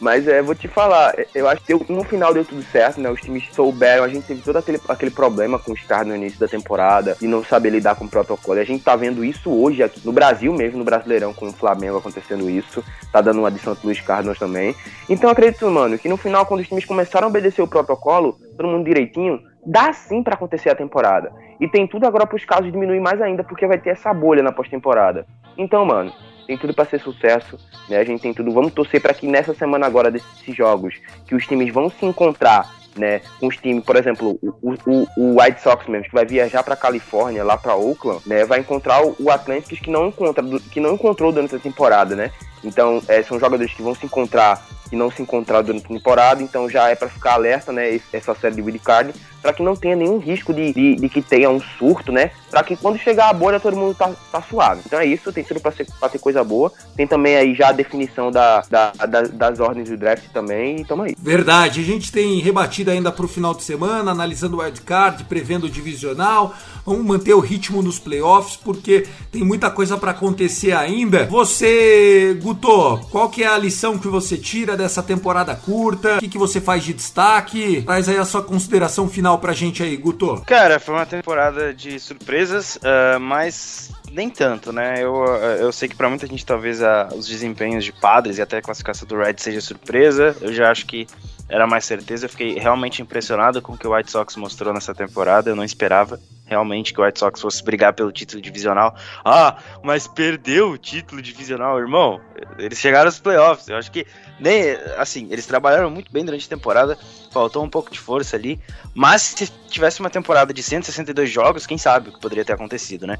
Mas 0.00 0.28
é, 0.28 0.40
vou 0.40 0.54
te 0.54 0.68
falar, 0.68 1.18
é, 1.18 1.26
eu 1.34 1.48
acho 1.48 1.62
que 1.62 1.92
no 1.92 2.04
final 2.04 2.32
deu 2.32 2.44
tudo 2.44 2.62
certo, 2.62 3.00
né? 3.00 3.10
Os 3.10 3.20
times 3.20 3.48
souberam, 3.52 4.04
a 4.04 4.08
gente 4.08 4.26
teve 4.26 4.42
todo 4.42 4.56
aquele, 4.56 4.80
aquele 4.88 5.10
problema 5.10 5.58
com 5.58 5.72
o 5.72 5.76
Star 5.76 6.06
no 6.06 6.14
início 6.14 6.38
da 6.38 6.46
temporada 6.46 7.16
e 7.20 7.26
não 7.26 7.44
saber 7.44 7.70
lidar 7.70 7.96
com 7.96 8.04
o 8.04 8.08
protocolo. 8.08 8.58
E 8.58 8.62
a 8.62 8.64
gente 8.64 8.84
tá 8.84 8.94
vendo 8.94 9.24
isso 9.24 9.50
hoje 9.50 9.82
aqui 9.82 10.00
no 10.04 10.12
Brasil 10.12 10.52
mesmo, 10.52 10.78
no 10.78 10.84
Brasileirão, 10.84 11.34
com 11.34 11.46
o 11.46 11.52
Flamengo 11.52 11.98
acontecendo 11.98 12.48
isso. 12.48 12.84
Tá 13.12 13.20
dando 13.20 13.40
uma 13.40 13.50
de 13.50 13.58
Santo 13.58 13.84
Luís 13.84 14.00
Cardinals 14.00 14.38
também. 14.38 14.74
Então 15.08 15.30
acredito, 15.30 15.68
mano, 15.68 15.98
que 15.98 16.08
no 16.08 16.16
final, 16.16 16.46
quando 16.46 16.60
os 16.60 16.68
times 16.68 16.84
começaram 16.84 17.26
a 17.26 17.30
obedecer 17.30 17.62
o 17.62 17.68
protocolo, 17.68 18.38
todo 18.56 18.68
mundo 18.68 18.84
direitinho, 18.84 19.40
dá 19.66 19.92
sim 19.92 20.22
pra 20.22 20.34
acontecer 20.34 20.70
a 20.70 20.74
temporada. 20.74 21.32
E 21.60 21.66
tem 21.68 21.86
tudo 21.86 22.06
agora 22.06 22.26
pros 22.26 22.44
casos 22.44 22.70
diminuir 22.70 23.00
mais 23.00 23.20
ainda, 23.20 23.42
porque 23.42 23.66
vai 23.66 23.78
ter 23.78 23.90
essa 23.90 24.14
bolha 24.14 24.42
na 24.42 24.52
pós-temporada. 24.52 25.26
Então, 25.56 25.84
mano, 25.84 26.12
tem 26.48 26.56
tudo 26.56 26.72
pra 26.72 26.86
ser 26.86 26.98
sucesso, 26.98 27.58
né? 27.90 27.98
A 27.98 28.04
gente 28.04 28.22
tem 28.22 28.32
tudo. 28.32 28.50
Vamos 28.50 28.72
torcer 28.72 29.02
pra 29.02 29.12
que 29.12 29.26
nessa 29.26 29.52
semana 29.52 29.86
agora 29.86 30.10
desses 30.10 30.56
jogos, 30.56 30.94
que 31.26 31.34
os 31.34 31.46
times 31.46 31.70
vão 31.70 31.90
se 31.90 32.06
encontrar, 32.06 32.74
né? 32.96 33.20
Com 33.38 33.48
os 33.48 33.56
times, 33.58 33.84
por 33.84 33.96
exemplo, 33.96 34.38
o, 34.42 34.72
o, 34.72 35.06
o 35.18 35.40
White 35.40 35.60
Sox 35.60 35.86
mesmo, 35.86 36.06
que 36.06 36.14
vai 36.14 36.24
viajar 36.24 36.62
pra 36.64 36.74
Califórnia, 36.74 37.44
lá 37.44 37.58
pra 37.58 37.76
Oakland, 37.76 38.22
né? 38.26 38.46
Vai 38.46 38.60
encontrar 38.60 39.04
o, 39.04 39.14
o 39.20 39.30
Atlantic 39.30 39.78
que 39.82 39.90
não 39.90 40.08
encontra, 40.08 40.42
que 40.72 40.80
não 40.80 40.94
encontrou 40.94 41.30
durante 41.30 41.54
a 41.54 41.58
temporada, 41.58 42.16
né? 42.16 42.30
Então, 42.64 43.02
é, 43.06 43.22
são 43.22 43.38
jogadores 43.38 43.74
que 43.74 43.82
vão 43.82 43.94
se 43.94 44.06
encontrar 44.06 44.66
e 44.90 44.96
não 44.96 45.10
se 45.10 45.20
encontrar 45.20 45.60
durante 45.60 45.84
a 45.84 45.88
temporada, 45.88 46.42
então 46.42 46.68
já 46.68 46.88
é 46.88 46.94
pra 46.94 47.10
ficar 47.10 47.34
alerta, 47.34 47.70
né? 47.72 48.00
Essa 48.10 48.34
série 48.34 48.54
de 48.54 48.62
wildcard, 48.62 49.12
pra 49.42 49.52
que 49.52 49.62
não 49.62 49.76
tenha 49.76 49.96
nenhum 49.96 50.18
risco 50.18 50.52
de, 50.52 50.72
de, 50.72 50.96
de 50.96 51.08
que 51.08 51.22
tenha 51.22 51.48
um 51.50 51.60
surto, 51.78 52.10
né? 52.12 52.30
Pra 52.50 52.62
que 52.62 52.76
quando 52.76 52.98
chegar 52.98 53.28
a 53.28 53.32
bolha 53.32 53.60
todo 53.60 53.76
mundo 53.76 53.94
tá, 53.94 54.10
tá 54.32 54.42
suave. 54.42 54.82
Então 54.86 54.98
é 54.98 55.06
isso, 55.06 55.32
tem 55.32 55.44
tudo 55.44 55.60
pra 55.60 55.70
ter 56.08 56.18
coisa 56.18 56.42
boa. 56.42 56.72
Tem 56.96 57.06
também 57.06 57.36
aí 57.36 57.54
já 57.54 57.68
a 57.68 57.72
definição 57.72 58.30
da, 58.30 58.62
da, 58.70 58.92
da- 59.06 59.22
das 59.22 59.60
ordens 59.60 59.88
do 59.88 59.96
draft 59.96 60.24
também, 60.32 60.80
e 60.80 60.84
tamo 60.84 61.02
aí. 61.02 61.14
Verdade, 61.20 61.80
a 61.80 61.84
gente 61.84 62.10
tem 62.10 62.38
rebatido 62.40 62.90
ainda 62.90 63.12
pro 63.12 63.28
final 63.28 63.54
de 63.54 63.62
semana, 63.62 64.10
analisando 64.12 64.56
o 64.56 64.60
wildcard, 64.60 65.24
prevendo 65.24 65.64
o 65.64 65.70
divisional. 65.70 66.54
Vamos 66.86 67.04
manter 67.04 67.34
o 67.34 67.40
ritmo 67.40 67.82
nos 67.82 67.98
playoffs, 67.98 68.56
porque 68.56 69.06
tem 69.30 69.44
muita 69.44 69.70
coisa 69.70 69.96
pra 69.98 70.12
acontecer 70.12 70.72
ainda. 70.72 71.26
Você, 71.26 72.38
Guto, 72.42 72.98
qual 73.10 73.28
que 73.28 73.42
é 73.42 73.46
a 73.46 73.58
lição 73.58 73.98
que 73.98 74.08
você 74.08 74.36
tira 74.38 74.76
dessa 74.76 75.02
temporada 75.02 75.54
curta? 75.54 76.16
O 76.16 76.20
que, 76.20 76.28
que 76.28 76.38
você 76.38 76.60
faz 76.60 76.82
de 76.82 76.94
destaque? 76.94 77.82
Traz 77.82 78.08
aí 78.08 78.16
a 78.16 78.24
sua 78.24 78.42
consideração 78.42 79.06
final 79.08 79.27
pra 79.36 79.52
gente 79.52 79.82
aí, 79.82 79.96
Guto. 79.96 80.42
Cara, 80.46 80.78
foi 80.80 80.94
uma 80.94 81.04
temporada 81.04 81.74
de 81.74 81.98
surpresas, 82.00 82.78
ah, 82.82 83.18
mas 83.18 83.90
nem 84.10 84.30
tanto, 84.30 84.72
né? 84.72 85.02
Eu, 85.02 85.24
ah, 85.24 85.56
eu 85.58 85.72
sei 85.72 85.88
que 85.88 85.96
pra 85.96 86.08
muita 86.08 86.26
gente 86.26 86.46
talvez 86.46 86.82
ah, 86.82 87.08
os 87.14 87.26
desempenhos 87.26 87.84
de 87.84 87.92
Padres 87.92 88.38
e 88.38 88.42
até 88.42 88.58
a 88.58 88.62
classificação 88.62 89.06
do 89.06 89.16
Red 89.16 89.34
seja 89.38 89.60
surpresa. 89.60 90.36
Eu 90.40 90.52
já 90.52 90.70
acho 90.70 90.86
que 90.86 91.06
era 91.48 91.66
mais 91.66 91.84
certeza. 91.84 92.26
Eu 92.26 92.30
fiquei 92.30 92.58
realmente 92.58 93.00
impressionado 93.00 93.62
com 93.62 93.72
o 93.72 93.78
que 93.78 93.86
o 93.86 93.94
White 93.94 94.10
Sox 94.10 94.36
mostrou 94.36 94.74
nessa 94.74 94.94
temporada. 94.94 95.50
Eu 95.50 95.56
não 95.56 95.64
esperava 95.64 96.20
realmente 96.44 96.92
que 96.92 97.00
o 97.00 97.04
White 97.04 97.18
Sox 97.18 97.40
fosse 97.40 97.62
brigar 97.62 97.92
pelo 97.94 98.12
título 98.12 98.40
divisional. 98.40 98.94
Ah, 99.24 99.56
mas 99.82 100.06
perdeu 100.06 100.70
o 100.70 100.78
título 100.78 101.22
divisional, 101.22 101.78
irmão. 101.78 102.20
Eles 102.58 102.78
chegaram 102.78 103.06
aos 103.06 103.18
playoffs. 103.18 103.68
Eu 103.68 103.76
acho 103.76 103.90
que 103.90 104.06
nem 104.38 104.72
assim, 104.96 105.28
eles 105.30 105.46
trabalharam 105.46 105.90
muito 105.90 106.12
bem 106.12 106.24
durante 106.24 106.46
a 106.46 106.48
temporada. 106.50 106.98
Faltou 107.30 107.64
um 107.64 107.70
pouco 107.70 107.90
de 107.90 107.98
força 107.98 108.36
ali. 108.36 108.60
Mas 108.94 109.22
se 109.22 109.50
tivesse 109.68 110.00
uma 110.00 110.10
temporada 110.10 110.52
de 110.52 110.62
162 110.62 111.30
jogos, 111.30 111.66
quem 111.66 111.78
sabe 111.78 112.10
o 112.10 112.12
que 112.12 112.20
poderia 112.20 112.44
ter 112.44 112.52
acontecido, 112.52 113.06
né? 113.06 113.18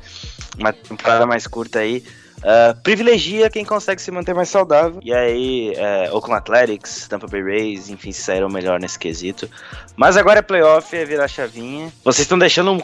Uma 0.58 0.72
temporada 0.72 1.26
mais 1.26 1.46
curta 1.46 1.78
aí. 1.78 2.04
Ah, 2.42 2.74
privilegia 2.82 3.50
quem 3.50 3.64
consegue 3.64 4.00
se 4.00 4.10
manter 4.10 4.34
mais 4.34 4.48
saudável. 4.48 5.00
E 5.02 5.12
aí, 5.12 5.72
é, 5.76 6.10
Oakland 6.12 6.38
Athletics, 6.38 7.06
Tampa 7.08 7.26
Bay 7.26 7.42
Rays, 7.42 7.88
enfim, 7.88 8.12
saíram 8.12 8.48
melhor 8.48 8.80
nesse 8.80 8.98
quesito. 8.98 9.48
Mas 9.96 10.16
agora 10.16 10.38
é 10.38 10.42
playoff, 10.42 10.96
é 10.96 11.04
virar 11.04 11.28
chavinha. 11.28 11.92
Vocês 12.04 12.20
estão 12.24 12.38
deixando 12.38 12.72
um. 12.72 12.78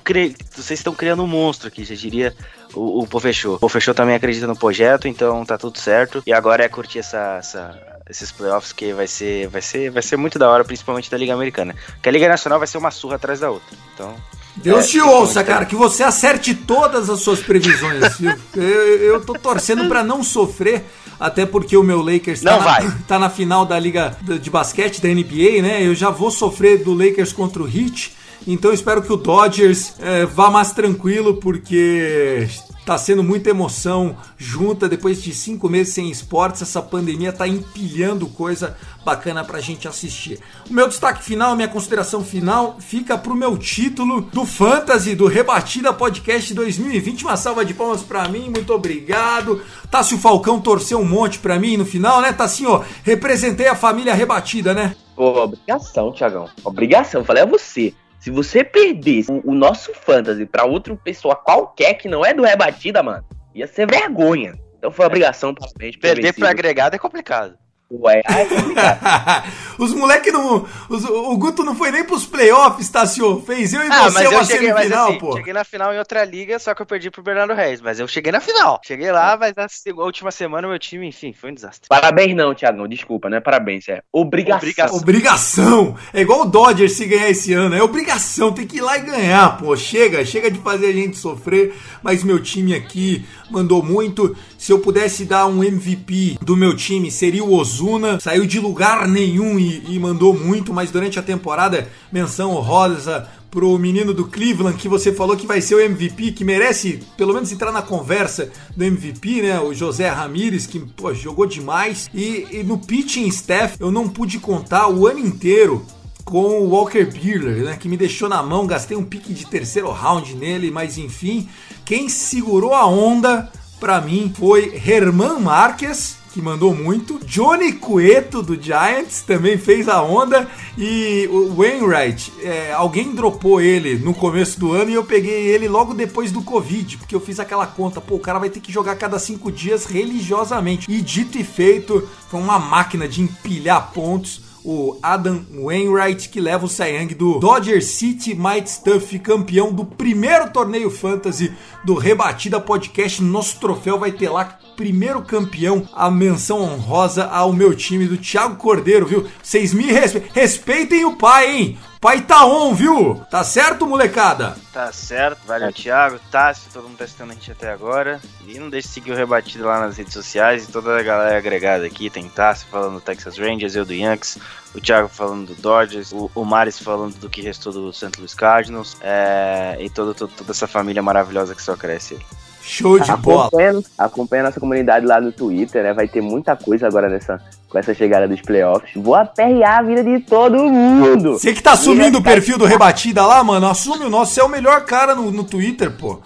Vocês 0.54 0.80
estão 0.80 0.94
criando 0.94 1.22
um 1.22 1.26
monstro 1.26 1.68
aqui, 1.68 1.84
já 1.84 1.94
diria 1.94 2.34
o, 2.74 3.02
o 3.02 3.06
Pofechou. 3.06 3.56
O 3.56 3.58
Pofechou 3.58 3.94
também 3.94 4.14
acredita 4.14 4.46
no 4.46 4.56
projeto, 4.56 5.06
então 5.08 5.44
tá 5.44 5.56
tudo 5.58 5.78
certo. 5.78 6.22
E 6.26 6.32
agora 6.32 6.64
é 6.64 6.68
curtir 6.68 6.98
essa, 7.00 7.36
essa- 7.38 7.94
esses 8.10 8.30
playoffs 8.30 8.72
que 8.72 8.92
vai 8.92 9.06
ser, 9.06 9.48
vai, 9.48 9.62
ser, 9.62 9.90
vai 9.90 10.02
ser 10.02 10.16
muito 10.18 10.38
da 10.38 10.50
hora, 10.50 10.62
principalmente 10.64 11.10
da 11.10 11.16
Liga 11.16 11.32
Americana. 11.32 11.74
Porque 11.94 12.08
a 12.08 12.12
Liga 12.12 12.28
Nacional 12.28 12.58
vai 12.58 12.68
ser 12.68 12.76
uma 12.78 12.90
surra 12.90 13.16
atrás 13.16 13.40
da 13.40 13.50
outra. 13.50 13.74
Então. 13.94 14.14
Deus 14.56 14.84
É, 14.84 14.88
te 14.88 15.00
ouça, 15.00 15.42
cara, 15.42 15.64
que 15.64 15.74
você 15.74 16.02
acerte 16.02 16.54
todas 16.54 17.10
as 17.10 17.20
suas 17.20 17.40
previsões. 17.40 18.20
eu, 18.54 18.62
eu 18.62 19.20
tô 19.20 19.34
torcendo 19.34 19.88
pra 19.88 20.04
não 20.04 20.22
sofrer, 20.22 20.84
até 21.18 21.44
porque 21.44 21.76
o 21.76 21.82
meu 21.82 22.00
Lakers 22.00 22.40
tá, 22.40 22.58
na, 22.58 22.90
tá 23.08 23.18
na 23.18 23.30
final 23.30 23.64
da 23.66 23.78
liga 23.78 24.16
de 24.40 24.50
basquete 24.50 25.00
da 25.00 25.08
NBA, 25.08 25.62
né? 25.62 25.82
Eu 25.84 25.94
já 25.94 26.10
vou 26.10 26.30
sofrer 26.30 26.84
do 26.84 26.94
Lakers 26.94 27.32
contra 27.32 27.62
o 27.62 27.68
Heat. 27.68 28.12
Então 28.46 28.72
espero 28.72 29.02
que 29.02 29.12
o 29.12 29.16
Dodgers 29.16 29.94
eh, 29.98 30.26
vá 30.26 30.50
mais 30.50 30.72
tranquilo, 30.72 31.34
porque 31.38 32.46
tá 32.84 32.98
sendo 32.98 33.22
muita 33.22 33.50
emoção 33.50 34.16
junta. 34.36 34.88
Depois 34.88 35.22
de 35.22 35.34
cinco 35.34 35.68
meses 35.68 35.94
sem 35.94 36.10
esportes, 36.10 36.62
essa 36.62 36.82
pandemia 36.82 37.32
tá 37.32 37.46
empilhando 37.46 38.26
coisa 38.28 38.76
bacana 39.04 39.44
pra 39.44 39.60
gente 39.60 39.86
assistir. 39.88 40.38
O 40.68 40.72
meu 40.72 40.88
destaque 40.88 41.22
final, 41.22 41.56
minha 41.56 41.68
consideração 41.68 42.24
final, 42.24 42.76
fica 42.78 43.16
pro 43.16 43.34
meu 43.34 43.56
título 43.56 44.22
do 44.22 44.44
Fantasy, 44.44 45.14
do 45.14 45.26
Rebatida 45.26 45.92
Podcast 45.92 46.52
2020. 46.54 47.24
Uma 47.24 47.36
salva 47.36 47.64
de 47.64 47.74
palmas 47.74 48.02
pra 48.02 48.28
mim, 48.28 48.50
muito 48.50 48.72
obrigado. 48.72 49.62
Tássio 49.90 50.18
Falcão 50.18 50.60
torceu 50.60 50.98
um 50.98 51.04
monte 51.04 51.38
pra 51.38 51.58
mim 51.58 51.76
no 51.76 51.84
final, 51.84 52.20
né, 52.20 52.32
Tassinho? 52.32 52.84
Representei 53.02 53.68
a 53.68 53.74
família 53.74 54.14
rebatida, 54.14 54.74
né? 54.74 54.96
Pô, 55.14 55.42
obrigação, 55.42 56.12
Tiagão. 56.12 56.48
Obrigação. 56.64 57.24
Falei 57.24 57.42
a 57.42 57.46
você. 57.46 57.94
Se 58.24 58.30
você 58.30 58.64
perdesse 58.64 59.30
o, 59.30 59.42
o 59.50 59.54
nosso 59.54 59.92
fantasy 59.92 60.46
pra 60.46 60.64
outra 60.64 60.96
pessoa 60.96 61.36
qualquer 61.36 61.92
que 61.92 62.08
não 62.08 62.24
é 62.24 62.32
do 62.32 62.42
rebatida, 62.42 63.02
mano, 63.02 63.22
ia 63.54 63.66
ser 63.66 63.86
vergonha. 63.86 64.58
Então 64.78 64.90
foi 64.90 65.04
obrigação 65.04 65.54
pra 65.54 65.68
frente. 65.68 65.98
Perder 65.98 66.32
pra 66.32 66.48
agregado 66.48 66.96
é 66.96 66.98
complicado. 66.98 67.54
Ué, 68.00 68.22
ai, 68.26 68.46
os 69.78 69.92
moleque 69.94 70.30
não. 70.30 70.66
os- 70.88 71.04
o 71.04 71.36
Guto 71.36 71.62
não 71.64 71.74
foi 71.74 71.90
nem 71.90 72.04
pros 72.04 72.24
playoffs, 72.26 72.88
Tassio. 72.88 73.40
Fez 73.46 73.72
eu 73.72 73.82
e 73.82 73.88
Ah, 73.90 74.10
você 74.10 74.26
uma 74.28 74.44
cheguei, 74.44 74.72
semifinal, 74.72 75.08
assim, 75.10 75.18
pô. 75.18 75.36
cheguei 75.36 75.52
na 75.52 75.64
final 75.64 75.94
em 75.94 75.98
outra 75.98 76.24
liga, 76.24 76.58
só 76.58 76.74
que 76.74 76.82
eu 76.82 76.86
perdi 76.86 77.10
pro 77.10 77.22
Bernardo 77.22 77.54
Reis. 77.54 77.80
Mas 77.80 78.00
eu 78.00 78.08
cheguei 78.08 78.32
na 78.32 78.40
final. 78.40 78.80
Cheguei 78.84 79.10
lá, 79.12 79.36
mas 79.38 79.54
na 79.54 79.66
última 80.02 80.30
semana 80.30 80.66
meu 80.68 80.78
time, 80.78 81.06
enfim, 81.08 81.32
foi 81.32 81.50
um 81.50 81.54
desastre. 81.54 81.88
Parabéns 81.88 82.34
não, 82.34 82.54
Tiagão. 82.54 82.86
Desculpa, 82.88 83.28
não 83.28 83.36
é 83.36 83.40
parabéns, 83.40 83.88
é 83.88 84.02
obrigação. 84.12 84.58
Obrigação. 84.58 84.98
Obrigação! 84.98 85.96
É 86.12 86.20
igual 86.20 86.42
o 86.42 86.44
Dodgers 86.46 86.92
se 86.92 87.06
ganhar 87.06 87.30
esse 87.30 87.52
ano. 87.52 87.74
É 87.74 87.82
obrigação, 87.82 88.52
tem 88.52 88.66
que 88.66 88.78
ir 88.78 88.80
lá 88.80 88.96
e 88.98 89.02
ganhar, 89.02 89.56
pô. 89.58 89.76
Chega, 89.76 90.24
chega 90.24 90.50
de 90.50 90.58
fazer 90.60 90.86
a 90.88 90.92
gente 90.92 91.16
sofrer. 91.16 91.74
Mas 92.02 92.22
meu 92.24 92.40
time 92.42 92.74
aqui 92.74 93.24
mandou 93.50 93.82
muito. 93.82 94.36
Se 94.64 94.72
eu 94.72 94.78
pudesse 94.78 95.26
dar 95.26 95.44
um 95.44 95.62
MVP 95.62 96.38
do 96.40 96.56
meu 96.56 96.74
time, 96.74 97.10
seria 97.10 97.44
o 97.44 97.52
Ozuna. 97.52 98.18
Saiu 98.18 98.46
de 98.46 98.58
lugar 98.58 99.06
nenhum 99.06 99.58
e, 99.58 99.84
e 99.90 99.98
mandou 99.98 100.32
muito, 100.32 100.72
mas 100.72 100.90
durante 100.90 101.18
a 101.18 101.22
temporada, 101.22 101.86
menção 102.10 102.52
honrosa 102.52 103.28
pro 103.50 103.76
menino 103.76 104.14
do 104.14 104.24
Cleveland 104.24 104.78
que 104.78 104.88
você 104.88 105.12
falou 105.12 105.36
que 105.36 105.46
vai 105.46 105.60
ser 105.60 105.74
o 105.74 105.80
MVP, 105.80 106.32
que 106.32 106.46
merece 106.46 107.00
pelo 107.14 107.34
menos 107.34 107.52
entrar 107.52 107.72
na 107.72 107.82
conversa 107.82 108.50
do 108.74 108.82
MVP, 108.82 109.42
né? 109.42 109.60
O 109.60 109.74
José 109.74 110.08
Ramírez, 110.08 110.66
que 110.66 110.78
pô, 110.78 111.12
jogou 111.12 111.44
demais. 111.44 112.08
E, 112.14 112.46
e 112.50 112.62
no 112.62 112.78
pitching 112.78 113.26
staff 113.26 113.76
eu 113.78 113.92
não 113.92 114.08
pude 114.08 114.38
contar 114.38 114.88
o 114.88 115.06
ano 115.06 115.18
inteiro 115.18 115.84
com 116.24 116.62
o 116.62 116.70
Walker 116.70 117.04
Buehler, 117.04 117.64
né, 117.64 117.76
que 117.76 117.86
me 117.86 117.98
deixou 117.98 118.30
na 118.30 118.42
mão, 118.42 118.66
gastei 118.66 118.96
um 118.96 119.04
pique 119.04 119.34
de 119.34 119.44
terceiro 119.44 119.90
round 119.90 120.34
nele, 120.34 120.70
mas 120.70 120.96
enfim, 120.96 121.50
quem 121.84 122.08
segurou 122.08 122.72
a 122.72 122.86
onda 122.86 123.52
pra 123.84 124.00
mim 124.00 124.32
foi 124.34 124.80
Herman 124.82 125.40
Marques, 125.40 126.16
que 126.32 126.40
mandou 126.40 126.74
muito, 126.74 127.20
Johnny 127.26 127.74
Cueto 127.74 128.42
do 128.42 128.58
Giants 128.60 129.20
também 129.20 129.58
fez 129.58 129.90
a 129.90 130.02
onda. 130.02 130.48
E 130.78 131.28
o 131.30 131.54
Wainwright, 131.54 132.32
é, 132.42 132.72
alguém 132.72 133.14
dropou 133.14 133.60
ele 133.60 133.98
no 133.98 134.14
começo 134.14 134.58
do 134.58 134.72
ano 134.72 134.90
e 134.90 134.94
eu 134.94 135.04
peguei 135.04 135.48
ele 135.48 135.68
logo 135.68 135.92
depois 135.92 136.32
do 136.32 136.40
Covid, 136.40 136.96
porque 136.96 137.14
eu 137.14 137.20
fiz 137.20 137.38
aquela 137.38 137.66
conta, 137.66 138.00
pô, 138.00 138.14
o 138.14 138.20
cara 138.20 138.38
vai 138.38 138.48
ter 138.48 138.60
que 138.60 138.72
jogar 138.72 138.96
cada 138.96 139.18
cinco 139.18 139.52
dias 139.52 139.84
religiosamente. 139.84 140.90
E 140.90 141.02
dito 141.02 141.36
e 141.36 141.44
feito, 141.44 142.08
foi 142.30 142.40
uma 142.40 142.58
máquina 142.58 143.06
de 143.06 143.20
empilhar 143.20 143.92
pontos 143.92 144.43
o 144.64 144.98
Adam 145.02 145.44
Wainwright, 145.54 146.28
que 146.30 146.40
leva 146.40 146.66
o 146.66 146.70
Young 146.84 147.08
do 147.14 147.38
Dodger 147.38 147.84
City 147.84 148.34
Might 148.34 148.68
Stuff, 148.70 149.18
campeão 149.18 149.70
do 149.72 149.84
primeiro 149.84 150.50
torneio 150.50 150.90
fantasy 150.90 151.52
do 151.84 151.94
Rebatida 151.94 152.58
Podcast. 152.58 153.22
Nosso 153.22 153.60
troféu 153.60 153.98
vai 153.98 154.10
ter 154.10 154.30
lá 154.30 154.58
primeiro 154.76 155.22
campeão, 155.22 155.86
a 155.92 156.10
menção 156.10 156.60
honrosa 156.60 157.26
ao 157.26 157.52
meu 157.52 157.74
time 157.76 158.06
do 158.06 158.16
Thiago 158.16 158.56
Cordeiro, 158.56 159.06
viu? 159.06 159.26
Vocês 159.42 159.72
me 159.72 159.84
respe- 159.84 160.22
respeitem 160.32 161.04
o 161.04 161.14
pai, 161.16 161.54
hein? 161.56 161.78
Pai 162.04 162.20
tá 162.20 162.44
on, 162.44 162.74
viu? 162.74 163.24
Tá 163.30 163.42
certo, 163.42 163.86
molecada? 163.86 164.54
Tá 164.74 164.92
certo, 164.92 165.38
valeu 165.46 165.72
Thiago, 165.72 166.20
Tássio, 166.30 166.70
todo 166.70 166.82
mundo 166.86 166.98
tá 166.98 167.04
assistindo 167.04 167.30
a 167.30 167.32
gente 167.32 167.50
até 167.50 167.72
agora. 167.72 168.20
E 168.46 168.58
não 168.58 168.68
deixe 168.68 168.88
de 168.88 168.92
seguir 168.92 169.12
o 169.12 169.16
Rebatido 169.16 169.64
lá 169.64 169.80
nas 169.80 169.96
redes 169.96 170.12
sociais 170.12 170.64
e 170.64 170.70
toda 170.70 170.98
a 170.98 171.02
galera 171.02 171.38
agregada 171.38 171.86
aqui. 171.86 172.10
Tem 172.10 172.28
Tássio 172.28 172.66
falando 172.70 172.96
do 172.96 173.00
Texas 173.00 173.38
Rangers, 173.38 173.74
eu 173.74 173.86
do 173.86 173.94
Yankees, 173.94 174.36
o 174.74 174.82
Thiago 174.82 175.08
falando 175.08 175.54
do 175.54 175.62
Dodgers, 175.62 176.12
o, 176.12 176.30
o 176.34 176.44
Maris 176.44 176.78
falando 176.78 177.14
do 177.14 177.30
que 177.30 177.40
restou 177.40 177.72
do 177.72 177.90
St. 177.90 178.10
Louis 178.18 178.34
Cardinals, 178.34 178.98
é, 179.00 179.78
e 179.80 179.88
todo, 179.88 180.12
todo- 180.12 180.30
toda 180.36 180.50
essa 180.50 180.66
família 180.66 181.02
maravilhosa 181.02 181.54
que 181.54 181.62
só 181.62 181.74
cresce. 181.74 182.18
Show 182.60 182.98
de 182.98 183.10
bola. 183.16 183.46
Acompanha, 183.46 183.82
acompanha 183.96 184.42
a 184.42 184.46
nossa 184.46 184.60
comunidade 184.60 185.06
lá 185.06 185.22
no 185.22 185.32
Twitter, 185.32 185.82
né? 185.82 185.94
Vai 185.94 186.06
ter 186.08 186.20
muita 186.20 186.54
coisa 186.54 186.86
agora 186.86 187.08
nessa, 187.08 187.40
com 187.74 187.78
essa 187.80 187.92
chegada 187.92 188.28
dos 188.28 188.40
playoffs. 188.40 188.92
Vou 188.94 189.16
aperrear 189.16 189.80
a 189.80 189.82
vida 189.82 190.04
de 190.04 190.20
todo 190.20 190.56
mundo. 190.56 191.32
Você 191.32 191.52
que 191.52 191.60
tá 191.60 191.72
assumindo 191.72 192.18
o 192.18 192.22
perfil 192.22 192.56
do 192.56 192.64
Rebatida 192.64 193.26
lá, 193.26 193.42
mano, 193.42 193.66
assume 193.66 194.04
o 194.04 194.08
nosso. 194.08 194.32
Você 194.32 194.40
é 194.40 194.44
o 194.44 194.48
melhor 194.48 194.84
cara 194.84 195.12
no, 195.12 195.32
no 195.32 195.42
Twitter, 195.42 195.90
pô. 195.90 196.20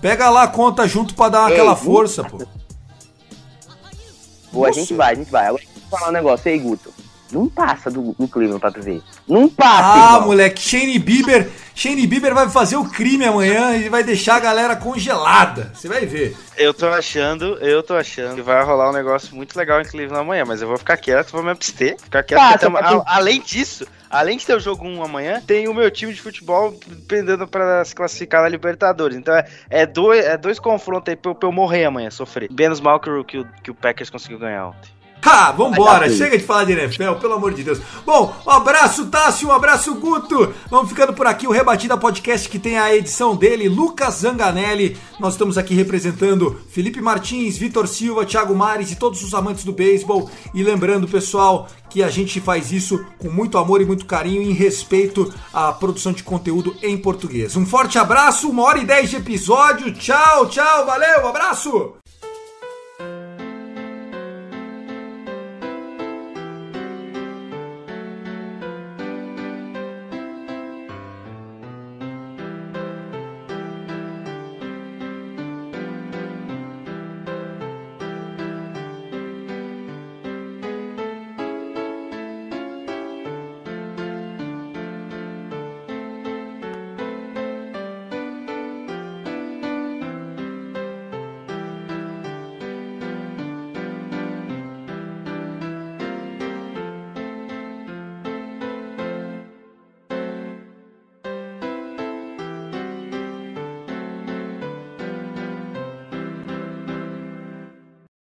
Pega 0.00 0.28
lá 0.28 0.42
a 0.42 0.48
conta 0.48 0.88
junto 0.88 1.14
pra 1.14 1.28
dar 1.28 1.48
Ei, 1.48 1.54
aquela 1.54 1.76
força, 1.76 2.24
pô. 2.24 2.44
Pô, 4.50 4.64
a 4.64 4.72
gente 4.72 4.92
vai, 4.92 5.12
a 5.12 5.14
gente 5.14 5.30
vai. 5.30 5.46
Agora, 5.46 5.62
deixa 5.62 5.78
eu 5.78 5.88
falar 5.88 6.08
um 6.08 6.12
negócio. 6.12 6.48
Ei, 6.48 6.58
Guto. 6.58 6.92
Não 7.30 7.48
passa 7.48 7.90
do, 7.90 8.14
do 8.18 8.26
Cleveland 8.28 8.60
pra 8.60 8.70
tu 8.70 8.80
ver. 8.80 9.02
Não 9.28 9.48
passa, 9.48 9.92
Ah, 9.94 10.12
irmão. 10.14 10.26
moleque, 10.28 10.60
Shane 10.60 10.98
Bieber. 10.98 11.48
Shane 11.74 12.06
Bieber 12.06 12.34
vai 12.34 12.48
fazer 12.48 12.76
o 12.76 12.84
crime 12.88 13.24
amanhã 13.24 13.76
e 13.76 13.88
vai 13.88 14.02
deixar 14.02 14.36
a 14.36 14.40
galera 14.40 14.74
congelada. 14.74 15.70
Você 15.74 15.86
vai 15.88 16.04
ver. 16.06 16.36
Eu 16.56 16.74
tô 16.74 16.86
achando, 16.88 17.56
eu 17.58 17.82
tô 17.82 17.94
achando 17.94 18.34
que 18.34 18.42
vai 18.42 18.64
rolar 18.64 18.90
um 18.90 18.92
negócio 18.92 19.34
muito 19.36 19.56
legal 19.56 19.80
em 19.80 19.84
Cleveland 19.84 20.20
amanhã, 20.22 20.44
mas 20.46 20.60
eu 20.60 20.68
vou 20.68 20.76
ficar 20.76 20.96
quieto, 20.96 21.30
vou 21.30 21.42
me 21.42 21.50
abster, 21.50 21.96
ficar 22.00 22.22
quieto. 22.22 22.60
Tu- 22.70 22.76
a- 22.76 23.04
além 23.06 23.40
disso, 23.40 23.86
além 24.10 24.36
de 24.38 24.44
ter 24.46 24.56
o 24.56 24.60
jogo 24.60 24.84
1 24.86 25.04
amanhã, 25.04 25.40
tem 25.46 25.68
o 25.68 25.74
meu 25.74 25.88
time 25.90 26.12
de 26.12 26.20
futebol 26.20 26.74
pendendo 27.06 27.46
pra 27.46 27.84
se 27.84 27.94
classificar 27.94 28.42
na 28.42 28.48
Libertadores. 28.48 29.16
Então 29.16 29.34
é, 29.36 29.46
é, 29.70 29.86
dois, 29.86 30.24
é 30.24 30.36
dois 30.36 30.58
confrontos 30.58 31.10
aí 31.10 31.16
pra 31.16 31.30
eu, 31.30 31.34
pra 31.34 31.48
eu 31.48 31.52
morrer 31.52 31.84
amanhã, 31.84 32.10
sofrer. 32.10 32.48
Menos 32.50 32.80
mal 32.80 32.98
que, 32.98 33.08
o, 33.10 33.24
que 33.24 33.70
o 33.70 33.74
Packers 33.74 34.10
conseguiu 34.10 34.38
ganhar 34.40 34.66
ontem. 34.68 34.97
Ha, 35.24 35.52
vambora, 35.52 36.08
chega 36.10 36.38
de 36.38 36.44
falar 36.44 36.64
de 36.64 36.72
NFL, 36.72 37.14
pelo 37.20 37.34
amor 37.34 37.52
de 37.52 37.62
Deus. 37.62 37.80
Bom, 38.06 38.34
um 38.46 38.50
abraço, 38.50 39.06
Tássio, 39.06 39.48
um 39.48 39.52
abraço, 39.52 39.94
Guto. 39.94 40.54
Vamos 40.70 40.88
ficando 40.88 41.12
por 41.12 41.26
aqui, 41.26 41.46
o 41.46 41.50
Rebatida 41.50 41.96
Podcast 41.96 42.48
que 42.48 42.58
tem 42.58 42.78
a 42.78 42.94
edição 42.94 43.36
dele, 43.36 43.68
Lucas 43.68 44.16
Zanganelli. 44.16 44.96
Nós 45.18 45.34
estamos 45.34 45.58
aqui 45.58 45.74
representando 45.74 46.60
Felipe 46.70 47.00
Martins, 47.00 47.58
Vitor 47.58 47.86
Silva, 47.86 48.24
Thiago 48.24 48.54
Mares 48.54 48.90
e 48.92 48.96
todos 48.96 49.22
os 49.22 49.34
amantes 49.34 49.64
do 49.64 49.72
beisebol. 49.72 50.30
E 50.54 50.62
lembrando, 50.62 51.08
pessoal, 51.08 51.68
que 51.90 52.02
a 52.02 52.08
gente 52.08 52.40
faz 52.40 52.72
isso 52.72 53.04
com 53.18 53.30
muito 53.30 53.58
amor 53.58 53.80
e 53.80 53.84
muito 53.84 54.06
carinho 54.06 54.42
em 54.42 54.52
respeito 54.52 55.32
à 55.52 55.72
produção 55.72 56.12
de 56.12 56.22
conteúdo 56.22 56.74
em 56.82 56.96
português. 56.96 57.56
Um 57.56 57.66
forte 57.66 57.98
abraço, 57.98 58.48
uma 58.48 58.62
hora 58.62 58.78
e 58.78 58.84
dez 58.84 59.10
de 59.10 59.16
episódio. 59.16 59.92
Tchau, 59.92 60.46
tchau, 60.46 60.86
valeu, 60.86 61.24
um 61.24 61.28
abraço! 61.28 62.07